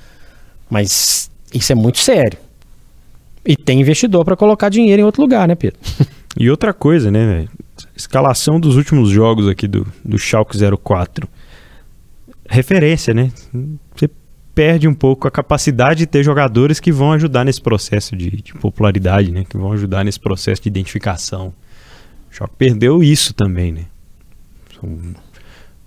mas 0.69 1.31
isso 1.51 1.71
é 1.71 1.75
muito 1.75 1.97
sério. 1.97 2.37
E 3.43 3.55
tem 3.55 3.81
investidor 3.81 4.23
para 4.23 4.35
colocar 4.35 4.69
dinheiro 4.69 5.01
em 5.01 5.05
outro 5.05 5.23
lugar, 5.23 5.47
né, 5.47 5.55
Pedro? 5.55 5.79
e 6.37 6.47
outra 6.47 6.75
coisa, 6.75 7.09
né, 7.09 7.25
véio? 7.25 7.49
escalação 7.95 8.59
dos 8.59 8.75
últimos 8.75 9.09
jogos 9.09 9.47
aqui 9.47 9.67
do, 9.67 9.87
do 10.05 10.19
Schalke 10.19 10.59
04. 10.83 11.27
Referência, 12.47 13.15
né? 13.15 13.31
Você 13.95 14.07
perde 14.54 14.88
um 14.88 14.93
pouco 14.93 15.28
a 15.28 15.32
capacidade 15.32 15.99
de 15.99 16.08
ter 16.08 16.24
jogadores 16.24 16.80
que 16.80 16.91
vão 16.91 17.12
ajudar 17.14 17.43
nesse 17.43 17.62
processo 17.62 18.16
de, 18.16 18.30
de 18.30 18.54
popularidade, 18.54 19.32
né? 19.32 19.43
Que 19.47 19.58
vão 19.58 19.72
ajudar 19.74 20.04
nesse 20.04 20.20
processo 20.20 20.62
de 20.62 20.70
identificação. 20.70 21.54
O 22.32 22.36
Choque 22.36 22.56
perdeu 22.58 23.04
isso 23.04 23.34
também, 23.34 23.72
né? 23.72 23.86
São 24.80 24.97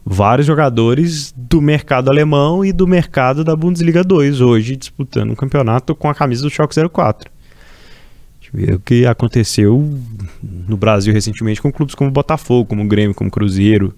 vários 0.04 0.46
jogadores 0.46 1.34
do 1.36 1.60
mercado 1.60 2.08
alemão 2.08 2.64
e 2.64 2.72
do 2.72 2.86
mercado 2.86 3.42
da 3.42 3.56
Bundesliga 3.56 4.04
2 4.04 4.40
hoje 4.40 4.76
disputando 4.76 5.30
um 5.30 5.34
campeonato 5.34 5.94
com 5.94 6.08
a 6.08 6.14
camisa 6.14 6.42
do 6.42 6.50
Schalke 6.50 6.76
04. 6.88 7.30
Ver 8.52 8.74
o 8.74 8.80
que 8.80 9.04
aconteceu 9.04 10.00
no 10.42 10.76
Brasil 10.76 11.12
recentemente 11.12 11.60
com 11.60 11.72
clubes 11.72 11.94
como 11.94 12.10
Botafogo, 12.10 12.70
como 12.70 12.86
Grêmio, 12.86 13.14
como 13.14 13.30
Cruzeiro. 13.30 13.92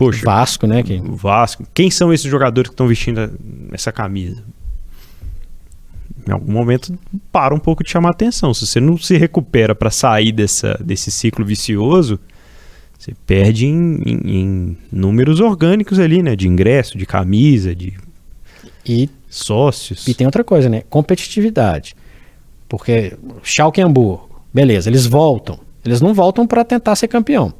Poxa, 0.00 0.22
Vasco, 0.24 0.66
né? 0.66 0.82
Que... 0.82 0.98
Vasco. 0.98 1.66
Quem 1.74 1.90
são 1.90 2.10
esses 2.10 2.30
jogadores 2.30 2.70
que 2.70 2.72
estão 2.72 2.88
vestindo 2.88 3.38
essa 3.70 3.92
camisa? 3.92 4.42
Em 6.26 6.32
algum 6.32 6.50
momento 6.50 6.98
para 7.30 7.54
um 7.54 7.58
pouco 7.58 7.84
de 7.84 7.90
chamar 7.90 8.12
atenção. 8.12 8.54
Se 8.54 8.66
você 8.66 8.80
não 8.80 8.96
se 8.96 9.18
recupera 9.18 9.74
para 9.74 9.90
sair 9.90 10.32
dessa, 10.32 10.80
desse 10.82 11.10
ciclo 11.10 11.44
vicioso, 11.44 12.18
você 12.98 13.12
perde 13.26 13.66
em, 13.66 14.00
em, 14.06 14.20
em, 14.24 14.78
números 14.90 15.38
orgânicos 15.38 15.98
ali, 15.98 16.22
né? 16.22 16.34
De 16.34 16.48
ingresso, 16.48 16.96
de 16.96 17.04
camisa, 17.04 17.74
de 17.74 17.92
e, 18.86 19.06
sócios. 19.28 20.08
E 20.08 20.14
tem 20.14 20.26
outra 20.26 20.42
coisa, 20.42 20.70
né? 20.70 20.82
Competitividade. 20.88 21.94
Porque 22.66 23.18
Schalke 23.42 23.82
Hamburgo, 23.82 24.30
beleza, 24.50 24.88
eles 24.88 25.04
voltam. 25.04 25.60
Eles 25.84 26.00
não 26.00 26.14
voltam 26.14 26.46
para 26.46 26.64
tentar 26.64 26.96
ser 26.96 27.08
campeão. 27.08 27.52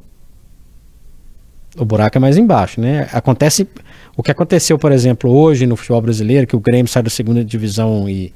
O 1.77 1.85
buraco 1.85 2.17
é 2.17 2.21
mais 2.21 2.37
embaixo, 2.37 2.81
né? 2.81 3.07
Acontece 3.13 3.67
o 4.17 4.21
que 4.21 4.31
aconteceu, 4.31 4.77
por 4.77 4.91
exemplo, 4.91 5.31
hoje 5.31 5.65
no 5.65 5.75
futebol 5.75 6.01
brasileiro, 6.01 6.45
que 6.45 6.55
o 6.55 6.59
Grêmio 6.59 6.87
sai 6.87 7.01
da 7.01 7.09
segunda 7.09 7.43
divisão 7.45 8.09
e, 8.09 8.33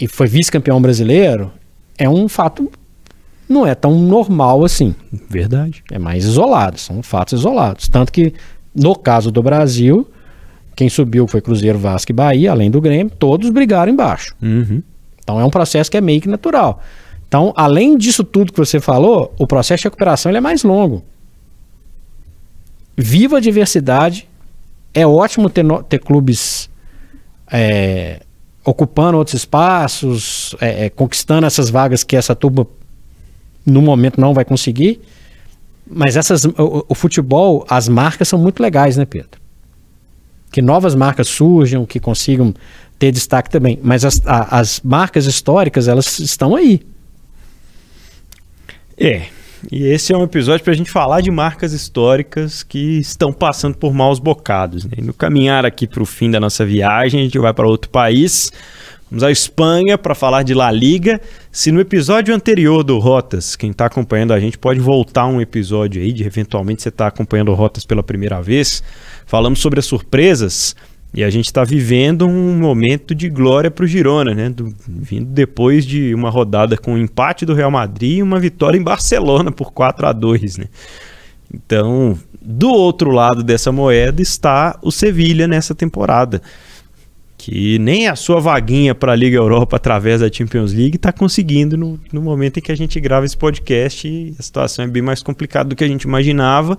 e 0.00 0.08
foi 0.08 0.26
vice-campeão 0.26 0.80
brasileiro, 0.80 1.52
é 1.98 2.08
um 2.08 2.26
fato 2.28 2.70
não 3.48 3.66
é 3.66 3.74
tão 3.74 3.98
normal 3.98 4.64
assim. 4.64 4.94
Verdade. 5.28 5.82
É 5.90 5.98
mais 5.98 6.24
isolado, 6.24 6.78
são 6.78 7.02
fatos 7.02 7.38
isolados. 7.38 7.88
Tanto 7.88 8.12
que, 8.12 8.34
no 8.74 8.94
caso 8.94 9.30
do 9.30 9.42
Brasil, 9.42 10.06
quem 10.76 10.88
subiu 10.88 11.26
foi 11.26 11.40
Cruzeiro, 11.40 11.78
Vasco 11.78 12.12
e 12.12 12.14
Bahia, 12.14 12.50
além 12.50 12.70
do 12.70 12.80
Grêmio, 12.80 13.10
todos 13.18 13.48
brigaram 13.50 13.92
embaixo. 13.92 14.34
Uhum. 14.42 14.82
Então 15.22 15.40
é 15.40 15.44
um 15.44 15.50
processo 15.50 15.90
que 15.90 15.96
é 15.96 16.00
meio 16.00 16.20
que 16.20 16.28
natural. 16.28 16.82
Então, 17.26 17.52
além 17.56 17.96
disso 17.96 18.24
tudo 18.24 18.52
que 18.52 18.58
você 18.58 18.80
falou, 18.80 19.34
o 19.38 19.46
processo 19.46 19.82
de 19.82 19.84
recuperação 19.84 20.30
ele 20.30 20.38
é 20.38 20.40
mais 20.40 20.62
longo. 20.62 21.02
Viva 23.00 23.36
a 23.36 23.40
diversidade. 23.40 24.28
É 24.92 25.06
ótimo 25.06 25.48
ter, 25.48 25.64
ter 25.88 26.00
clubes 26.00 26.68
é, 27.48 28.20
ocupando 28.64 29.16
outros 29.16 29.34
espaços, 29.34 30.56
é, 30.60 30.86
é, 30.86 30.90
conquistando 30.90 31.46
essas 31.46 31.70
vagas 31.70 32.02
que 32.02 32.16
essa 32.16 32.34
turma 32.34 32.66
no 33.64 33.80
momento 33.80 34.20
não 34.20 34.34
vai 34.34 34.44
conseguir. 34.44 35.00
Mas 35.88 36.16
essas, 36.16 36.44
o, 36.44 36.84
o, 36.88 36.94
futebol, 36.94 37.64
as 37.70 37.88
marcas 37.88 38.26
são 38.26 38.38
muito 38.38 38.60
legais, 38.60 38.96
né, 38.96 39.04
Pedro? 39.04 39.40
Que 40.50 40.60
novas 40.60 40.96
marcas 40.96 41.28
surjam, 41.28 41.86
que 41.86 42.00
consigam 42.00 42.52
ter 42.98 43.12
destaque 43.12 43.48
também. 43.48 43.78
Mas 43.80 44.04
as, 44.04 44.20
a, 44.26 44.58
as 44.58 44.80
marcas 44.80 45.26
históricas, 45.26 45.86
elas 45.86 46.18
estão 46.18 46.56
aí. 46.56 46.82
É. 48.98 49.37
E 49.70 49.84
esse 49.86 50.12
é 50.12 50.16
um 50.16 50.22
episódio 50.22 50.62
para 50.62 50.72
a 50.72 50.76
gente 50.76 50.90
falar 50.90 51.20
de 51.20 51.30
marcas 51.30 51.72
históricas 51.72 52.62
que 52.62 52.98
estão 52.98 53.32
passando 53.32 53.76
por 53.76 53.92
maus 53.92 54.18
bocados. 54.18 54.84
Né? 54.84 54.92
no 55.02 55.12
caminhar 55.12 55.66
aqui 55.66 55.86
para 55.86 56.02
o 56.02 56.06
fim 56.06 56.30
da 56.30 56.38
nossa 56.38 56.64
viagem, 56.64 57.20
a 57.20 57.24
gente 57.24 57.38
vai 57.38 57.52
para 57.52 57.66
outro 57.66 57.90
país 57.90 58.52
Vamos 59.10 59.24
à 59.24 59.30
Espanha 59.30 59.96
para 59.96 60.14
falar 60.14 60.42
de 60.42 60.52
La 60.52 60.70
Liga. 60.70 61.18
Se 61.50 61.72
no 61.72 61.80
episódio 61.80 62.34
anterior 62.34 62.84
do 62.84 62.98
Rotas, 62.98 63.56
quem 63.56 63.70
está 63.70 63.86
acompanhando 63.86 64.34
a 64.34 64.40
gente 64.40 64.58
pode 64.58 64.80
voltar 64.80 65.26
um 65.26 65.40
episódio 65.40 66.02
aí, 66.02 66.12
de 66.12 66.24
eventualmente 66.24 66.82
você 66.82 66.90
está 66.90 67.06
acompanhando 67.06 67.50
o 67.50 67.54
Rotas 67.54 67.86
pela 67.86 68.02
primeira 68.02 68.42
vez, 68.42 68.82
falamos 69.24 69.60
sobre 69.60 69.80
as 69.80 69.86
surpresas 69.86 70.76
e 71.12 71.24
a 71.24 71.30
gente 71.30 71.46
está 71.46 71.64
vivendo 71.64 72.26
um 72.26 72.58
momento 72.58 73.14
de 73.14 73.28
glória 73.30 73.70
para 73.70 73.84
o 73.84 73.88
Girona, 73.88 74.34
né? 74.34 74.50
Do, 74.50 74.74
vindo 74.86 75.26
depois 75.26 75.86
de 75.86 76.14
uma 76.14 76.28
rodada 76.28 76.76
com 76.76 76.92
um 76.92 76.98
empate 76.98 77.46
do 77.46 77.54
Real 77.54 77.70
Madrid 77.70 78.18
e 78.18 78.22
uma 78.22 78.38
vitória 78.38 78.78
em 78.78 78.82
Barcelona 78.82 79.50
por 79.50 79.72
4 79.72 80.06
a 80.06 80.12
2 80.12 80.58
né? 80.58 80.66
Então, 81.52 82.18
do 82.42 82.68
outro 82.68 83.10
lado 83.10 83.42
dessa 83.42 83.72
moeda 83.72 84.20
está 84.20 84.78
o 84.82 84.90
Sevilha 84.90 85.48
nessa 85.48 85.74
temporada 85.74 86.42
que 87.38 87.78
nem 87.78 88.08
a 88.08 88.16
sua 88.16 88.40
vaguinha 88.40 88.94
para 88.94 89.12
a 89.12 89.16
Liga 89.16 89.36
Europa 89.36 89.76
através 89.76 90.20
da 90.20 90.30
Champions 90.30 90.72
League 90.72 90.96
está 90.96 91.12
conseguindo 91.12 91.76
no, 91.76 91.98
no, 92.12 92.20
momento 92.20 92.58
em 92.58 92.60
que 92.60 92.72
a 92.72 92.76
gente 92.76 93.00
grava 93.00 93.24
esse 93.24 93.36
podcast 93.36 94.34
a 94.36 94.42
situação 94.42 94.84
é 94.84 94.88
bem 94.88 95.00
mais 95.00 95.22
complicada 95.22 95.68
do 95.68 95.76
que 95.76 95.84
a 95.84 95.88
gente 95.88 96.02
imaginava, 96.02 96.76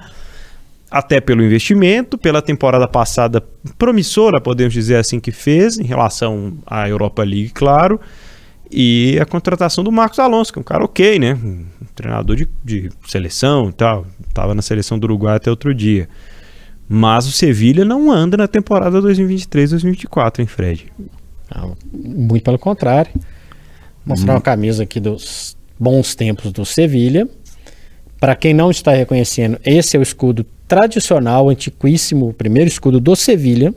até 0.89 1.21
pelo 1.21 1.43
investimento, 1.43 2.17
pela 2.17 2.41
temporada 2.41 2.87
passada 2.87 3.43
promissora, 3.77 4.41
podemos 4.41 4.73
dizer 4.73 4.95
assim, 4.95 5.19
que 5.19 5.31
fez 5.31 5.77
em 5.77 5.83
relação 5.83 6.57
à 6.65 6.89
Europa 6.89 7.23
League, 7.23 7.49
claro, 7.49 7.99
e 8.71 9.17
a 9.21 9.25
contratação 9.25 9.83
do 9.83 9.91
Marcos 9.91 10.19
Alonso, 10.19 10.53
que 10.53 10.59
é 10.59 10.61
um 10.61 10.63
cara 10.63 10.83
ok, 10.83 11.19
né? 11.19 11.33
Um 11.33 11.65
treinador 11.95 12.35
de, 12.35 12.47
de 12.63 12.89
seleção 13.07 13.69
e 13.69 13.73
tal, 13.73 14.05
estava 14.27 14.53
na 14.53 14.61
seleção 14.61 14.97
do 14.97 15.05
Uruguai 15.05 15.35
até 15.35 15.49
outro 15.49 15.73
dia. 15.73 16.07
Mas 16.87 17.27
o 17.27 17.31
Sevilha 17.31 17.85
não 17.85 18.11
anda 18.11 18.35
na 18.35 18.47
temporada 18.47 18.99
2023-2024, 19.01 20.39
hein, 20.39 20.47
Fred? 20.47 20.91
Não, 21.55 21.75
muito 21.93 22.43
pelo 22.43 22.59
contrário. 22.59 23.11
Mostrar 24.05 24.33
hum. 24.33 24.35
uma 24.37 24.41
camisa 24.41 24.83
aqui 24.83 24.99
dos 24.99 25.55
bons 25.79 26.15
tempos 26.15 26.51
do 26.51 26.65
Sevilha. 26.65 27.27
Para 28.19 28.35
quem 28.35 28.53
não 28.53 28.69
está 28.69 28.91
reconhecendo, 28.91 29.59
esse 29.63 29.95
é 29.95 29.99
o 29.99 30.03
escudo 30.03 30.45
tradicional, 30.69 31.49
antiquíssimo, 31.49 32.29
o 32.29 32.33
primeiro 32.33 32.67
escudo 32.67 32.99
do 32.99 33.15
Sevilha. 33.15 33.73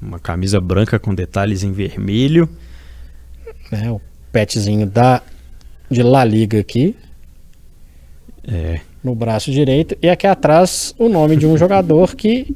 Uma 0.00 0.18
camisa 0.18 0.60
branca 0.60 0.98
com 0.98 1.14
detalhes 1.14 1.62
em 1.62 1.72
vermelho. 1.72 2.46
É, 3.72 3.90
o 3.90 3.98
petzinho 4.30 4.86
da 4.86 5.22
de 5.90 6.02
La 6.02 6.24
Liga 6.24 6.60
aqui. 6.60 6.94
É, 8.46 8.80
no 9.02 9.14
braço 9.14 9.50
direito. 9.50 9.96
E 10.02 10.10
aqui 10.10 10.26
atrás 10.26 10.94
o 10.98 11.08
nome 11.08 11.34
de 11.34 11.46
um 11.46 11.56
jogador 11.58 12.14
que 12.14 12.54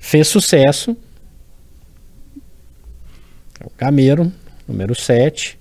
fez 0.00 0.26
sucesso. 0.26 0.96
É 3.60 3.64
o 3.64 3.70
Camero, 3.70 4.32
número 4.66 4.92
7. 4.92 5.56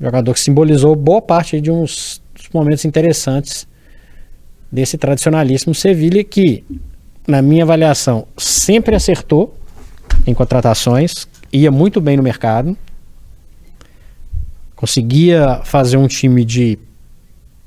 Jogador 0.00 0.32
que 0.32 0.40
simbolizou 0.40 0.96
boa 0.96 1.20
parte 1.20 1.60
de 1.60 1.70
uns 1.70 2.23
momentos 2.54 2.84
interessantes 2.84 3.66
desse 4.70 4.96
tradicionalíssimo 4.96 5.74
Sevilha 5.74 6.22
que, 6.24 6.64
na 7.26 7.42
minha 7.42 7.64
avaliação, 7.64 8.26
sempre 8.36 8.94
acertou 8.94 9.56
em 10.26 10.32
contratações, 10.32 11.28
ia 11.52 11.70
muito 11.70 12.00
bem 12.00 12.16
no 12.16 12.22
mercado, 12.22 12.76
conseguia 14.74 15.60
fazer 15.64 15.96
um 15.96 16.06
time 16.06 16.44
de 16.44 16.78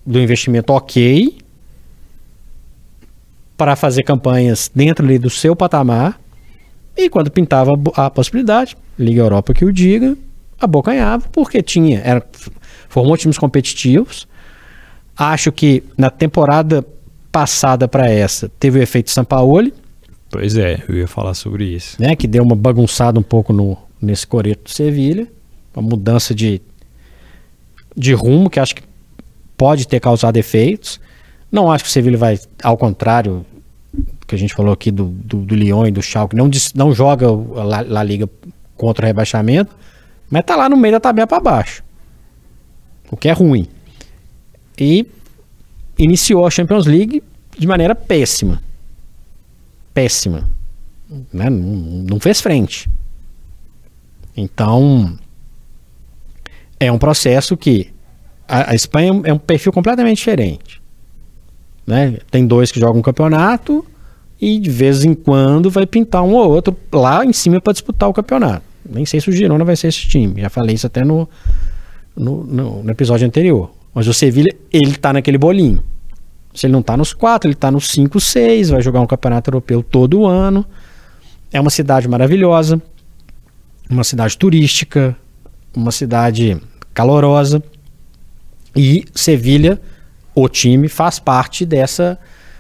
do 0.06 0.20
investimento 0.20 0.72
ok 0.72 1.38
para 3.58 3.76
fazer 3.76 4.04
campanhas 4.04 4.72
dentro 4.74 5.06
ali 5.06 5.20
do 5.20 5.30
seu 5.30 5.54
patamar 5.54 6.18
e 6.96 7.10
quando 7.10 7.30
pintava 7.30 7.74
a 7.94 8.10
possibilidade, 8.10 8.76
Liga 8.98 9.22
Europa 9.22 9.54
que 9.54 9.64
o 9.64 9.72
diga, 9.72 10.18
abocanhava 10.60 11.28
porque 11.30 11.62
tinha, 11.62 12.00
era, 12.00 12.26
formou 12.90 13.16
times 13.16 13.38
competitivos. 13.38 14.28
Acho 15.18 15.52
que 15.52 15.84
na 15.98 16.10
temporada 16.10 16.86
passada 17.32 17.88
para 17.88 18.10
essa 18.10 18.50
teve 18.60 18.80
o 18.80 18.82
efeito 18.82 19.12
Sampaoli. 19.12 19.74
Pois 20.30 20.56
é, 20.56 20.84
eu 20.88 20.96
ia 20.96 21.08
falar 21.08 21.34
sobre 21.34 21.66
isso. 21.66 22.02
Né, 22.02 22.16
que 22.16 22.28
deu 22.28 22.44
uma 22.44 22.56
bagunçada 22.56 23.20
um 23.20 23.24
pouco 23.24 23.54
no, 23.54 23.78
nesse 24.02 24.28
coreto 24.28 24.66
do 24.66 24.70
Sevilha, 24.70 25.28
uma 25.76 25.88
mudança 25.88 26.36
de, 26.36 26.62
de 27.96 28.14
rumo 28.14 28.50
que 28.50 28.60
acho 28.60 28.76
que 28.76 28.84
pode 29.56 29.88
ter 29.88 30.00
causado 30.00 30.38
efeitos. 30.38 31.00
Não 31.52 31.72
acho 31.72 31.84
que 31.86 31.90
o 31.90 31.94
Sevilla 31.94 32.18
vai, 32.18 32.40
ao 32.62 32.78
contrário 32.78 33.46
que 34.28 34.36
a 34.36 34.38
gente 34.38 34.54
falou 34.54 34.74
aqui 34.74 34.92
do, 34.92 35.06
do, 35.06 35.38
do 35.38 35.56
Lyon 35.56 35.88
e 35.88 35.92
do 35.92 36.02
Schalke, 36.02 36.36
não, 36.36 36.50
não 36.76 36.94
joga 36.94 37.28
a 37.28 37.64
La, 37.64 37.82
La 37.82 38.04
Liga 38.04 38.30
contra 38.76 39.06
o 39.06 39.08
rebaixamento, 39.08 39.76
mas 40.30 40.44
tá 40.44 40.56
lá 40.56 40.70
no 40.70 40.76
meio 40.76 40.94
da 40.94 41.00
tabela 41.00 41.26
para 41.26 41.40
baixo. 41.40 41.84
O 43.10 43.16
que 43.16 43.30
é 43.30 43.32
ruim. 43.32 43.68
E 44.80 45.06
iniciou 45.98 46.46
a 46.46 46.52
Champions 46.52 46.86
League 46.86 47.24
de 47.58 47.68
maneira 47.68 47.96
péssima. 47.96 48.62
Péssima. 49.94 50.50
Né? 51.34 51.50
Não, 51.50 52.04
não 52.10 52.20
fez 52.20 52.42
frente. 52.42 52.90
Então, 54.36 55.18
é 56.80 56.92
um 56.92 56.98
processo 56.98 57.58
que 57.58 57.92
a, 58.48 58.72
a, 58.72 58.76
Espanha 58.76 59.22
é 59.24 59.34
um 59.34 59.40
perfil 59.40 59.72
completamente 59.72 60.18
diferente. 60.18 60.82
Né? 61.86 62.20
Tem 62.30 62.46
dois 62.46 62.72
que 62.72 62.80
jogam 62.80 63.00
um 63.00 63.04
campeonato 63.04 63.86
e 64.40 64.60
de 64.60 64.70
vez 64.70 65.04
em 65.04 65.16
quando 65.16 65.72
vai 65.72 65.88
pintar 65.88 66.22
um 66.22 66.36
ou 66.36 66.52
outro 66.52 66.78
lá 66.92 67.26
em 67.26 67.34
cima 67.34 67.60
para 67.60 67.74
disputar 67.74 68.08
o 68.08 68.14
campeonato. 68.14 68.64
Nem 68.88 69.06
sei 69.06 69.20
se 69.20 69.30
o 69.30 69.34
Girona 69.34 69.66
vai 69.66 69.76
ser 69.76 69.88
esse 69.88 70.08
time. 70.08 70.42
Já 70.42 70.50
falei 70.50 70.76
isso 70.76 70.86
até 70.86 71.04
no, 71.04 71.28
no, 72.16 72.44
no, 72.44 72.84
no 72.84 72.92
episódio 72.92 73.26
anterior. 73.26 73.72
Mas 73.98 74.08
o 74.08 74.14
Sevilha, 74.14 74.56
ele 74.72 74.96
tá 74.96 75.12
naquele 75.12 75.40
bolinho. 75.40 75.84
Se 76.54 76.68
ele 76.68 76.74
não 76.74 76.84
tá 76.84 76.96
nos 76.96 77.14
quatro, 77.14 77.50
ele 77.50 77.56
tá 77.56 77.72
nos 77.72 77.90
cinco, 77.90 78.20
seis, 78.20 78.70
vai 78.70 78.80
jogar 78.80 79.02
um 79.02 79.08
campeonato 79.08 79.50
europeu 79.50 79.82
todo 79.82 80.24
ano. 80.24 80.64
É 81.52 81.60
uma 81.60 81.72
cidade 81.72 82.08
maravilhosa, 82.08 82.80
uma 83.90 84.04
cidade 84.04 84.38
turística, 84.38 85.18
uma 85.76 85.90
cidade 85.92 86.62
calorosa. 86.94 87.64
E 88.76 89.04
Sevilha, 89.16 89.82
o 90.36 90.48
time, 90.48 90.88
faz 90.88 91.18
parte 91.18 91.66
dessa, 91.66 92.20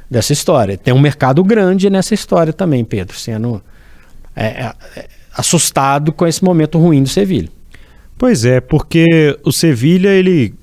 dessa 0.10 0.34
história. 0.34 0.76
Tem 0.76 0.92
um 0.92 1.00
mercado 1.00 1.44
grande 1.44 1.88
nessa 1.88 2.16
história 2.16 2.52
também, 2.52 2.84
Pedro, 2.84 3.16
sendo 3.16 3.62
é, 4.36 4.46
é, 4.48 4.74
é 4.96 5.08
assustado 5.36 6.12
com 6.12 6.26
esse 6.26 6.44
momento 6.44 6.80
ruim 6.80 7.04
do 7.04 7.10
Sevilha. 7.10 7.50
Pois 8.18 8.44
é, 8.44 8.60
porque 8.60 9.38
o 9.46 9.52
Sevilha 9.52 10.10
ele 10.10 10.56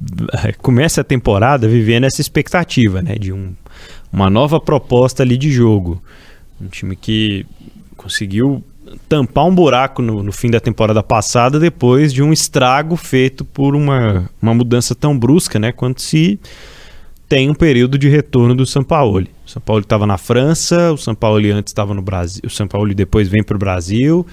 começa 0.58 1.00
a 1.00 1.04
temporada 1.04 1.68
vivendo 1.68 2.04
essa 2.04 2.20
expectativa, 2.20 3.02
né, 3.02 3.14
de 3.14 3.32
um, 3.32 3.54
uma 4.12 4.30
nova 4.30 4.60
proposta 4.60 5.22
ali 5.22 5.36
de 5.36 5.50
jogo. 5.50 6.02
Um 6.60 6.68
time 6.68 6.96
que 6.96 7.46
conseguiu 7.96 8.62
tampar 9.08 9.46
um 9.46 9.54
buraco 9.54 10.00
no, 10.00 10.22
no, 10.22 10.32
fim 10.32 10.50
da 10.50 10.60
temporada 10.60 11.02
passada 11.02 11.58
depois 11.58 12.12
de 12.12 12.22
um 12.22 12.32
estrago 12.32 12.96
feito 12.96 13.44
por 13.44 13.74
uma, 13.74 14.30
uma 14.40 14.54
mudança 14.54 14.94
tão 14.94 15.18
brusca, 15.18 15.58
né? 15.58 15.72
Quanto 15.72 16.00
se 16.00 16.38
tem 17.28 17.50
um 17.50 17.54
período 17.54 17.98
de 17.98 18.08
retorno 18.08 18.54
do 18.54 18.64
São 18.64 18.84
Paulo. 18.84 19.26
O 19.44 19.50
São 19.50 19.60
Paulo 19.60 19.82
estava 19.82 20.06
na 20.06 20.16
França, 20.16 20.92
o 20.92 20.96
São 20.96 21.14
Paulo 21.14 21.44
antes 21.52 21.70
estava 21.70 21.92
no 21.92 22.02
Brasil, 22.02 22.42
o 22.44 22.50
São 22.50 22.68
Paulo 22.68 22.94
depois 22.94 23.28
vem 23.28 23.42
para 23.42 23.56
o 23.56 23.58
Brasil. 23.58 24.26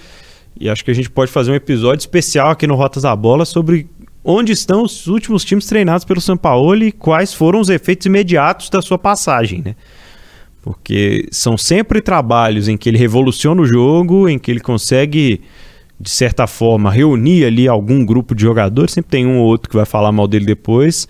E 0.60 0.70
acho 0.70 0.86
que 0.86 0.92
a 0.92 0.94
gente 0.94 1.10
pode 1.10 1.32
fazer 1.32 1.52
um 1.52 1.56
episódio 1.56 2.02
especial 2.02 2.52
aqui 2.52 2.68
no 2.68 2.76
Rotas 2.76 3.04
da 3.04 3.16
Bola 3.16 3.44
sobre 3.44 3.88
onde 4.24 4.52
estão 4.54 4.84
os 4.84 5.08
últimos 5.08 5.44
times 5.44 5.66
treinados 5.66 6.06
pelo 6.06 6.22
São 6.22 6.38
Paulo 6.38 6.84
e 6.84 6.92
quais 6.92 7.34
foram 7.34 7.60
os 7.60 7.70
efeitos 7.70 8.06
imediatos 8.06 8.70
da 8.70 8.82
sua 8.82 8.98
passagem, 8.98 9.62
né? 9.64 9.76
Porque 10.62 11.28
são 11.30 11.58
sempre 11.58 12.02
trabalhos 12.02 12.70
em 12.70 12.78
que 12.78 12.88
ele 12.88 12.98
revoluciona 12.98 13.62
o 13.62 13.66
jogo, 13.66 14.30
em 14.30 14.40
que 14.40 14.50
ele 14.50 14.62
consegue, 14.62 15.42
de 16.00 16.10
certa 16.10 16.48
forma, 16.48 16.90
reunir 16.90 17.44
ali 17.44 17.68
algum 17.68 18.06
grupo 18.06 18.34
de 18.34 18.44
jogadores. 18.44 18.94
Sempre 18.94 19.12
tem 19.12 19.28
um 19.28 19.40
ou 19.40 19.46
outro 19.46 19.70
que 19.70 19.76
vai 19.76 19.86
falar 19.86 20.14
mal 20.14 20.26
dele 20.26 20.46
depois. 20.46 21.06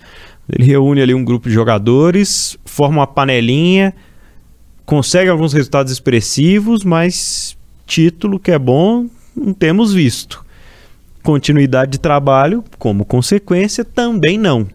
Ele 0.52 0.64
reúne 0.64 1.00
ali 1.00 1.14
um 1.14 1.24
grupo 1.24 1.48
de 1.48 1.54
jogadores, 1.54 2.58
forma 2.64 2.98
uma 2.98 3.06
panelinha, 3.06 3.94
consegue 4.84 5.30
alguns 5.30 5.52
resultados 5.52 5.92
expressivos, 5.92 6.84
mas 6.84 7.56
título 7.86 8.40
que 8.40 8.50
é 8.50 8.58
bom, 8.58 9.06
não 9.36 9.54
temos 9.54 9.94
visto. 9.94 10.43
Continuidade 11.24 11.92
de 11.92 11.98
trabalho, 11.98 12.62
como 12.78 13.04
consequência, 13.04 13.84
também 13.84 14.36
não. 14.36 14.68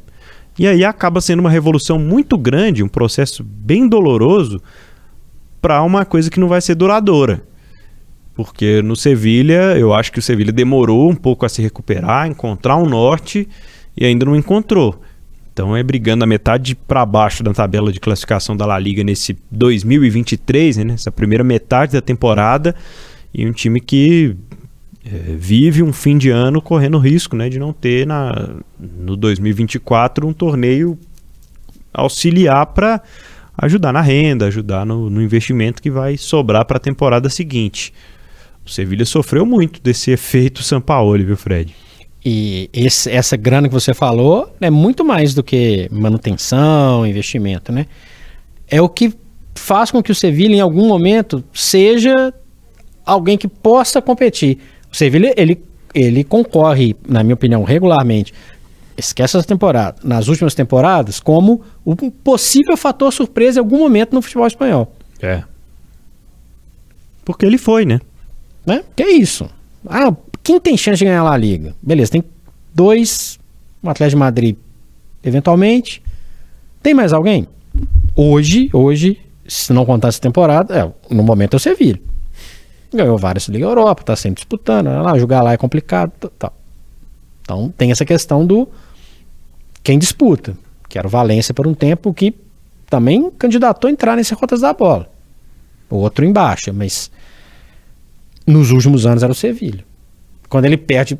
E 0.57 0.67
aí 0.67 0.83
acaba 0.83 1.21
sendo 1.21 1.39
uma 1.41 1.49
revolução 1.49 1.99
muito 1.99 2.37
grande, 2.37 2.83
um 2.83 2.87
processo 2.87 3.43
bem 3.43 3.87
doloroso 3.87 4.59
para 5.61 5.81
uma 5.83 6.03
coisa 6.03 6.29
que 6.29 6.39
não 6.39 6.47
vai 6.47 6.59
ser 6.59 6.73
duradoura. 6.75 7.43
Porque 8.33 8.81
no 8.81 8.95
Sevilha, 8.95 9.77
eu 9.77 9.93
acho 9.93 10.11
que 10.11 10.19
o 10.19 10.21
Sevilha 10.21 10.51
demorou 10.51 11.09
um 11.09 11.15
pouco 11.15 11.45
a 11.45 11.49
se 11.49 11.61
recuperar, 11.61 12.27
encontrar 12.27 12.77
um 12.77 12.85
norte 12.85 13.47
e 13.95 14.03
ainda 14.05 14.25
não 14.25 14.35
encontrou. 14.35 14.99
Então 15.53 15.77
é 15.77 15.83
brigando 15.83 16.23
a 16.23 16.27
metade 16.27 16.73
para 16.73 17.05
baixo 17.05 17.43
da 17.43 17.53
tabela 17.53 17.91
de 17.91 17.99
classificação 17.99 18.57
da 18.57 18.65
La 18.65 18.79
Liga 18.79 19.03
nesse 19.03 19.37
2023, 19.51 20.77
né, 20.77 20.83
nessa 20.85 21.11
primeira 21.11 21.43
metade 21.43 21.93
da 21.93 22.01
temporada, 22.01 22.73
e 23.33 23.45
um 23.45 23.51
time 23.51 23.79
que 23.79 24.35
é, 25.05 25.35
vive 25.35 25.81
um 25.81 25.93
fim 25.93 26.17
de 26.17 26.29
ano 26.29 26.61
correndo 26.61 26.97
risco 26.97 27.35
né, 27.35 27.49
de 27.49 27.57
não 27.57 27.71
ter 27.71 28.05
na, 28.05 28.55
no 28.77 29.15
2024 29.15 30.27
um 30.27 30.33
torneio 30.33 30.97
auxiliar 31.93 32.65
para 32.67 33.01
ajudar 33.57 33.91
na 33.91 34.01
renda, 34.01 34.47
ajudar 34.47 34.85
no, 34.85 35.09
no 35.09 35.21
investimento 35.21 35.81
que 35.81 35.89
vai 35.89 36.17
sobrar 36.17 36.65
para 36.65 36.77
a 36.77 36.79
temporada 36.79 37.29
seguinte. 37.29 37.93
O 38.65 38.69
Sevilha 38.69 39.05
sofreu 39.05 39.45
muito 39.45 39.81
desse 39.81 40.11
efeito 40.11 40.63
São 40.63 40.79
Paulo, 40.79 41.17
viu, 41.23 41.35
Fred? 41.35 41.75
E 42.23 42.69
esse, 42.73 43.09
essa 43.09 43.37
grana 43.37 43.67
que 43.67 43.73
você 43.73 43.93
falou 43.93 44.53
é 44.59 44.69
muito 44.69 45.05
mais 45.05 45.33
do 45.33 45.41
que 45.41 45.87
manutenção, 45.91 47.07
investimento, 47.07 47.71
né? 47.71 47.85
É 48.67 48.81
o 48.81 48.89
que 48.89 49.13
faz 49.55 49.89
com 49.89 50.03
que 50.03 50.11
o 50.11 50.15
Sevilha, 50.15 50.55
em 50.55 50.59
algum 50.59 50.87
momento, 50.87 51.43
seja 51.53 52.33
alguém 53.05 53.37
que 53.37 53.47
possa 53.47 54.01
competir. 54.01 54.59
O 54.91 54.95
Sevilha, 54.95 55.33
ele, 55.37 55.61
ele 55.93 56.23
concorre, 56.23 56.95
na 57.07 57.23
minha 57.23 57.35
opinião, 57.35 57.63
regularmente. 57.63 58.33
Esquece 58.97 59.37
essa 59.37 59.47
temporada. 59.47 59.97
Nas 60.03 60.27
últimas 60.27 60.53
temporadas, 60.53 61.19
como 61.19 61.61
um 61.85 61.95
possível 62.09 62.75
fator 62.75 63.11
surpresa 63.13 63.59
em 63.59 63.63
algum 63.63 63.79
momento 63.79 64.13
no 64.13 64.21
futebol 64.21 64.47
espanhol. 64.47 64.93
É. 65.21 65.43
Porque 67.23 67.45
ele 67.45 67.57
foi, 67.57 67.85
né? 67.85 67.99
né? 68.65 68.83
Que 68.95 69.03
é 69.03 69.11
isso. 69.11 69.49
Ah, 69.87 70.13
quem 70.43 70.59
tem 70.59 70.75
chance 70.75 70.99
de 70.99 71.05
ganhar 71.05 71.23
lá 71.23 71.33
a 71.33 71.37
Liga? 71.37 71.75
Beleza, 71.81 72.11
tem 72.11 72.23
dois, 72.73 73.39
o 73.81 73.89
Atlético 73.89 74.17
de 74.17 74.19
Madrid, 74.19 74.55
eventualmente. 75.23 76.01
Tem 76.81 76.93
mais 76.93 77.13
alguém? 77.13 77.47
Hoje, 78.15 78.69
hoje, 78.73 79.19
se 79.47 79.71
não 79.73 79.85
contar 79.85 80.09
essa 80.09 80.19
temporada, 80.19 80.77
é, 80.77 81.13
no 81.13 81.23
momento 81.23 81.53
é 81.53 81.57
o 81.57 81.59
Sevilha. 81.59 81.99
Ganhou 82.93 83.17
várias 83.17 83.47
Liga 83.47 83.65
Europa, 83.65 84.03
tá 84.03 84.15
sempre 84.15 84.41
disputando. 84.41 84.87
Lá, 84.87 85.17
jogar 85.17 85.41
lá 85.41 85.53
é 85.53 85.57
complicado. 85.57 86.11
Tá. 86.37 86.51
Então 87.41 87.73
tem 87.77 87.91
essa 87.91 88.05
questão 88.05 88.45
do 88.45 88.67
quem 89.83 89.99
disputa. 89.99 90.57
Que 90.87 90.97
era 90.97 91.07
o 91.07 91.09
Valência 91.09 91.53
por 91.53 91.67
um 91.67 91.73
tempo 91.73 92.13
que 92.13 92.33
também 92.89 93.29
candidatou 93.31 93.87
a 93.87 93.91
entrar 93.91 94.15
nesse 94.15 94.33
rotas 94.33 94.61
da 94.61 94.73
bola. 94.73 95.09
O 95.89 95.97
outro 95.97 96.25
embaixo, 96.25 96.73
mas 96.73 97.11
nos 98.45 98.71
últimos 98.71 99.05
anos 99.05 99.21
era 99.21 99.31
o 99.31 99.35
Sevilha. 99.35 99.85
Quando 100.47 100.65
ele 100.65 100.77
perde 100.77 101.17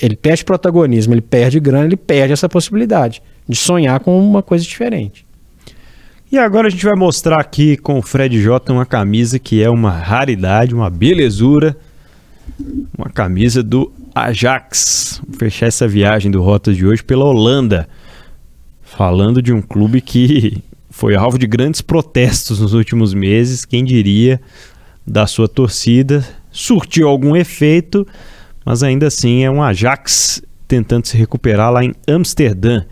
ele 0.00 0.16
perde 0.16 0.44
protagonismo, 0.44 1.12
ele 1.12 1.20
perde 1.20 1.58
grana, 1.60 1.84
ele 1.84 1.96
perde 1.96 2.32
essa 2.32 2.48
possibilidade 2.48 3.22
de 3.48 3.56
sonhar 3.56 4.00
com 4.00 4.18
uma 4.18 4.42
coisa 4.42 4.64
diferente. 4.64 5.26
E 6.32 6.38
agora 6.38 6.68
a 6.68 6.70
gente 6.70 6.86
vai 6.86 6.94
mostrar 6.96 7.38
aqui 7.38 7.76
com 7.76 7.98
o 7.98 8.02
Fred 8.02 8.42
J 8.42 8.72
uma 8.72 8.86
camisa 8.86 9.38
que 9.38 9.62
é 9.62 9.68
uma 9.68 9.90
raridade, 9.90 10.74
uma 10.74 10.88
belezura. 10.88 11.76
Uma 12.96 13.10
camisa 13.10 13.62
do 13.62 13.92
Ajax. 14.14 15.20
Vou 15.28 15.38
fechar 15.38 15.66
essa 15.66 15.86
viagem 15.86 16.30
do 16.30 16.40
Rotas 16.40 16.74
de 16.74 16.86
hoje 16.86 17.04
pela 17.04 17.26
Holanda. 17.26 17.86
Falando 18.80 19.42
de 19.42 19.52
um 19.52 19.60
clube 19.60 20.00
que 20.00 20.62
foi 20.88 21.14
alvo 21.14 21.38
de 21.38 21.46
grandes 21.46 21.82
protestos 21.82 22.60
nos 22.60 22.72
últimos 22.72 23.12
meses, 23.12 23.66
quem 23.66 23.84
diria, 23.84 24.40
da 25.06 25.26
sua 25.26 25.46
torcida. 25.46 26.26
Surtiu 26.50 27.08
algum 27.08 27.36
efeito, 27.36 28.08
mas 28.64 28.82
ainda 28.82 29.08
assim 29.08 29.44
é 29.44 29.50
um 29.50 29.62
Ajax 29.62 30.42
tentando 30.66 31.06
se 31.06 31.14
recuperar 31.14 31.70
lá 31.70 31.84
em 31.84 31.92
Amsterdã. 32.08 32.86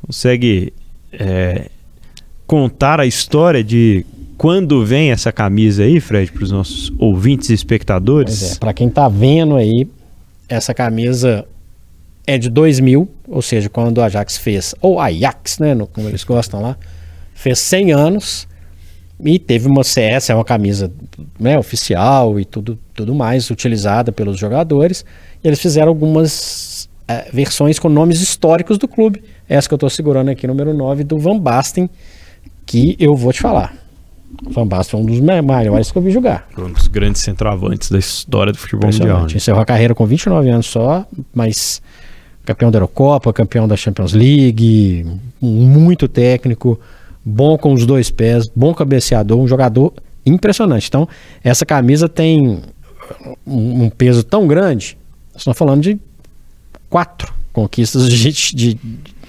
Consegue 0.00 0.72
é, 1.12 1.70
contar 2.48 2.98
a 2.98 3.04
história 3.04 3.62
de 3.62 4.06
quando 4.38 4.84
vem 4.84 5.10
essa 5.10 5.30
camisa 5.30 5.82
aí, 5.82 6.00
Fred, 6.00 6.32
para 6.32 6.42
os 6.42 6.50
nossos 6.50 6.90
ouvintes 6.98 7.50
e 7.50 7.54
espectadores? 7.54 8.54
É, 8.54 8.58
para 8.58 8.72
quem 8.72 8.88
está 8.88 9.06
vendo 9.06 9.54
aí, 9.54 9.86
essa 10.48 10.72
camisa 10.72 11.44
é 12.26 12.38
de 12.38 12.48
2000, 12.48 13.06
ou 13.28 13.42
seja, 13.42 13.68
quando 13.68 13.98
o 13.98 14.02
Ajax 14.02 14.38
fez, 14.38 14.74
ou 14.80 14.98
Ajax, 14.98 15.58
né, 15.58 15.74
no, 15.74 15.86
como 15.86 16.08
eles 16.08 16.24
gostam 16.24 16.62
lá, 16.62 16.76
fez 17.34 17.58
100 17.58 17.92
anos 17.92 18.48
e 19.22 19.38
teve 19.38 19.68
uma 19.68 19.84
CS, 19.84 20.30
é 20.30 20.34
uma 20.34 20.44
camisa 20.44 20.90
né, 21.38 21.58
oficial 21.58 22.40
e 22.40 22.46
tudo, 22.46 22.78
tudo 22.94 23.14
mais, 23.14 23.50
utilizada 23.50 24.10
pelos 24.10 24.38
jogadores. 24.38 25.04
E 25.44 25.48
eles 25.48 25.60
fizeram 25.60 25.88
algumas 25.88 26.88
é, 27.06 27.28
versões 27.30 27.78
com 27.78 27.90
nomes 27.90 28.22
históricos 28.22 28.78
do 28.78 28.88
clube. 28.88 29.22
Essa 29.48 29.68
que 29.68 29.74
eu 29.74 29.76
estou 29.76 29.90
segurando 29.90 30.30
aqui, 30.30 30.46
número 30.46 30.72
9, 30.72 31.04
do 31.04 31.18
Van 31.18 31.38
Basten, 31.38 31.90
que 32.68 32.94
eu 33.00 33.16
vou 33.16 33.32
te 33.32 33.40
falar. 33.40 33.74
Van 34.50 34.66
Basten 34.66 35.00
é 35.00 35.02
um 35.02 35.06
dos 35.06 35.20
maiores 35.20 35.90
que 35.90 35.96
eu 35.96 36.02
vi 36.02 36.10
jogar. 36.10 36.46
Um 36.56 36.70
dos 36.70 36.86
grandes 36.86 37.22
centroavantes 37.22 37.90
da 37.90 37.98
história 37.98 38.52
do 38.52 38.58
futebol 38.58 38.90
mundial. 38.90 39.22
Né? 39.22 39.28
Encerrou 39.34 39.60
a 39.60 39.64
carreira 39.64 39.94
com 39.94 40.04
29 40.04 40.50
anos 40.50 40.66
só, 40.66 41.06
mas 41.34 41.80
campeão 42.44 42.70
da 42.70 42.76
Eurocopa, 42.76 43.32
campeão 43.32 43.66
da 43.66 43.74
Champions 43.74 44.12
League, 44.12 45.06
muito 45.40 46.06
técnico, 46.06 46.78
bom 47.24 47.56
com 47.56 47.72
os 47.72 47.86
dois 47.86 48.10
pés, 48.10 48.48
bom 48.54 48.74
cabeceador, 48.74 49.38
um 49.38 49.48
jogador 49.48 49.94
impressionante. 50.24 50.88
Então, 50.88 51.08
essa 51.42 51.64
camisa 51.64 52.06
tem 52.06 52.60
um, 53.46 53.88
peso 53.88 54.22
tão 54.22 54.46
grande, 54.46 54.98
nós 55.32 55.40
estamos 55.40 55.58
falando 55.58 55.82
de 55.82 55.98
quatro 56.90 57.32
conquistas 57.50 58.08
de, 58.10 58.30
de, 58.54 58.78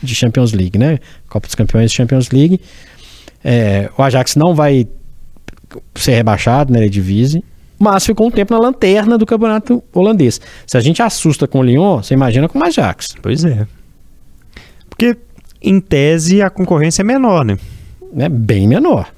de 0.04 0.16
Champions 0.16 0.52
League, 0.52 0.78
né? 0.78 1.00
Copa 1.30 1.48
dos 1.48 1.56
Campeões 1.56 1.92
Champions 1.92 2.30
League. 2.32 2.60
É, 3.44 3.90
o 3.98 4.04
Ajax 4.04 4.36
não 4.36 4.54
vai 4.54 4.88
ser 5.96 6.14
rebaixado 6.14 6.72
na 6.72 6.80
né, 6.80 6.86
Eredivisie, 6.86 7.44
mas 7.78 8.06
ficou 8.06 8.28
um 8.28 8.32
tempo 8.32 8.54
na 8.54 8.60
lanterna 8.60 9.18
do 9.18 9.26
campeonato 9.26 9.82
holandês. 9.94 10.42
Se 10.68 10.78
a 10.78 10.82
gente 10.82 11.02
assusta 11.02 11.48
com 11.48 11.60
o 11.60 11.64
Lyon, 11.64 12.04
você 12.04 12.14
imagina 12.14 12.50
com 12.50 12.60
o 12.60 12.64
Ajax. 12.64 13.16
Pois 13.22 13.46
é. 13.46 13.66
porque 14.90 15.18
em 15.62 15.80
tese 15.80 16.42
a 16.42 16.50
concorrência 16.50 17.02
é 17.02 17.06
menor, 17.06 17.46
né? 17.46 17.58
É 18.18 18.28
bem 18.28 18.68
menor. 18.68 19.12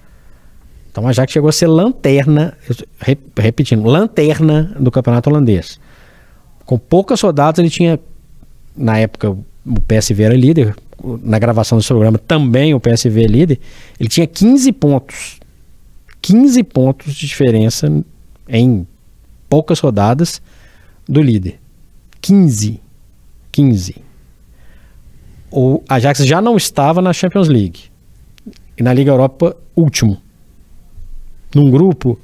Então 0.91 1.05
o 1.05 1.07
Ajax 1.07 1.31
chegou 1.31 1.49
a 1.49 1.53
ser 1.53 1.67
lanterna, 1.67 2.55
repetindo, 3.37 3.85
lanterna 3.85 4.75
do 4.79 4.91
campeonato 4.91 5.29
holandês. 5.29 5.79
Com 6.65 6.77
poucas 6.77 7.21
rodadas 7.21 7.59
ele 7.59 7.69
tinha, 7.69 7.99
na 8.75 8.97
época 8.97 9.31
o 9.31 9.81
PSV 9.87 10.23
era 10.23 10.35
líder, 10.35 10.75
na 11.23 11.39
gravação 11.39 11.77
do 11.77 11.83
programa 11.83 12.17
também 12.17 12.73
o 12.73 12.79
PSV 12.79 13.27
líder, 13.27 13.59
ele 13.99 14.09
tinha 14.09 14.27
15 14.27 14.71
pontos. 14.73 15.39
15 16.21 16.63
pontos 16.63 17.15
de 17.15 17.27
diferença 17.27 17.91
em 18.47 18.85
poucas 19.49 19.79
rodadas 19.79 20.41
do 21.07 21.21
líder. 21.21 21.59
15. 22.21 22.79
15. 23.51 23.95
O 25.51 25.81
Ajax 25.89 26.25
já 26.25 26.41
não 26.41 26.55
estava 26.55 27.01
na 27.01 27.11
Champions 27.11 27.47
League. 27.47 27.91
E 28.77 28.83
na 28.83 28.93
Liga 28.93 29.11
Europa, 29.11 29.57
último. 29.75 30.21
Num 31.53 31.69
grupo 31.69 32.17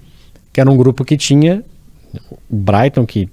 que 0.57 0.61
era 0.61 0.71
um 0.71 0.78
grupo 0.78 1.05
que 1.05 1.15
tinha 1.15 1.63
o 2.49 2.55
Brighton, 2.55 3.05
que 3.05 3.30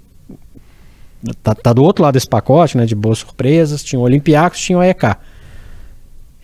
tá, 1.43 1.55
tá, 1.55 1.73
do 1.73 1.83
outro 1.83 2.03
lado 2.03 2.13
desse 2.13 2.29
pacote, 2.29 2.77
né, 2.77 2.85
de 2.85 2.95
boas 2.95 3.21
surpresas, 3.21 3.83
tinha 3.83 3.99
o 3.99 4.03
Olympiacos, 4.03 4.61
tinha 4.61 4.77
o 4.77 4.81
AEK. 4.83 5.17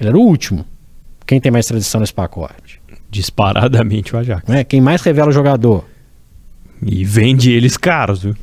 Ele 0.00 0.08
era 0.08 0.18
o 0.18 0.22
último. 0.22 0.64
Quem 1.26 1.40
tem 1.40 1.52
mais 1.52 1.66
tradição 1.66 2.00
nesse 2.00 2.14
pacote? 2.14 2.80
Disparadamente 3.10 4.14
o 4.16 4.18
Ajax. 4.18 4.48
É, 4.48 4.64
quem 4.64 4.80
mais 4.80 5.02
revela 5.02 5.28
o 5.28 5.32
jogador? 5.32 5.84
E 6.84 7.04
vende 7.04 7.52
eles 7.52 7.76
caros, 7.76 8.22
viu? 8.22 8.36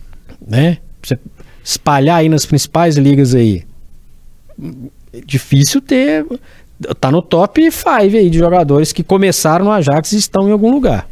Né? 0.45 0.77
Você 1.01 1.17
espalhar 1.63 2.19
aí 2.19 2.29
nas 2.29 2.45
principais 2.45 2.95
ligas 2.95 3.33
aí. 3.33 3.65
Difícil 5.25 5.81
ter. 5.81 6.25
Tá 6.99 7.11
no 7.11 7.21
top 7.21 7.69
5 7.71 7.89
aí 7.89 8.29
de 8.29 8.37
jogadores 8.37 8.93
que 8.93 9.03
começaram 9.03 9.65
no 9.65 9.71
Ajax 9.71 10.11
e 10.11 10.17
estão 10.17 10.47
em 10.47 10.51
algum 10.51 10.71
lugar. 10.71 11.09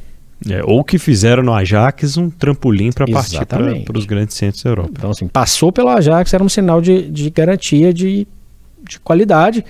É, 0.48 0.62
ou 0.64 0.84
que 0.84 1.00
fizeram 1.00 1.42
no 1.42 1.54
Ajax 1.54 2.18
um 2.18 2.30
trampolim 2.30 2.92
para 2.92 3.08
partir 3.08 3.44
para 3.46 3.98
os 3.98 4.06
grandes 4.06 4.36
centros 4.36 4.62
da 4.64 4.70
Europa. 4.70 4.92
Então, 4.96 5.10
assim, 5.10 5.28
passou 5.28 5.72
pelo 5.72 5.90
Ajax, 5.90 6.34
era 6.34 6.44
um 6.44 6.50
sinal 6.50 6.82
de, 6.82 7.10
de 7.10 7.30
garantia 7.30 7.94
de, 7.94 8.28
de 8.88 9.00
qualidade. 9.00 9.66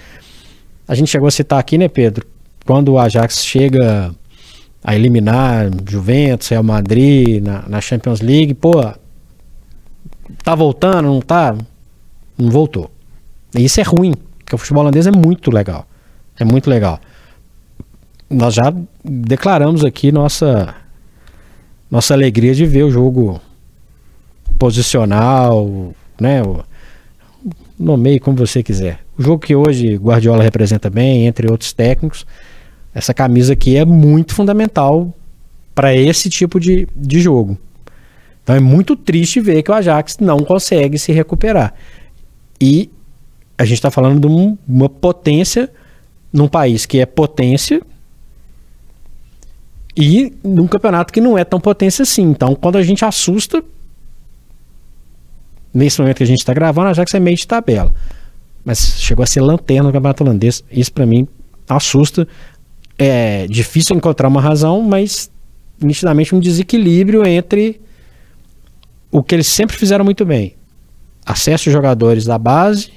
A 0.87 0.93
gente 0.93 1.09
chegou 1.09 1.27
a 1.27 1.31
citar 1.31 1.59
aqui, 1.59 1.77
né, 1.77 1.87
Pedro? 1.87 2.25
Quando 2.65 2.93
o 2.93 2.99
Ajax 2.99 3.43
chega 3.43 4.13
a 4.83 4.95
eliminar 4.95 5.69
Juventus, 5.87 6.47
Real 6.47 6.63
Madrid 6.63 7.43
na, 7.43 7.63
na 7.67 7.81
Champions 7.81 8.21
League, 8.21 8.53
pô, 8.53 8.73
tá 10.43 10.53
voltando, 10.53 11.05
não 11.07 11.21
tá? 11.21 11.55
Não 12.37 12.51
voltou. 12.51 12.91
E 13.55 13.65
isso 13.65 13.79
é 13.79 13.83
ruim, 13.83 14.13
porque 14.37 14.53
o 14.53 14.57
futebol 14.57 14.83
holandês 14.83 15.07
é 15.07 15.11
muito 15.11 15.49
legal. 15.49 15.87
É 16.39 16.45
muito 16.45 16.69
legal. 16.69 16.99
Nós 18.29 18.53
já 18.53 18.73
declaramos 19.03 19.83
aqui 19.83 20.11
nossa 20.11 20.75
nossa 21.89 22.13
alegria 22.13 22.53
de 22.53 22.65
ver 22.65 22.83
o 22.83 22.91
jogo 22.91 23.39
posicional, 24.59 25.93
né? 26.19 26.41
Nomeie 27.77 28.19
como 28.19 28.37
você 28.37 28.63
quiser. 28.63 28.99
O 29.17 29.23
jogo 29.23 29.39
que 29.39 29.55
hoje 29.55 29.95
Guardiola 29.95 30.43
representa 30.43 30.89
bem, 30.89 31.27
entre 31.27 31.49
outros 31.49 31.73
técnicos, 31.73 32.25
essa 32.93 33.13
camisa 33.13 33.53
aqui 33.53 33.75
é 33.75 33.85
muito 33.85 34.33
fundamental 34.33 35.13
para 35.73 35.93
esse 35.93 36.29
tipo 36.29 36.59
de, 36.59 36.87
de 36.95 37.19
jogo. 37.19 37.57
Então 38.43 38.55
é 38.55 38.59
muito 38.59 38.95
triste 38.95 39.41
ver 39.41 39.63
que 39.63 39.71
o 39.71 39.73
Ajax 39.73 40.17
não 40.19 40.39
consegue 40.39 40.97
se 40.97 41.11
recuperar. 41.11 41.73
E 42.61 42.89
a 43.57 43.65
gente 43.65 43.77
está 43.77 43.91
falando 43.91 44.21
de 44.21 44.27
um, 44.27 44.57
uma 44.67 44.87
potência 44.87 45.69
num 46.31 46.47
país 46.47 46.85
que 46.85 46.99
é 46.99 47.05
potência 47.05 47.81
e 49.97 50.33
num 50.43 50.67
campeonato 50.67 51.11
que 51.11 51.21
não 51.21 51.37
é 51.37 51.43
tão 51.43 51.59
potência 51.59 52.03
assim. 52.03 52.23
Então, 52.23 52.53
quando 52.53 52.77
a 52.77 52.83
gente 52.83 53.03
assusta, 53.03 53.63
nesse 55.75 55.99
momento 55.99 56.17
que 56.17 56.23
a 56.23 56.27
gente 56.27 56.39
está 56.39 56.53
gravando, 56.53 56.87
a 56.87 56.91
Ajax 56.91 57.13
é 57.13 57.19
meio 57.19 57.35
de 57.35 57.45
tabela. 57.45 57.93
Mas 58.63 58.95
chegou 58.97 59.21
a 59.21 59.27
ser 59.27 59.41
lanterna 59.41 59.83
no 59.83 59.91
campeonato 59.91 60.23
holandês. 60.23 60.63
Isso 60.71 60.91
para 60.91 61.05
mim 61.05 61.27
assusta 61.67 62.27
é 62.97 63.45
difícil 63.47 63.95
encontrar 63.95 64.29
uma 64.29 64.41
razão, 64.41 64.81
mas 64.81 65.29
nitidamente 65.81 66.33
um 66.33 66.39
desequilíbrio 66.39 67.25
entre 67.27 67.81
o 69.11 69.21
que 69.21 69.35
eles 69.35 69.47
sempre 69.47 69.75
fizeram 69.75 70.05
muito 70.05 70.25
bem: 70.25 70.55
acesso 71.25 71.65
de 71.65 71.71
jogadores 71.71 72.25
da 72.25 72.37
base, 72.37 72.93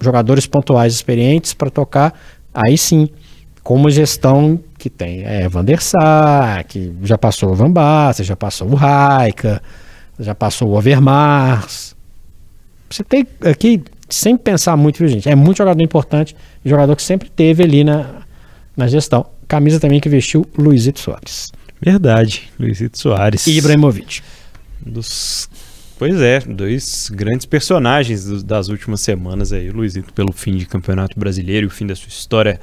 jogadores 0.00 0.46
pontuais 0.46 0.94
experientes 0.94 1.54
para 1.54 1.70
tocar, 1.70 2.12
aí 2.52 2.76
sim, 2.76 3.08
com 3.62 3.74
uma 3.74 3.90
gestão 3.90 4.60
que 4.78 4.90
tem 4.90 5.22
é, 5.24 5.48
Van 5.48 5.64
der 5.64 5.80
Sar, 5.80 6.66
que 6.66 6.92
já 7.02 7.16
passou 7.16 7.52
o 7.52 7.54
Van 7.54 7.70
Basten, 7.70 8.26
já 8.26 8.36
passou 8.36 8.68
o 8.68 8.74
Raika, 8.74 9.62
já 10.18 10.34
passou 10.34 10.68
o 10.68 10.76
Overmars. 10.76 11.93
Você 12.94 13.02
tem 13.02 13.26
aqui, 13.40 13.82
sem 14.08 14.36
pensar 14.36 14.76
muito, 14.76 14.98
viu, 14.98 15.08
gente? 15.08 15.28
É 15.28 15.34
muito 15.34 15.58
jogador 15.58 15.82
importante, 15.82 16.36
jogador 16.64 16.94
que 16.94 17.02
sempre 17.02 17.28
teve 17.28 17.64
ali 17.64 17.82
na, 17.82 18.22
na 18.76 18.86
gestão. 18.86 19.26
Camisa 19.48 19.80
também 19.80 19.98
que 19.98 20.08
vestiu 20.08 20.46
Luizito 20.56 21.00
Soares. 21.00 21.50
Verdade, 21.80 22.48
Luizito 22.56 22.96
Soares. 22.96 23.48
E 23.48 23.58
Ibrahimovic. 23.58 24.22
Dos... 24.80 25.50
Pois 25.98 26.20
é, 26.20 26.38
dois 26.38 27.10
grandes 27.12 27.46
personagens 27.46 28.44
das 28.44 28.68
últimas 28.68 29.00
semanas 29.00 29.52
aí. 29.52 29.70
O 29.70 29.74
Luizito 29.74 30.12
pelo 30.12 30.32
fim 30.32 30.56
de 30.56 30.64
campeonato 30.64 31.18
brasileiro 31.18 31.66
e 31.66 31.66
o 31.66 31.70
fim 31.70 31.88
da 31.88 31.96
sua 31.96 32.10
história 32.10 32.60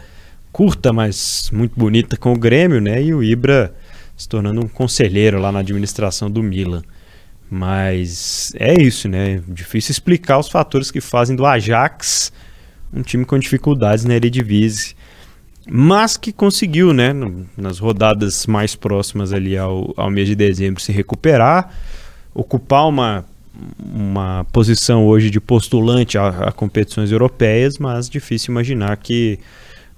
curta, 0.49 0.93
mas 0.93 1.49
muito 1.51 1.77
bonita 1.77 2.15
com 2.15 2.32
o 2.32 2.39
Grêmio, 2.39 2.79
né? 2.79 3.03
E 3.03 3.13
o 3.13 3.21
Ibra 3.21 3.73
se 4.15 4.29
tornando 4.29 4.61
um 4.61 4.67
conselheiro 4.69 5.41
lá 5.41 5.51
na 5.51 5.59
administração 5.59 6.32
do 6.32 6.41
Milan. 6.41 6.84
Mas 7.53 8.53
é 8.55 8.81
isso, 8.81 9.09
né? 9.09 9.41
Difícil 9.47 9.91
explicar 9.91 10.39
os 10.39 10.47
fatores 10.47 10.89
que 10.89 11.01
fazem 11.01 11.35
do 11.35 11.45
Ajax 11.45 12.31
um 12.93 13.01
time 13.01 13.23
com 13.23 13.37
dificuldades 13.39 14.03
na 14.03 14.15
Eredivisie 14.15 14.95
mas 15.69 16.17
que 16.17 16.31
conseguiu, 16.31 16.91
né, 16.91 17.13
nas 17.55 17.79
rodadas 17.79 18.47
mais 18.47 18.75
próximas 18.75 19.31
ali 19.31 19.57
ao, 19.57 19.93
ao 19.95 20.09
mês 20.09 20.27
de 20.27 20.35
dezembro, 20.35 20.81
se 20.81 20.91
recuperar, 20.91 21.71
ocupar 22.33 22.87
uma, 22.87 23.25
uma 23.79 24.45
posição 24.51 25.05
hoje 25.05 25.29
de 25.29 25.39
postulante 25.39 26.17
a, 26.17 26.27
a 26.27 26.51
competições 26.51 27.11
europeias, 27.11 27.77
mas 27.77 28.09
difícil 28.09 28.51
imaginar 28.51 28.97
que 28.97 29.39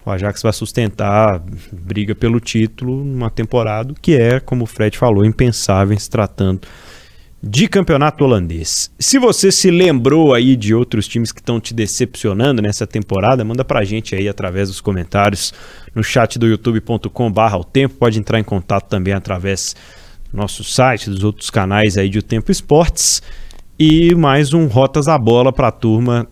o 0.05 0.11
Ajax 0.11 0.41
vai 0.41 0.51
sustentar 0.51 1.41
briga 1.71 2.13
pelo 2.13 2.41
título 2.41 3.03
numa 3.03 3.29
temporada 3.29 3.93
que 4.01 4.15
é, 4.15 4.41
como 4.41 4.65
o 4.65 4.67
Fred 4.67 4.97
falou, 4.97 5.23
impensável 5.23 5.97
se 5.97 6.09
tratando 6.09 6.67
de 7.45 7.67
campeonato 7.67 8.23
holandês. 8.23 8.89
Se 8.97 9.19
você 9.19 9.51
se 9.51 9.69
lembrou 9.69 10.33
aí 10.33 10.55
de 10.55 10.73
outros 10.73 11.05
times 11.05 11.29
que 11.29 11.41
estão 11.41 11.59
te 11.59 11.73
decepcionando 11.73 12.61
nessa 12.61 12.87
temporada, 12.87 13.43
manda 13.43 13.65
pra 13.65 13.83
gente 13.83 14.15
aí 14.15 14.29
através 14.29 14.69
dos 14.69 14.79
comentários 14.79 15.53
no 15.93 16.01
chat 16.01 16.39
do 16.39 16.47
youtube.com/barra 16.47 17.57
o 17.57 17.65
tempo. 17.65 17.95
Pode 17.95 18.17
entrar 18.17 18.39
em 18.39 18.45
contato 18.45 18.87
também 18.87 19.13
através 19.13 19.75
do 20.31 20.37
nosso 20.37 20.63
site, 20.63 21.09
dos 21.09 21.25
outros 21.25 21.49
canais 21.49 21.97
aí 21.97 22.07
de 22.07 22.19
O 22.19 22.23
Tempo 22.23 22.49
Esportes. 22.49 23.21
E 23.77 24.15
mais 24.15 24.53
um 24.53 24.67
Rotas 24.67 25.07
da 25.07 25.17
Bola 25.17 25.51
pra 25.51 25.69
turma. 25.69 26.25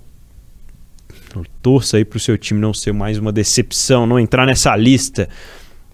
Torça 1.62 1.98
aí 1.98 2.06
pro 2.06 2.22
seu 2.22 2.38
time 2.38 2.62
não 2.62 2.74
ser 2.74 2.94
mais 2.94 3.18
uma 3.18 3.34
decepção, 3.34 4.06
não 4.06 4.18
entrar 4.18 4.46
nessa 4.46 4.74
lista 4.78 5.28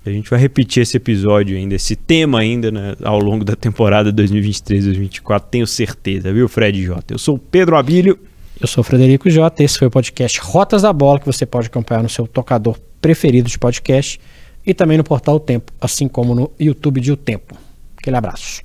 a 0.08 0.12
gente 0.12 0.30
vai 0.30 0.40
repetir 0.40 0.84
esse 0.84 0.98
episódio 0.98 1.58
ainda, 1.58 1.76
esse 1.76 1.96
tema 1.96 2.40
ainda 2.40 2.72
né, 2.72 2.96
ao 3.04 3.20
longo 3.20 3.44
da 3.44 3.56
temporada 3.56 4.12
2023-2024, 4.14 5.42
tenho 5.52 5.68
certeza, 5.68 6.32
viu, 6.32 6.48
Fred 6.48 6.84
J? 6.84 7.14
Eu 7.14 7.18
sou 7.18 7.36
o 7.36 7.40
Pedro 7.40 7.76
Abílio. 7.76 8.18
Eu 8.60 8.68
sou 8.68 8.82
o 8.82 8.84
Frederico 8.84 9.30
J. 9.30 9.64
Esse 9.64 9.78
foi 9.78 9.88
o 9.88 9.92
podcast 9.92 10.40
Rotas 10.40 10.82
da 10.82 10.92
Bola, 10.92 11.20
que 11.20 11.26
você 11.26 11.46
pode 11.46 11.68
acompanhar 11.68 12.02
no 12.02 12.10
seu 12.10 12.26
tocador 12.26 12.78
preferido 13.00 13.48
de 13.50 13.60
podcast 13.60 14.20
e 14.66 14.74
também 14.74 14.98
no 14.98 15.04
portal 15.04 15.36
O 15.36 15.40
Tempo, 15.40 15.72
assim 15.80 16.08
como 16.08 16.34
no 16.34 16.52
YouTube 16.60 17.00
de 17.00 17.12
O 17.12 17.18
Tempo. 17.18 17.56
Aquele 17.98 18.18
abraço. 18.18 18.64